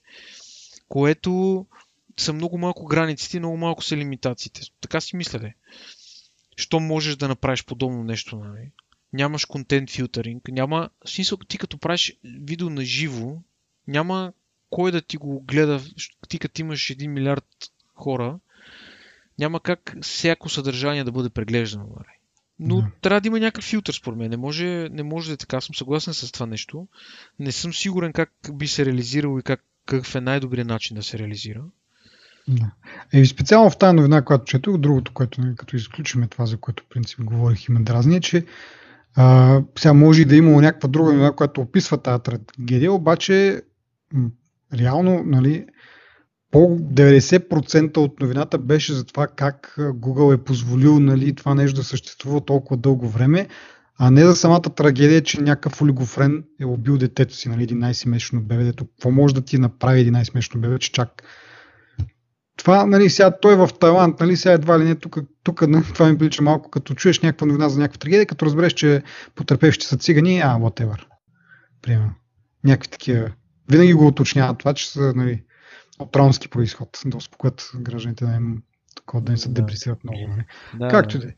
което 0.89 1.65
са 2.17 2.33
много 2.33 2.57
малко 2.57 2.85
границите, 2.85 3.39
много 3.39 3.57
малко 3.57 3.83
са 3.83 3.97
лимитациите. 3.97 4.61
Така 4.81 5.01
си 5.01 5.15
мисля, 5.15 5.39
де. 5.39 5.55
Що 6.57 6.79
можеш 6.79 7.15
да 7.15 7.27
направиш 7.27 7.65
подобно 7.65 8.03
нещо, 8.03 8.35
нали? 8.35 8.71
Нямаш 9.13 9.45
контент 9.45 9.89
филтъринг, 9.89 10.47
няма... 10.47 10.89
В 11.05 11.09
смисъл, 11.09 11.37
ти 11.37 11.57
като 11.57 11.77
правиш 11.77 12.17
видео 12.23 12.69
на 12.69 12.85
живо, 12.85 13.41
няма 13.87 14.33
кой 14.73 14.91
да 14.91 15.01
ти 15.01 15.17
го 15.17 15.41
гледа, 15.41 15.81
ти 16.27 16.39
като 16.39 16.61
имаш 16.61 16.81
1 16.81 17.07
милиард 17.07 17.45
хора, 17.95 18.39
няма 19.39 19.59
как 19.59 19.95
всяко 20.01 20.49
съдържание 20.49 21.03
да 21.03 21.11
бъде 21.11 21.29
преглеждано. 21.29 21.85
Нали? 21.95 22.17
Но 22.59 22.75
yeah. 22.75 22.91
трябва 23.01 23.21
да 23.21 23.27
има 23.27 23.39
някакъв 23.39 23.63
филтър, 23.63 23.93
според 23.93 24.19
мен. 24.19 24.29
Не 24.29 24.37
може, 24.37 24.89
не 24.91 25.03
може 25.03 25.27
да 25.27 25.33
е 25.33 25.37
така. 25.37 25.61
Съм 25.61 25.75
съгласен 25.75 26.13
с 26.13 26.31
това 26.31 26.45
нещо. 26.45 26.87
Не 27.39 27.51
съм 27.51 27.73
сигурен 27.73 28.13
как 28.13 28.31
би 28.53 28.67
се 28.67 28.85
реализирал 28.85 29.39
и 29.39 29.43
как, 29.43 29.63
какъв 29.85 30.15
е 30.15 30.21
най-добрият 30.21 30.67
начин 30.67 30.95
да 30.95 31.03
се 31.03 31.19
реализира. 31.19 31.63
Да. 32.47 32.71
Е, 33.13 33.25
специално 33.25 33.69
в 33.69 33.77
тази 33.77 33.95
новина, 33.95 34.21
която 34.21 34.45
четох, 34.45 34.77
другото, 34.77 35.13
което 35.13 35.41
нали, 35.41 35.55
като 35.55 35.75
изключиме 35.75 36.27
това, 36.27 36.45
за 36.45 36.57
което 36.57 36.83
принцип 36.89 37.19
говорих 37.23 37.67
и 37.67 37.71
ме 37.71 37.79
дразни, 37.79 38.15
е, 38.15 38.21
че 38.21 38.45
а, 39.15 39.61
сега 39.77 39.93
може 39.93 40.21
и 40.21 40.25
да 40.25 40.35
има 40.35 40.61
някаква 40.61 40.89
друга 40.89 41.11
новина, 41.11 41.31
която 41.31 41.61
описва 41.61 42.01
тази 42.01 42.23
трагедия, 42.23 42.93
обаче 42.93 43.61
реално, 44.73 45.23
нали, 45.25 45.65
по 46.51 46.59
90% 46.59 47.97
от 47.97 48.19
новината 48.19 48.57
беше 48.57 48.93
за 48.93 49.05
това 49.05 49.27
как 49.27 49.75
Google 49.77 50.35
е 50.35 50.43
позволил 50.43 50.99
нали, 50.99 51.35
това 51.35 51.55
нещо 51.55 51.75
да 51.75 51.83
съществува 51.83 52.41
толкова 52.41 52.77
дълго 52.77 53.07
време, 53.07 53.47
а 53.99 54.11
не 54.11 54.25
за 54.25 54.35
самата 54.35 54.61
трагедия, 54.61 55.23
че 55.23 55.41
някакъв 55.41 55.81
олигофрен 55.81 56.43
е 56.61 56.65
убил 56.65 56.97
детето 56.97 57.35
си, 57.35 57.49
нали, 57.49 57.67
11-месечно 57.67 58.41
бебе, 58.41 58.63
дето 58.63 58.85
какво 58.85 59.11
може 59.11 59.33
да 59.33 59.41
ти 59.41 59.57
направи 59.57 60.11
11-месечно 60.11 60.59
бебе, 60.59 60.79
че 60.79 60.91
чак 60.91 61.23
това, 62.57 62.85
нали, 62.85 63.09
сега 63.09 63.39
той 63.39 63.53
е 63.53 63.57
в 63.57 63.69
Тайланд, 63.79 64.19
нали, 64.19 64.37
сега 64.37 64.53
едва 64.53 64.79
ли 64.79 64.83
не, 64.83 64.95
тук, 64.95 65.17
тук 65.43 65.67
нали, 65.67 65.83
това 65.93 66.09
ми 66.09 66.17
прилича 66.17 66.43
малко, 66.43 66.69
като 66.69 66.93
чуеш 66.93 67.19
някаква 67.19 67.47
новина 67.47 67.69
за 67.69 67.79
някаква 67.79 67.99
трагедия, 67.99 68.25
като 68.25 68.45
разбереш, 68.45 68.73
че 68.73 69.03
потерпевшите 69.35 69.85
са 69.85 69.97
цигани, 69.97 70.39
а, 70.39 70.55
whatever. 70.55 70.97
Примерно. 71.81 72.13
Някакви 72.63 72.89
такива 72.89 73.31
винаги 73.69 73.93
го 73.93 74.07
уточняват 74.07 74.57
това, 74.57 74.73
че 74.73 74.89
са 74.89 75.13
нали, 75.15 75.43
от 75.99 76.15
ромски 76.15 76.49
происход, 76.49 76.99
да 77.05 77.17
успокоят 77.17 77.71
гражданите 77.75 78.25
да 78.25 78.33
им 78.33 78.61
такова 78.95 79.21
да 79.21 79.31
не 79.31 79.37
се 79.37 79.49
депресират 79.49 80.03
много. 80.03 80.19
Нали. 80.29 80.43
Да, 80.79 80.87
Както 80.87 81.19
да 81.19 81.27
е. 81.27 81.31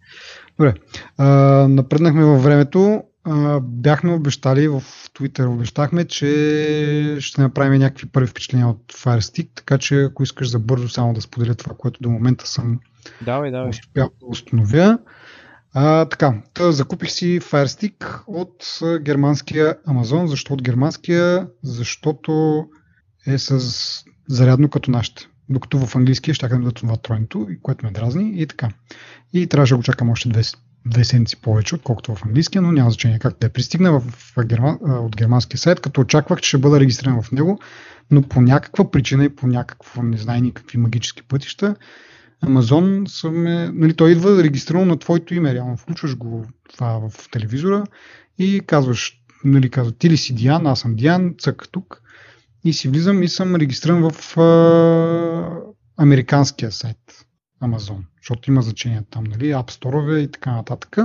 Добре. 0.60 0.74
А, 1.18 1.26
напреднахме 1.70 2.24
във 2.24 2.44
времето. 2.44 3.04
А, 3.24 3.60
бяхме 3.60 4.14
обещали 4.14 4.68
в 4.68 4.82
Twitter, 5.20 5.46
обещахме, 5.46 6.06
че 6.06 7.18
ще 7.20 7.42
направим 7.42 7.80
някакви 7.80 8.08
първи 8.08 8.28
впечатления 8.28 8.68
от 8.68 8.94
Firestick, 8.94 9.50
така 9.56 9.78
че 9.78 10.04
ако 10.04 10.24
искаш 10.24 10.50
за 10.50 10.60
бързо 10.60 10.90
само 10.90 11.14
да 11.14 11.22
споделя 11.22 11.56
това, 11.56 11.76
което 11.78 12.02
до 12.02 12.10
момента 12.10 12.48
съм 12.48 12.80
давай, 13.22 13.52
давай. 13.52 13.70
успял 13.70 14.10
да 14.20 14.26
установя. 14.26 14.98
А, 15.78 16.06
така, 16.06 16.34
тъ, 16.54 16.72
закупих 16.72 17.12
си 17.12 17.40
Fire 17.40 18.22
от 18.28 18.80
германския 19.02 19.78
Amazon. 19.88 20.26
Защо 20.26 20.54
от 20.54 20.62
германския? 20.62 21.48
Защото 21.64 22.64
е 23.28 23.38
с 23.38 23.60
зарядно 24.28 24.70
като 24.70 24.92
нашите. 24.92 25.28
Докато 25.50 25.86
в 25.86 25.96
английския 25.96 26.34
ще 26.34 26.48
да 26.48 26.72
това 26.72 26.98
тройното, 26.98 27.48
което 27.62 27.86
ме 27.86 27.92
дразни 27.92 28.42
и 28.42 28.48
така. 28.48 28.70
И 29.34 29.48
трябваше 29.48 29.74
да 29.74 29.78
го 29.78 29.84
чакам 29.84 30.10
още 30.10 30.30
две, 30.30 30.42
две 30.86 31.04
седмици 31.04 31.42
повече, 31.42 31.76
отколкото 31.76 32.16
в 32.16 32.26
английския, 32.26 32.62
но 32.62 32.72
няма 32.72 32.90
значение 32.90 33.20
как 33.20 33.40
да 33.40 33.48
е 33.48 33.50
пристигна 33.50 34.00
в, 34.00 34.04
в 34.38 34.46
герман, 34.46 34.78
от 34.82 35.16
германския 35.16 35.58
сайт, 35.58 35.80
като 35.80 36.02
очаквах, 36.02 36.42
че 36.42 36.48
ще 36.48 36.58
бъда 36.58 36.80
регистриран 36.80 37.22
в 37.22 37.32
него, 37.32 37.60
но 38.12 38.22
по 38.22 38.42
някаква 38.42 38.92
причина 38.92 39.26
и 39.26 39.36
по 39.36 39.48
някакво, 39.48 40.04
не 40.04 40.18
знае 40.18 40.42
никакви 40.42 40.78
магически 40.78 41.24
пътища, 41.24 41.76
Амазон 42.42 43.04
съм 43.08 43.48
е, 43.48 43.72
нали, 43.74 43.94
той 43.94 44.12
идва 44.12 44.44
регистрирано 44.44 44.86
на 44.86 45.00
твоето 45.00 45.34
име, 45.34 45.54
реално 45.54 45.78
включваш 45.78 46.18
го 46.18 46.46
това 46.74 47.10
в 47.10 47.30
телевизора 47.32 47.84
и 48.38 48.62
казваш, 48.68 49.22
нали, 49.44 49.70
казва, 49.70 49.92
ти 49.92 50.10
ли 50.10 50.18
си 50.18 50.36
Диан, 50.36 50.68
аз 50.68 50.80
съм 50.80 50.96
Диан, 50.96 51.36
цък 51.40 51.68
тук 51.72 52.02
и 52.64 52.74
си 52.74 52.90
влизам 52.90 53.24
и 53.24 53.28
съм 53.28 53.56
регистриран 53.56 54.10
в 54.12 54.38
а, 54.38 56.04
американския 56.04 56.72
сайт 56.72 57.26
Амазон, 57.60 58.06
защото 58.22 58.52
има 58.52 58.62
значение 58.62 59.02
там, 59.12 59.24
нали, 59.24 59.54
App 59.54 59.72
Store 59.72 60.18
и 60.18 60.32
така 60.32 60.52
нататък. 60.52 60.98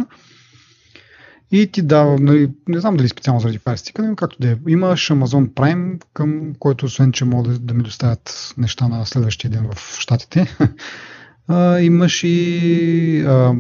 И 1.52 1.72
ти 1.72 1.82
дава, 1.82 2.18
нали, 2.18 2.50
не 2.68 2.80
знам 2.80 2.96
дали 2.96 3.08
специално 3.08 3.40
заради 3.40 3.58
Stick, 3.58 4.08
но 4.08 4.16
както 4.16 4.36
да 4.40 4.50
е. 4.50 4.56
Имаш 4.68 5.08
Amazon 5.08 5.48
Prime, 5.48 6.02
към 6.14 6.54
който 6.58 6.86
освен, 6.86 7.12
че 7.12 7.24
могат 7.24 7.66
да 7.66 7.74
ми 7.74 7.82
доставят 7.82 8.54
неща 8.58 8.88
на 8.88 9.06
следващия 9.06 9.50
ден 9.50 9.68
в 9.72 9.96
Штатите, 9.98 10.56
а, 11.51 11.80
имаш 11.80 12.22
и 12.24 13.20
а, 13.26 13.55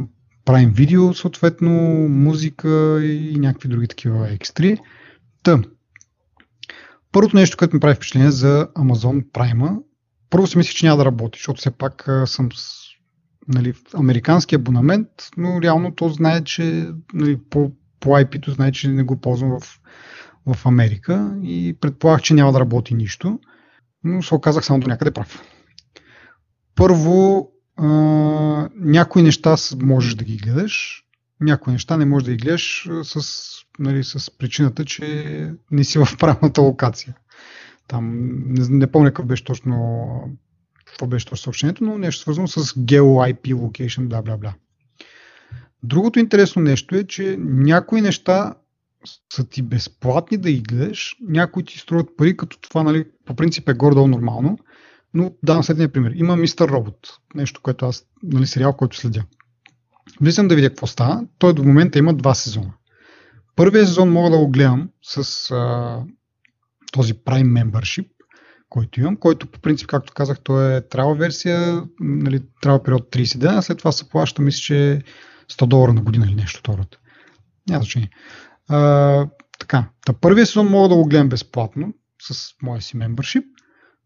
Prime 0.46 0.72
Video, 0.72 1.12
съответно, 1.12 1.70
музика 2.08 3.04
и 3.04 3.36
някакви 3.38 3.68
други 3.68 3.88
такива 3.88 4.32
екстри. 4.32 4.78
Та, 5.42 5.62
първото 7.12 7.36
нещо, 7.36 7.56
което 7.56 7.76
ми 7.76 7.80
прави 7.80 7.94
впечатление 7.94 8.30
за 8.30 8.68
Amazon 8.76 9.30
Prime, 9.30 9.82
първо 10.30 10.46
си 10.46 10.58
мисля, 10.58 10.72
че 10.72 10.86
няма 10.86 10.98
да 10.98 11.04
работи, 11.04 11.38
защото 11.38 11.60
все 11.60 11.70
пак 11.70 12.08
а, 12.08 12.26
съм 12.26 12.48
с 12.52 12.80
нали, 13.48 13.74
американски 13.94 14.54
абонамент, 14.54 15.08
но 15.36 15.62
реално 15.62 15.94
то 15.94 16.08
знае, 16.08 16.44
че 16.44 16.88
нали, 17.14 17.38
по, 17.50 17.72
по 18.00 18.08
IP-то 18.08 18.50
знае, 18.50 18.72
че 18.72 18.88
не 18.88 19.02
го 19.02 19.20
ползвам 19.20 19.60
в, 19.60 19.80
в 20.54 20.66
Америка 20.66 21.36
и 21.42 21.76
предполагах, 21.80 22.22
че 22.22 22.34
няма 22.34 22.52
да 22.52 22.60
работи 22.60 22.94
нищо, 22.94 23.38
но 24.04 24.22
се 24.22 24.34
оказах 24.34 24.64
само 24.64 24.80
до 24.80 24.88
някъде 24.88 25.10
прав. 25.10 25.42
Първо, 26.74 27.50
някои 28.74 29.22
неща 29.22 29.56
можеш 29.82 30.14
да 30.14 30.24
ги 30.24 30.36
гледаш, 30.36 31.04
някои 31.40 31.72
неща 31.72 31.96
не 31.96 32.04
можеш 32.04 32.24
да 32.24 32.30
ги 32.30 32.36
гледаш 32.36 32.88
с, 33.02 33.20
нали, 33.78 34.04
с 34.04 34.38
причината, 34.38 34.84
че 34.84 35.52
не 35.70 35.84
си 35.84 35.98
в 35.98 36.16
правилната 36.18 36.60
локация. 36.60 37.16
Там 37.88 38.30
не, 38.46 38.68
не 38.68 38.86
помня 38.86 39.08
какво 39.08 39.22
беше 39.22 39.44
точно 39.44 40.06
какво 40.84 41.06
беше 41.06 41.26
точно 41.26 41.42
съобщението, 41.42 41.84
но 41.84 41.98
нещо 41.98 42.20
свързано 42.20 42.48
с 42.48 42.64
Geo 42.64 43.34
IP 43.34 43.54
Location, 43.54 44.08
бла 44.08 44.22
бла 44.22 44.36
бла. 44.36 44.54
Другото 45.82 46.18
интересно 46.18 46.62
нещо 46.62 46.96
е, 46.96 47.04
че 47.04 47.36
някои 47.40 48.00
неща 48.00 48.54
са 49.32 49.44
ти 49.44 49.62
безплатни 49.62 50.38
да 50.38 50.52
ги 50.52 50.60
гледаш, 50.60 51.16
някои 51.20 51.64
ти 51.64 51.78
струват 51.78 52.16
пари, 52.16 52.36
като 52.36 52.60
това 52.60 52.82
нали, 52.82 53.04
по 53.26 53.36
принцип 53.36 53.68
е 53.68 53.74
горе-долу 53.74 54.08
нормално, 54.08 54.58
но 55.14 55.32
давам 55.42 55.62
следния 55.62 55.92
пример. 55.92 56.12
Има 56.14 56.36
Мистер 56.36 56.68
Робот, 56.68 57.18
нещо, 57.34 57.60
което 57.62 57.86
аз, 57.86 58.06
нали, 58.22 58.46
сериал, 58.46 58.72
който 58.72 58.96
следя. 58.96 59.24
Влизам 60.20 60.48
да 60.48 60.54
видя 60.54 60.68
какво 60.68 60.86
става. 60.86 61.24
Той 61.38 61.54
до 61.54 61.64
момента 61.64 61.98
има 61.98 62.14
два 62.14 62.34
сезона. 62.34 62.72
Първият 63.56 63.88
сезон 63.88 64.12
мога 64.12 64.30
да 64.30 64.38
го 64.38 64.50
гледам 64.50 64.90
с 65.02 65.50
а, 65.50 66.02
този 66.92 67.14
Prime 67.14 67.64
Membership, 67.64 68.08
който 68.68 69.00
имам, 69.00 69.16
който 69.16 69.46
по 69.46 69.60
принцип, 69.60 69.86
както 69.86 70.12
казах, 70.12 70.40
той 70.40 70.76
е 70.76 70.88
трава 70.88 71.14
версия, 71.14 71.82
нали, 72.00 72.40
трава 72.60 72.82
период 72.82 73.02
30 73.02 73.38
дена, 73.38 73.62
след 73.62 73.78
това 73.78 73.92
се 73.92 74.08
плаща, 74.08 74.42
мисля, 74.42 74.60
че 74.60 75.02
100 75.52 75.66
долара 75.66 75.92
на 75.92 76.02
година 76.02 76.26
или 76.26 76.34
нещо 76.34 76.60
второто. 76.60 76.98
Няма 77.68 77.82
значение. 77.82 78.10
Така, 79.58 79.88
та 80.06 80.12
първия 80.12 80.46
сезон 80.46 80.68
мога 80.68 80.88
да 80.88 80.94
го 80.94 81.04
гледам 81.04 81.28
безплатно 81.28 81.94
с 82.22 82.54
моя 82.62 82.82
си 82.82 82.96
мембършип, 82.96 83.44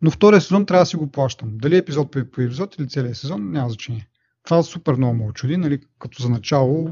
но 0.04 0.10
втория 0.10 0.40
сезон 0.40 0.66
трябва 0.66 0.82
да 0.82 0.86
си 0.86 0.96
го 0.96 1.10
плащам. 1.10 1.48
Дали 1.52 1.76
епизод 1.76 2.10
по 2.10 2.18
епизод 2.18 2.76
или 2.78 2.88
целият 2.88 3.16
сезон, 3.16 3.50
няма 3.50 3.68
значение. 3.68 4.08
Това 4.44 4.62
супер 4.62 4.94
много 4.94 5.14
ме 5.14 5.24
очуди, 5.24 5.56
нали, 5.56 5.80
като 5.98 6.22
за 6.22 6.28
начало 6.28 6.90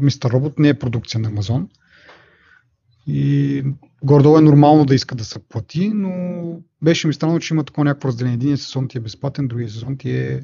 Мистер 0.00 0.30
Робот 0.30 0.58
не 0.58 0.68
е 0.68 0.78
продукция 0.78 1.20
на 1.20 1.28
Амазон. 1.28 1.68
И 3.06 3.64
гордо 4.02 4.38
е 4.38 4.40
нормално 4.40 4.84
да 4.84 4.94
иска 4.94 5.14
да 5.14 5.24
се 5.24 5.38
плати, 5.38 5.90
но 5.94 6.12
беше 6.82 7.06
ми 7.06 7.14
странно, 7.14 7.40
че 7.40 7.54
има 7.54 7.64
такова 7.64 7.84
някакво 7.84 8.08
разделение. 8.08 8.34
Един 8.34 8.56
сезон 8.56 8.88
ти 8.88 8.98
е 8.98 9.00
безплатен, 9.00 9.48
другия 9.48 9.68
сезон 9.68 9.98
ти 9.98 10.10
е 10.10 10.40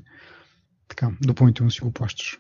така, 0.89 1.11
допълнително 1.21 1.71
си 1.71 1.81
го 1.81 1.93
плащаш. 1.93 2.39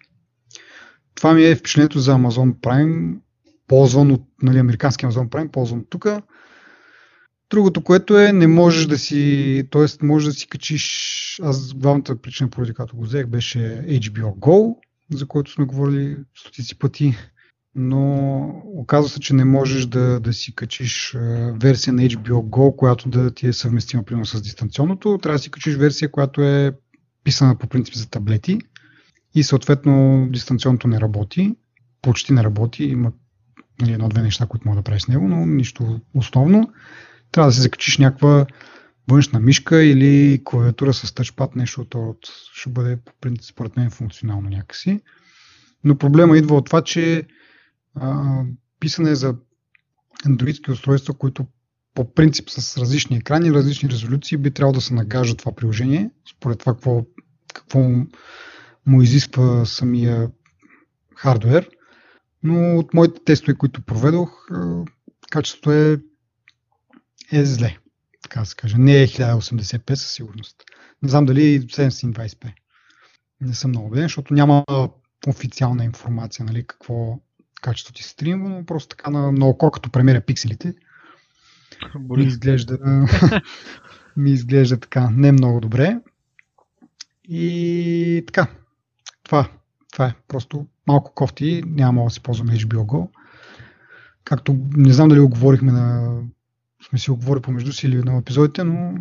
Това 1.14 1.34
ми 1.34 1.44
е 1.44 1.56
впечатлението 1.56 1.98
за 1.98 2.14
Amazon 2.14 2.54
Prime, 2.54 3.18
ползван 3.66 4.10
от 4.10 4.22
нали, 4.42 4.58
американски 4.58 5.06
Amazon 5.06 5.28
Prime, 5.28 5.50
ползван 5.50 5.84
тук. 5.90 6.06
Другото, 7.50 7.84
което 7.84 8.18
е, 8.18 8.32
не 8.32 8.46
можеш 8.46 8.86
да 8.86 8.98
си, 8.98 9.64
т.е. 9.70 10.06
можеш 10.06 10.26
да 10.26 10.32
си 10.34 10.48
качиш, 10.48 11.40
аз 11.42 11.74
главната 11.74 12.22
причина, 12.22 12.50
поради 12.50 12.74
която 12.74 12.96
го 12.96 13.02
взех, 13.02 13.26
беше 13.26 13.58
HBO 13.88 14.38
Go, 14.38 14.76
за 15.12 15.26
който 15.26 15.50
сме 15.50 15.64
говорили 15.64 16.16
стотици 16.34 16.78
пъти, 16.78 17.16
но 17.74 18.44
оказва 18.64 19.08
се, 19.08 19.20
че 19.20 19.34
не 19.34 19.44
можеш 19.44 19.86
да, 19.86 20.20
да 20.20 20.32
си 20.32 20.54
качиш 20.54 21.16
версия 21.62 21.92
на 21.92 22.02
HBO 22.02 22.42
Go, 22.42 22.76
която 22.76 23.08
да 23.08 23.30
ти 23.30 23.46
е 23.46 23.52
съвместима 23.52 24.02
примерно 24.02 24.26
с 24.26 24.42
дистанционното. 24.42 25.18
Трябва 25.22 25.38
да 25.38 25.42
си 25.42 25.50
качиш 25.50 25.76
версия, 25.76 26.10
която 26.10 26.42
е 26.42 26.72
писана 27.24 27.58
по 27.58 27.66
принцип 27.66 27.94
за 27.94 28.10
таблети 28.10 28.58
и 29.34 29.42
съответно 29.42 30.26
дистанционното 30.30 30.88
не 30.88 31.00
работи, 31.00 31.54
почти 32.02 32.32
не 32.32 32.44
работи, 32.44 32.84
има 32.84 33.12
нали, 33.80 33.92
едно-две 33.92 34.22
неща, 34.22 34.46
които 34.46 34.68
мога 34.68 34.80
да 34.80 34.82
правиш 34.82 35.02
с 35.02 35.08
него, 35.08 35.28
но 35.28 35.46
нищо 35.46 36.00
основно. 36.14 36.72
Трябва 37.32 37.48
да 37.48 37.54
се 37.54 37.60
закачиш 37.60 37.98
някаква 37.98 38.46
външна 39.10 39.40
мишка 39.40 39.84
или 39.84 40.40
клавиатура 40.44 40.94
с 40.94 41.14
тъчпад, 41.14 41.56
нещо 41.56 41.86
от 41.94 42.18
ще 42.52 42.70
бъде 42.70 42.96
по 42.96 43.12
принцип 43.20 43.44
според 43.44 43.76
мен 43.76 43.90
функционално 43.90 44.48
някакси. 44.48 45.00
Но 45.84 45.98
проблема 45.98 46.38
идва 46.38 46.56
от 46.56 46.66
това, 46.66 46.82
че 46.82 47.26
а, 47.94 48.42
писане 48.80 49.14
за 49.14 49.34
андроидски 50.26 50.70
устройства, 50.70 51.14
които 51.14 51.46
по 51.94 52.14
принцип 52.14 52.50
с 52.50 52.78
различни 52.78 53.16
екрани, 53.16 53.52
различни 53.52 53.88
резолюции 53.88 54.38
би 54.38 54.50
трябвало 54.50 54.72
да 54.72 54.80
се 54.80 54.94
нагажда 54.94 55.36
това 55.36 55.54
приложение, 55.54 56.10
според 56.36 56.58
това 56.58 56.72
какво, 56.72 57.04
какво 57.54 57.78
му 58.86 59.02
изисква 59.02 59.64
самия 59.64 60.30
хардвер. 61.16 61.70
Но 62.42 62.78
от 62.78 62.94
моите 62.94 63.24
тестове, 63.24 63.54
които 63.54 63.82
проведох, 63.82 64.30
качеството 65.30 65.72
е, 65.72 66.00
е 67.32 67.44
зле. 67.44 67.78
Така 68.22 68.40
да 68.40 68.46
се 68.46 68.56
каже. 68.56 68.78
Не 68.78 69.02
е 69.02 69.06
1080p 69.06 69.94
със 69.94 70.12
сигурност. 70.12 70.56
Не 71.02 71.08
знам 71.08 71.24
дали 71.24 71.60
720p. 71.60 72.52
Не 73.40 73.54
съм 73.54 73.70
много 73.70 73.86
убеден, 73.86 74.04
защото 74.04 74.34
няма 74.34 74.64
официална 75.26 75.84
информация, 75.84 76.44
нали, 76.44 76.66
какво 76.66 77.18
качество 77.60 77.94
ти 77.94 78.02
стримва, 78.02 78.48
но 78.48 78.66
просто 78.66 78.96
така 78.96 79.10
на, 79.10 79.32
на 79.32 79.46
око, 79.46 79.70
като 79.70 79.90
премеря 79.90 80.20
пикселите, 80.20 80.74
ми 81.98 82.24
изглежда, 82.24 82.78
ми 84.16 84.30
изглежда 84.30 84.80
така 84.80 85.10
не 85.10 85.32
много 85.32 85.60
добре. 85.60 86.00
И 87.28 88.24
така, 88.26 88.46
това, 89.22 89.50
това 89.92 90.06
е 90.06 90.14
просто 90.28 90.66
малко 90.86 91.14
кофти, 91.14 91.62
няма 91.66 92.04
да 92.04 92.10
се 92.10 92.20
ползваме 92.20 92.52
HBO 92.52 92.86
Go. 92.86 93.08
Както 94.24 94.56
не 94.76 94.92
знам 94.92 95.08
дали 95.08 95.20
оговорихме 95.20 95.72
на 95.72 96.18
сме 96.88 96.98
си 96.98 97.10
оговори 97.10 97.40
помежду 97.40 97.72
си 97.72 97.86
или 97.86 97.96
на 97.96 98.18
епизодите, 98.18 98.64
но 98.64 98.94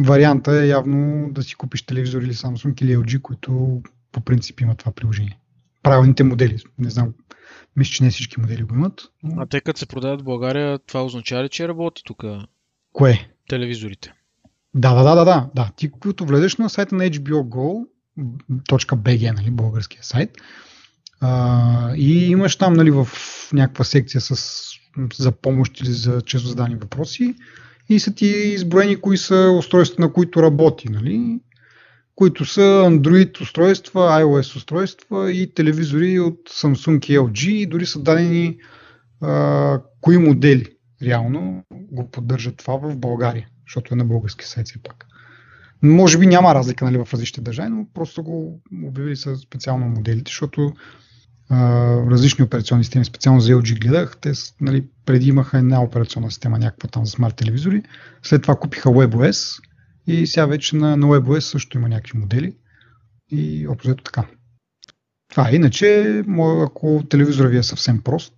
варианта 0.00 0.62
е 0.62 0.66
явно 0.66 1.28
да 1.32 1.42
си 1.42 1.54
купиш 1.54 1.82
телевизор 1.82 2.22
или 2.22 2.34
Samsung 2.34 2.82
или 2.82 2.96
LG, 2.96 3.22
които 3.22 3.82
по 4.12 4.20
принцип 4.20 4.60
имат 4.60 4.78
това 4.78 4.92
приложение. 4.92 5.38
Правилните 5.82 6.24
модели. 6.24 6.58
Не 6.78 6.90
знам, 6.90 7.14
мисля, 7.76 7.92
че 7.92 8.04
не 8.04 8.10
всички 8.10 8.40
модели 8.40 8.62
го 8.62 8.74
имат. 8.74 9.02
Но... 9.22 9.42
А 9.42 9.46
те 9.46 9.60
като 9.60 9.78
се 9.78 9.86
продават 9.86 10.20
в 10.20 10.24
България, 10.24 10.78
това 10.78 11.04
означава 11.04 11.44
ли, 11.44 11.48
че 11.48 11.68
работи 11.68 12.02
тук? 12.04 12.24
Кое? 12.92 13.28
Телевизорите. 13.48 14.12
Да, 14.74 14.94
да, 14.94 15.02
да, 15.02 15.14
да, 15.14 15.24
да. 15.24 15.50
да. 15.54 15.70
Ти, 15.76 15.90
като 16.00 16.24
влезеш 16.24 16.56
на 16.56 16.70
сайта 16.70 16.94
на 16.94 17.04
HBO 17.04 17.42
Go, 17.42 17.86
.bg, 18.96 19.36
нали, 19.36 19.50
българския 19.50 20.04
сайт. 20.04 20.30
А, 21.20 21.94
и 21.96 22.26
имаш 22.26 22.56
там 22.56 22.72
нали, 22.72 22.90
в 22.90 23.08
някаква 23.52 23.84
секция 23.84 24.20
с, 24.20 24.64
за 25.14 25.32
помощ 25.32 25.80
или 25.80 25.92
за 25.92 26.20
често 26.20 26.48
задани 26.48 26.74
въпроси. 26.74 27.34
И 27.88 28.00
са 28.00 28.14
ти 28.14 28.26
изброени 28.26 28.96
кои 28.96 29.16
са 29.16 29.54
устройства, 29.58 30.04
на 30.04 30.12
които 30.12 30.42
работи, 30.42 30.88
нали, 30.88 31.40
които 32.14 32.44
са 32.44 32.60
Android 32.60 33.40
устройства, 33.40 34.00
iOS 34.00 34.56
устройства 34.56 35.32
и 35.32 35.54
телевизори 35.54 36.20
от 36.20 36.38
Samsung 36.50 37.10
и 37.10 37.18
LG 37.18 37.48
и 37.48 37.66
дори 37.66 37.86
са 37.86 38.02
дадени 38.02 38.58
а, 39.20 39.80
кои 40.00 40.18
модели 40.18 40.66
реално 41.02 41.64
го 41.72 42.10
поддържат 42.10 42.56
това 42.56 42.76
в 42.76 42.96
България, 42.96 43.48
защото 43.66 43.94
е 43.94 43.96
на 43.96 44.04
български 44.04 44.46
сайт 44.46 44.66
все 44.66 44.82
пак. 44.82 45.06
Може 45.82 46.18
би 46.18 46.26
няма 46.26 46.54
разлика 46.54 46.84
нали, 46.84 46.98
в 46.98 47.08
различните 47.12 47.40
държави, 47.40 47.68
но 47.68 47.86
просто 47.94 48.22
го 48.22 48.60
обявили 48.84 49.16
са 49.16 49.36
специално 49.36 49.86
моделите, 49.86 50.30
защото 50.30 50.72
а, 51.50 51.96
различни 52.10 52.44
операционни 52.44 52.84
системи, 52.84 53.04
специално 53.04 53.40
за 53.40 53.52
LG 53.52 53.80
гледах, 53.80 54.16
те 54.20 54.32
нали, 54.60 54.84
преди 55.06 55.28
имаха 55.28 55.58
една 55.58 55.82
операционна 55.82 56.30
система, 56.30 56.58
някаква 56.58 56.88
там 56.88 57.06
за 57.06 57.12
смарт 57.12 57.36
телевизори, 57.36 57.82
след 58.22 58.42
това 58.42 58.56
купиха 58.56 58.88
WebOS 58.88 59.62
и 60.06 60.26
сега 60.26 60.46
вече 60.46 60.76
на, 60.76 60.96
на 60.96 61.06
WebOS 61.06 61.40
също 61.40 61.78
има 61.78 61.88
някакви 61.88 62.18
модели 62.18 62.56
и 63.30 63.68
общо 63.68 63.96
така. 63.96 64.24
Е. 65.38 65.56
Иначе, 65.56 66.22
ако 66.62 67.04
телевизора 67.10 67.48
ви 67.48 67.58
е 67.58 67.62
съвсем 67.62 68.02
прост, 68.02 68.34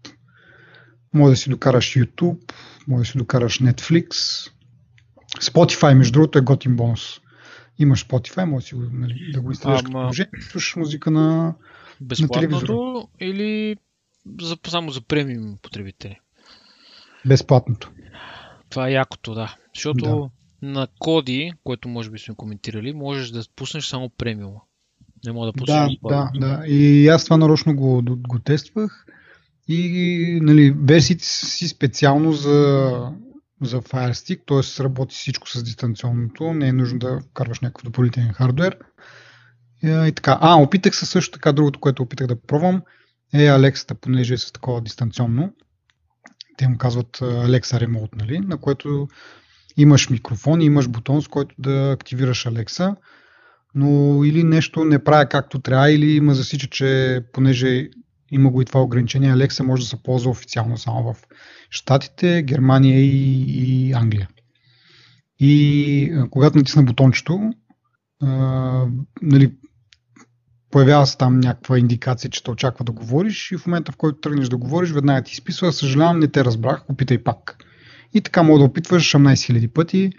може 1.15 1.31
да 1.31 1.37
си 1.37 1.51
докараш 1.51 1.87
YouTube, 1.87 2.53
може 2.89 3.07
да 3.07 3.13
си 3.13 3.19
докараш 3.19 3.61
Netflix, 3.61 4.09
Spotify, 5.41 5.95
между 5.95 6.13
другото, 6.13 6.39
е 6.39 6.43
готин 6.43 6.77
бонус 6.77 7.21
имаш 7.79 8.07
Spotify, 8.07 8.45
може 8.45 8.77
да, 8.77 8.89
нали, 8.93 9.31
да 9.33 9.41
го 9.41 9.51
инсталираш 9.51 9.83
като 9.83 10.51
слушаш 10.51 10.77
музика 10.77 11.11
на, 11.11 11.55
телевизора. 12.33 13.07
или 13.21 13.77
за, 14.41 14.57
само 14.67 14.91
за 14.91 15.01
премиум 15.01 15.59
потребители? 15.63 16.19
Безплатното. 17.27 17.91
Това 18.71 18.89
е 18.89 18.93
якото, 18.93 19.35
да. 19.35 19.57
Защото 19.75 20.31
да. 20.63 20.69
на 20.69 20.89
коди, 20.99 21.53
което 21.65 21.89
може 21.89 22.11
би 22.11 22.19
сме 22.19 22.35
коментирали, 22.35 22.93
можеш 22.93 23.31
да 23.31 23.43
пуснеш 23.57 23.87
само 23.87 24.09
премиума. 24.09 24.61
Не 25.25 25.33
мога 25.33 25.47
да 25.47 25.53
пуснеш. 25.53 25.99
Да, 26.03 26.31
да, 26.35 26.47
да. 26.47 26.67
И 26.67 27.09
аз 27.09 27.25
това 27.25 27.37
нарочно 27.37 27.77
го, 27.77 28.03
го 28.29 28.39
тествах. 28.39 29.07
И 29.69 30.39
нали, 30.43 30.75
версиите 30.79 31.25
си 31.25 31.69
специално 31.69 32.33
за 32.33 32.91
за 33.63 33.81
Fire 33.83 34.13
Stick, 34.13 34.41
т.е. 34.47 34.85
работи 34.85 35.15
всичко 35.15 35.49
с 35.49 35.63
дистанционното, 35.63 36.53
не 36.53 36.69
е 36.69 36.73
нужно 36.73 36.99
да 36.99 37.21
вкарваш 37.31 37.61
някакъв 37.61 37.85
допълнителен 37.85 38.33
хардвер. 38.33 38.77
И, 39.83 40.09
и 40.09 40.12
така. 40.12 40.39
А, 40.41 40.55
опитах 40.55 40.97
се 40.97 41.07
също 41.07 41.33
така, 41.33 41.53
другото, 41.53 41.81
което 41.81 42.03
опитах 42.03 42.27
да 42.27 42.41
пробвам 42.41 42.83
е 43.35 43.39
Alexa, 43.39 43.95
понеже 43.95 44.35
е 44.35 44.39
с 44.39 44.53
такова 44.53 44.81
дистанционно. 44.81 45.53
Те 46.57 46.68
му 46.68 46.79
казват 46.79 47.18
Alexa 47.18 47.87
Remote, 47.87 48.16
нали? 48.16 48.39
на 48.39 48.59
което 48.59 49.09
имаш 49.77 50.11
микрофон 50.11 50.61
и 50.61 50.64
имаш 50.64 50.89
бутон, 50.89 51.22
с 51.22 51.29
който 51.29 51.55
да 51.59 51.93
активираш 51.93 52.47
Alexa, 52.47 52.97
но 53.74 54.24
или 54.24 54.45
нещо 54.45 54.85
не 54.85 55.05
прави 55.05 55.27
както 55.31 55.59
трябва, 55.59 55.91
или 55.91 56.11
има 56.11 56.35
засича, 56.35 56.66
че 56.66 57.20
понеже 57.33 57.89
има 58.31 58.51
го 58.51 58.62
и 58.62 58.64
това 58.64 58.83
ограничение. 58.83 59.33
Alexa 59.33 59.62
може 59.62 59.83
да 59.83 59.89
се 59.89 60.03
ползва 60.03 60.31
официално 60.31 60.79
само 60.79 61.12
в 61.12 61.22
Штатите, 61.70 62.43
Германия 62.43 63.01
и, 63.01 63.45
и 63.49 63.93
Англия. 63.93 64.29
И 65.39 66.12
а, 66.14 66.29
когато 66.31 66.59
натисна 66.59 66.83
бутончето, 66.83 67.53
а, 68.22 68.29
нали, 69.22 69.53
появява 70.71 71.07
се 71.07 71.17
там 71.17 71.41
някаква 71.41 71.79
индикация, 71.79 72.31
че 72.31 72.45
те 72.45 72.51
очаква 72.51 72.85
да 72.85 72.93
говориш 72.93 73.53
и 73.53 73.57
в 73.57 73.67
момента, 73.67 73.93
в 73.93 73.97
който 73.97 74.21
тръгнеш 74.21 74.49
да 74.49 74.57
говориш, 74.57 74.91
веднага 74.91 75.23
ти 75.23 75.33
изписва, 75.33 75.73
съжалявам, 75.73 76.19
не 76.19 76.29
те 76.29 76.45
разбрах, 76.45 76.91
опитай 76.91 77.19
пак. 77.19 77.64
И 78.14 78.21
така 78.21 78.43
мога 78.43 78.59
да 78.59 78.64
опитваш 78.64 79.12
18 79.12 79.35
000 79.35 79.69
пъти, 79.69 80.12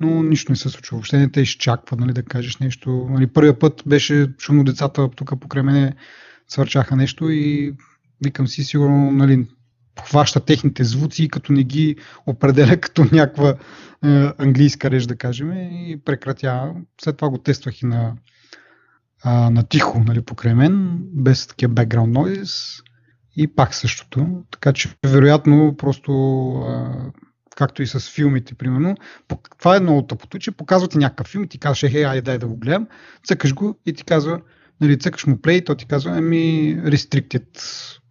но 0.00 0.22
нищо 0.22 0.52
не 0.52 0.56
се 0.56 0.68
случва. 0.68 0.96
Въобще 0.96 1.18
не 1.18 1.30
те 1.30 1.40
изчаква 1.40 1.96
нали, 1.96 2.12
да 2.12 2.22
кажеш 2.22 2.56
нещо. 2.56 3.06
Нали, 3.10 3.26
първия 3.26 3.58
път 3.58 3.82
беше 3.86 4.28
шумно 4.40 4.64
децата 4.64 5.10
тук 5.10 5.40
покрай 5.40 5.62
мене 5.62 5.94
свърчаха 6.48 6.96
нещо 6.96 7.30
и 7.30 7.74
викам 8.24 8.48
си 8.48 8.64
сигурно 8.64 9.10
нали, 9.10 9.46
хваща 10.04 10.40
техните 10.40 10.84
звуци, 10.84 11.28
като 11.28 11.52
не 11.52 11.64
ги 11.64 11.96
определя 12.26 12.76
като 12.80 13.02
някаква 13.12 13.56
е, 14.04 14.32
английска 14.38 14.90
реч, 14.90 15.06
да 15.06 15.16
кажем, 15.16 15.52
и 15.52 16.00
прекратява. 16.04 16.74
След 17.00 17.16
това 17.16 17.30
го 17.30 17.38
тествах 17.38 17.82
и 17.82 17.86
на, 17.86 18.12
а, 19.22 19.50
на 19.50 19.62
тихо, 19.62 19.98
нали, 20.06 20.22
покрай 20.22 20.54
мен, 20.54 20.98
без 21.02 21.46
такива 21.46 21.74
background 21.74 22.18
noise 22.18 22.82
и 23.36 23.54
пак 23.54 23.74
същото. 23.74 24.44
Така 24.50 24.72
че, 24.72 24.88
вероятно, 25.06 25.74
просто 25.76 26.12
а, 26.52 26.94
както 27.56 27.82
и 27.82 27.86
с 27.86 28.10
филмите, 28.10 28.54
примерно. 28.54 28.96
Това 29.58 29.76
е 29.76 29.80
много 29.80 30.06
тъпото, 30.06 30.38
че 30.38 30.50
показвате 30.50 30.98
някакъв 30.98 31.26
филм 31.26 31.44
и 31.44 31.48
ти 31.48 31.58
казваш, 31.58 31.90
хей, 31.90 32.06
айде 32.06 32.22
дай 32.22 32.38
да 32.38 32.46
го 32.46 32.56
гледам, 32.56 32.86
цъкаш 33.24 33.54
го 33.54 33.78
и 33.86 33.92
ти 33.92 34.04
казва, 34.04 34.40
нали, 34.80 34.98
цъкаш 34.98 35.26
му 35.26 35.36
play, 35.36 35.66
то 35.66 35.74
ти 35.74 35.86
казва, 35.86 36.12
ами, 36.16 36.76
restricted 36.82 37.58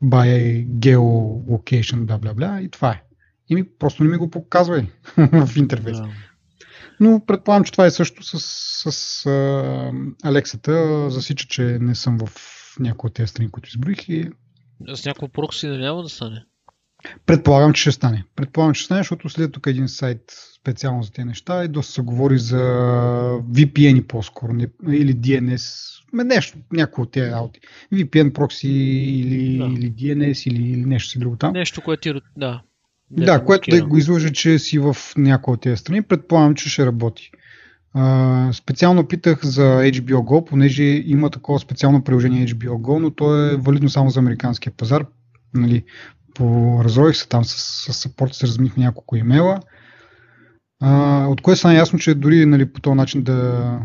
by 0.04 0.68
geolocation, 0.68 2.06
бла, 2.06 2.18
бла, 2.18 2.34
бла, 2.34 2.62
и 2.62 2.70
това 2.70 2.92
е. 2.92 3.04
И 3.50 3.56
ми 3.56 3.64
просто 3.80 4.04
не 4.04 4.10
ми 4.10 4.18
го 4.18 4.30
показва 4.30 4.86
в 5.18 5.50
интерфейс. 5.58 5.98
Yeah. 5.98 6.10
Но 7.00 7.26
предполагам, 7.26 7.64
че 7.64 7.72
това 7.72 7.86
е 7.86 7.92
също 7.92 8.24
с, 8.24 8.40
с 8.92 9.26
а, 9.26 9.92
Алексата. 10.24 11.06
Засича, 11.10 11.48
че 11.48 11.62
не 11.62 11.96
съм 11.96 12.18
в 12.18 12.30
някои 12.80 13.08
от 13.08 13.14
тези 13.14 13.28
страни, 13.28 13.52
които 13.52 13.70
изброих. 13.70 14.10
И... 14.10 14.30
С 14.96 15.06
някакво 15.06 15.28
прокси 15.28 15.68
да 15.68 15.78
няма 15.78 16.04
да 16.04 16.10
стане? 16.10 16.44
Предполагам, 17.26 17.74
че 17.74 17.82
ще 17.82 17.92
стане. 17.92 18.24
Предполагам, 18.36 18.74
че 18.74 18.80
ще 18.80 18.86
стане, 18.86 19.00
защото 19.00 19.30
след 19.30 19.52
тук 19.52 19.68
един 19.68 19.88
сайт 19.88 20.22
специално 20.60 21.04
за 21.04 21.12
тези 21.12 21.28
неща 21.28 21.64
и 21.64 21.68
доста 21.68 21.94
се 21.94 22.02
говори 22.02 22.40
за 22.40 22.58
VPN 23.52 24.08
по-скоро 24.08 24.54
или 24.88 25.16
DNS. 25.16 25.94
Нещо, 26.14 26.58
някои 26.72 27.02
от 27.02 27.12
тези 27.12 27.32
работи. 27.32 27.60
VPN 27.94 28.34
прокси 28.34 28.68
или, 28.68 29.58
да. 29.58 29.66
или 29.66 29.92
DNS 29.92 30.50
или, 30.50 30.70
или 30.72 30.86
нещо 30.86 31.10
си 31.10 31.20
друго 31.20 31.36
там. 31.36 31.54
Нещо, 31.54 31.82
което 31.82 32.02
ти... 32.02 32.20
Да. 32.38 32.62
Да, 33.12 33.46
което 33.46 33.72
да 33.72 33.86
го 33.86 33.98
излъжа, 33.98 34.32
че 34.32 34.60
си 34.60 34.80
в 34.80 34.98
някои 35.18 35.54
от 35.54 35.62
тези 35.62 35.78
страни. 35.78 36.02
Предполагам, 36.02 36.56
че 36.56 36.70
ще 36.70 36.86
работи. 36.86 37.32
Uh, 37.96 38.52
специално 38.52 39.08
питах 39.08 39.46
за 39.46 39.62
HBO 39.62 40.14
Go, 40.14 40.50
понеже 40.50 40.84
има 40.84 41.30
такова 41.30 41.60
специално 41.60 42.04
приложение 42.04 42.48
HBO 42.48 42.70
Go, 42.70 43.00
но 43.00 43.12
то 43.12 43.36
е 43.36 43.58
валидно 43.58 43.90
само 43.90 44.10
за 44.10 44.20
американския 44.20 44.74
пазар. 44.78 45.06
Нали, 45.54 45.84
поразрових 46.36 47.16
се 47.16 47.28
там 47.28 47.46
с, 47.46 47.58
с 47.58 47.94
саппорт, 47.94 48.34
се 48.34 48.48
размих 48.48 48.78
няколко 48.78 49.16
имейла, 49.16 49.60
а, 50.80 51.26
от 51.28 51.42
което 51.42 51.60
стана 51.60 51.76
ясно, 51.76 52.00
че 52.00 52.16
дори 52.16 52.46
нали, 52.46 52.74
по 52.74 52.82
този 52.82 52.96
начин 52.96 53.24
да, 53.24 53.80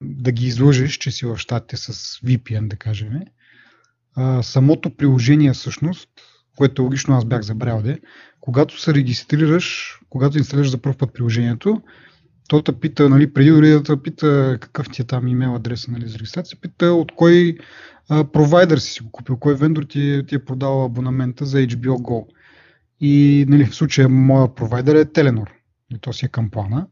да 0.00 0.32
ги 0.32 0.46
излъжеш, 0.46 0.92
че 0.92 1.10
си 1.10 1.26
в 1.26 1.38
щатите 1.38 1.76
с 1.76 1.92
VPN, 2.20 2.68
да 2.68 2.76
кажем, 2.76 3.20
а, 4.14 4.42
самото 4.42 4.96
приложение 4.96 5.52
всъщност, 5.52 6.08
което 6.56 6.82
логично 6.82 7.16
аз 7.16 7.24
бях 7.24 7.42
забрал, 7.42 7.82
де, 7.82 8.00
когато 8.40 8.80
се 8.80 8.94
регистрираш, 8.94 9.98
когато 10.08 10.38
инсталираш 10.38 10.70
за 10.70 10.78
първ 10.78 10.96
път 10.96 11.14
приложението, 11.14 11.82
то 12.48 12.62
те 12.62 12.72
пита, 12.72 13.08
нали, 13.08 13.32
преди 13.32 13.50
дори 13.50 13.68
да 13.68 13.82
те 13.82 14.02
пита 14.02 14.58
какъв 14.60 14.90
ти 14.90 15.02
е 15.02 15.04
там 15.04 15.28
имейл 15.28 15.54
адреса 15.54 15.90
нали, 15.90 16.08
за 16.08 16.18
регистрация, 16.18 16.58
пита 16.60 16.86
от 16.86 17.12
кой 17.16 17.56
провайдер 18.08 18.78
си 18.78 18.92
си 18.92 19.02
го 19.02 19.10
купил, 19.10 19.36
кой 19.36 19.54
вендор 19.54 19.82
ти, 19.82 20.22
ти 20.28 20.34
е 20.34 20.44
продал 20.44 20.84
абонамента 20.84 21.46
за 21.46 21.58
HBO 21.58 21.96
Go. 21.96 22.26
И 23.00 23.44
нали, 23.48 23.64
в 23.64 23.74
случая 23.74 24.08
моя 24.08 24.54
провайдер 24.54 24.94
е 24.94 25.04
Теленор. 25.04 25.50
И 25.94 25.98
то 25.98 26.12
си 26.12 26.26
е 26.26 26.28
към 26.28 26.50
плана. 26.50 26.86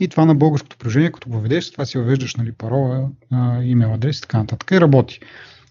И 0.00 0.08
това 0.08 0.24
на 0.24 0.34
българското 0.34 0.76
приложение, 0.76 1.12
като 1.12 1.28
го 1.28 1.40
ведеш, 1.40 1.70
това 1.70 1.86
си 1.86 1.98
въвеждаш 1.98 2.36
нали, 2.36 2.52
парола, 2.52 3.08
имейл 3.62 3.94
адрес 3.94 4.18
и 4.18 4.20
така 4.20 4.38
нататък 4.38 4.70
и 4.70 4.80
работи. 4.80 5.20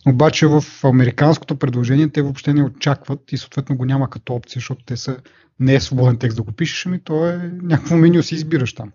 Обаче 0.08 0.48
в 0.48 0.64
американското 0.84 1.56
предложение 1.56 2.10
те 2.10 2.22
въобще 2.22 2.54
не 2.54 2.64
очакват 2.64 3.32
и 3.32 3.38
съответно 3.38 3.78
го 3.78 3.86
няма 3.86 4.10
като 4.10 4.34
опция, 4.34 4.60
защото 4.60 4.86
те 4.86 4.98
са 4.98 5.18
не 5.60 5.76
е 5.76 5.80
свободен 5.80 6.18
текст 6.18 6.38
да 6.38 6.44
го 6.44 6.52
пишеш, 6.52 6.86
ами 6.86 7.00
то 7.00 7.28
е 7.28 7.52
някакво 7.64 7.96
меню 7.96 8.24
си 8.24 8.36
избираш 8.36 8.74
там 8.74 8.92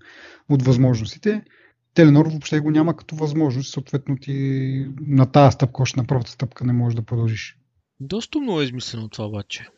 от 0.49 0.63
възможностите. 0.63 1.43
Теленор 1.95 2.27
въобще 2.27 2.61
го 2.61 2.71
няма 2.71 2.97
като 2.97 3.17
възможност, 3.17 3.73
съответно 3.73 4.17
ти 4.17 4.87
на 5.07 5.27
тази 5.27 5.55
стъпка, 5.55 5.83
още 5.83 6.01
на 6.01 6.07
първата 6.07 6.31
стъпка 6.31 6.65
не 6.65 6.73
можеш 6.73 6.95
да 6.97 7.03
продължиш. 7.03 7.57
Доста 8.01 8.41
много 8.41 8.61
е 8.61 8.65
измислено 8.65 9.09
това 9.09 9.27
обаче. 9.27 9.69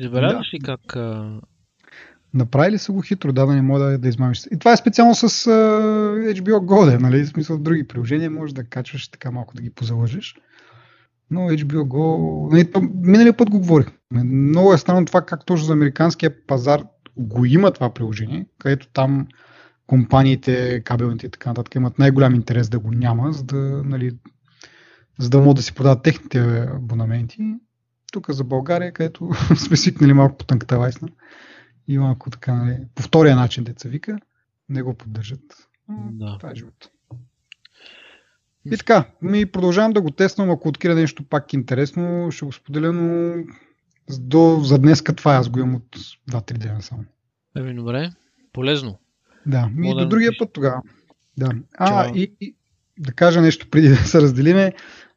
Забеляваш 0.00 0.50
да. 0.50 0.56
ли 0.56 0.60
как... 0.60 0.96
А... 0.96 1.40
Направили 2.34 2.78
са 2.78 2.92
го 2.92 3.02
хитро, 3.02 3.32
да, 3.32 3.46
да 3.46 3.54
не 3.54 3.62
мога 3.62 3.80
да, 3.80 3.98
да 3.98 4.08
измамиш. 4.08 4.46
И 4.52 4.58
това 4.58 4.72
е 4.72 4.76
специално 4.76 5.14
с 5.14 5.28
uh, 5.28 6.40
HBO 6.40 6.58
Go, 6.58 7.00
нали? 7.00 7.24
В 7.24 7.28
смисъл 7.28 7.58
други 7.58 7.88
приложения 7.88 8.30
можеш 8.30 8.52
да 8.52 8.64
качваш 8.64 9.08
така 9.08 9.30
малко 9.30 9.54
да 9.54 9.62
ги 9.62 9.70
позалъжеш. 9.70 10.36
Но 11.32 11.40
HBO 11.40 11.82
Go... 11.82 12.52
Нали, 12.52 12.88
миналия 12.94 13.36
път 13.36 13.50
го 13.50 13.58
говорихме. 13.58 14.24
Много 14.24 14.72
е 14.72 14.78
странно 14.78 15.06
това 15.06 15.22
как 15.22 15.46
точно 15.46 15.66
за 15.66 15.72
американския 15.72 16.46
пазар 16.46 16.82
го 17.16 17.44
има 17.44 17.72
това 17.72 17.94
приложение, 17.94 18.46
където 18.58 18.88
там 18.92 19.26
компаниите, 19.86 20.82
кабелните 20.84 21.26
и 21.26 21.30
така 21.30 21.50
нататък 21.50 21.74
имат 21.74 21.98
най-голям 21.98 22.34
интерес 22.34 22.68
да 22.68 22.78
го 22.78 22.92
няма, 22.92 23.32
за 23.32 23.44
да, 23.44 23.82
нали, 23.84 24.18
за 25.18 25.30
да 25.30 25.38
могат 25.38 25.56
да 25.56 25.62
си 25.62 25.74
продават 25.74 26.02
техните 26.02 26.66
абонаменти. 26.74 27.38
Тук 28.12 28.30
за 28.30 28.44
България, 28.44 28.92
където 28.92 29.30
сме 29.56 29.76
свикнали 29.76 30.12
малко 30.12 30.36
по 30.36 30.44
тънката 30.44 30.78
вайсна 30.78 31.08
и 31.88 31.98
малко 31.98 32.30
така, 32.30 32.54
нали, 32.54 32.78
по 32.94 33.02
втория 33.02 33.36
начин 33.36 33.64
деца 33.64 33.88
вика, 33.88 34.18
не 34.68 34.82
го 34.82 34.94
поддържат. 34.94 35.68
Да. 35.88 36.36
Това 36.38 36.50
е 36.50 36.54
живота. 36.54 36.90
И 38.66 38.76
така, 38.78 39.04
ми 39.22 39.46
продължавам 39.46 39.92
да 39.92 40.00
го 40.00 40.10
тествам, 40.10 40.50
ако 40.50 40.68
открия 40.68 40.94
нещо 40.94 41.24
пак 41.24 41.52
интересно, 41.52 42.28
ще 42.30 42.44
го 42.44 42.52
споделя, 42.52 42.92
но 42.92 43.34
до, 44.18 44.60
за 44.62 44.78
днес 44.78 45.02
това 45.02 45.34
аз 45.34 45.48
го 45.48 45.58
имам 45.58 45.74
от 45.74 45.96
2-3 46.30 46.52
дена 46.52 46.82
само. 46.82 47.04
Еми, 47.56 47.74
добре, 47.74 48.10
полезно. 48.52 48.98
Да, 49.46 49.70
и 49.82 49.94
до 49.94 50.08
другия 50.08 50.32
път 50.38 50.52
тогава. 50.52 50.82
Да. 51.38 51.50
А, 51.78 52.12
и, 52.14 52.32
и 52.40 52.56
да 52.98 53.12
кажа 53.12 53.40
нещо 53.40 53.66
преди 53.70 53.88
да 53.88 53.96
се 53.96 54.20
разделиме. 54.20 54.72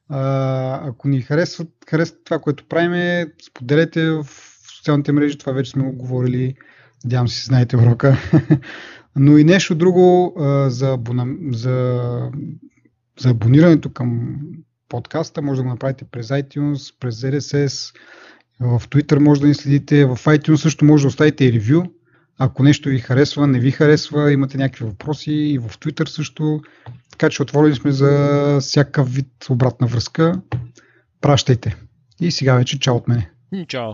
А, 0.10 0.90
ако 0.90 1.08
ни 1.08 1.22
харесват, 1.22 1.70
харесват 1.90 2.24
това, 2.26 2.40
което 2.40 2.68
правиме, 2.68 3.28
споделете 3.48 4.10
в 4.10 4.26
социалните 4.78 5.12
мрежи, 5.12 5.38
това 5.38 5.52
вече 5.52 5.72
сме 5.72 5.84
го 5.84 5.92
говорили. 5.92 6.56
Надявам 7.04 7.28
се, 7.28 7.46
знаете 7.46 7.78
урока. 7.78 8.18
Но 9.16 9.38
и 9.38 9.44
нещо 9.44 9.76
друго 9.76 10.34
а, 10.40 10.70
за, 10.70 10.94
абона... 10.94 11.26
за, 11.52 12.30
за 13.20 13.30
абонирането 13.30 13.90
към 13.90 14.40
подкаста 14.90 15.42
може 15.42 15.58
да 15.58 15.64
го 15.64 15.70
направите 15.70 16.06
през 16.12 16.28
iTunes, 16.28 17.00
през 17.00 17.22
RSS, 17.22 17.96
в 18.60 18.82
Twitter 18.90 19.20
може 19.20 19.42
да 19.42 19.48
ни 19.48 19.54
следите, 19.54 20.06
в 20.06 20.16
iTunes 20.16 20.56
също 20.56 20.86
може 20.86 21.02
да 21.02 21.08
оставите 21.08 21.46
и 21.46 21.54
ревю 21.54 21.84
ако 22.38 22.64
нещо 22.64 22.90
ви 22.90 23.00
харесва, 23.00 23.48
не 23.48 23.60
ви 23.60 23.72
харесва, 23.72 24.32
имате 24.32 24.58
някакви 24.58 24.86
въпроси 24.86 25.32
и 25.32 25.58
в 25.58 25.70
Twitter 25.70 26.06
също. 26.08 26.62
Така 27.12 27.30
че 27.30 27.42
отворили 27.42 27.76
сме 27.76 27.92
за 27.92 28.58
всякакъв 28.62 29.14
вид 29.14 29.46
обратна 29.50 29.88
връзка. 29.88 30.42
Пращайте. 31.22 31.76
И 32.22 32.32
сега 32.32 32.56
вече 32.56 32.80
чао 32.80 32.96
от 32.96 33.08
мене. 33.08 33.32
Чао. 33.68 33.94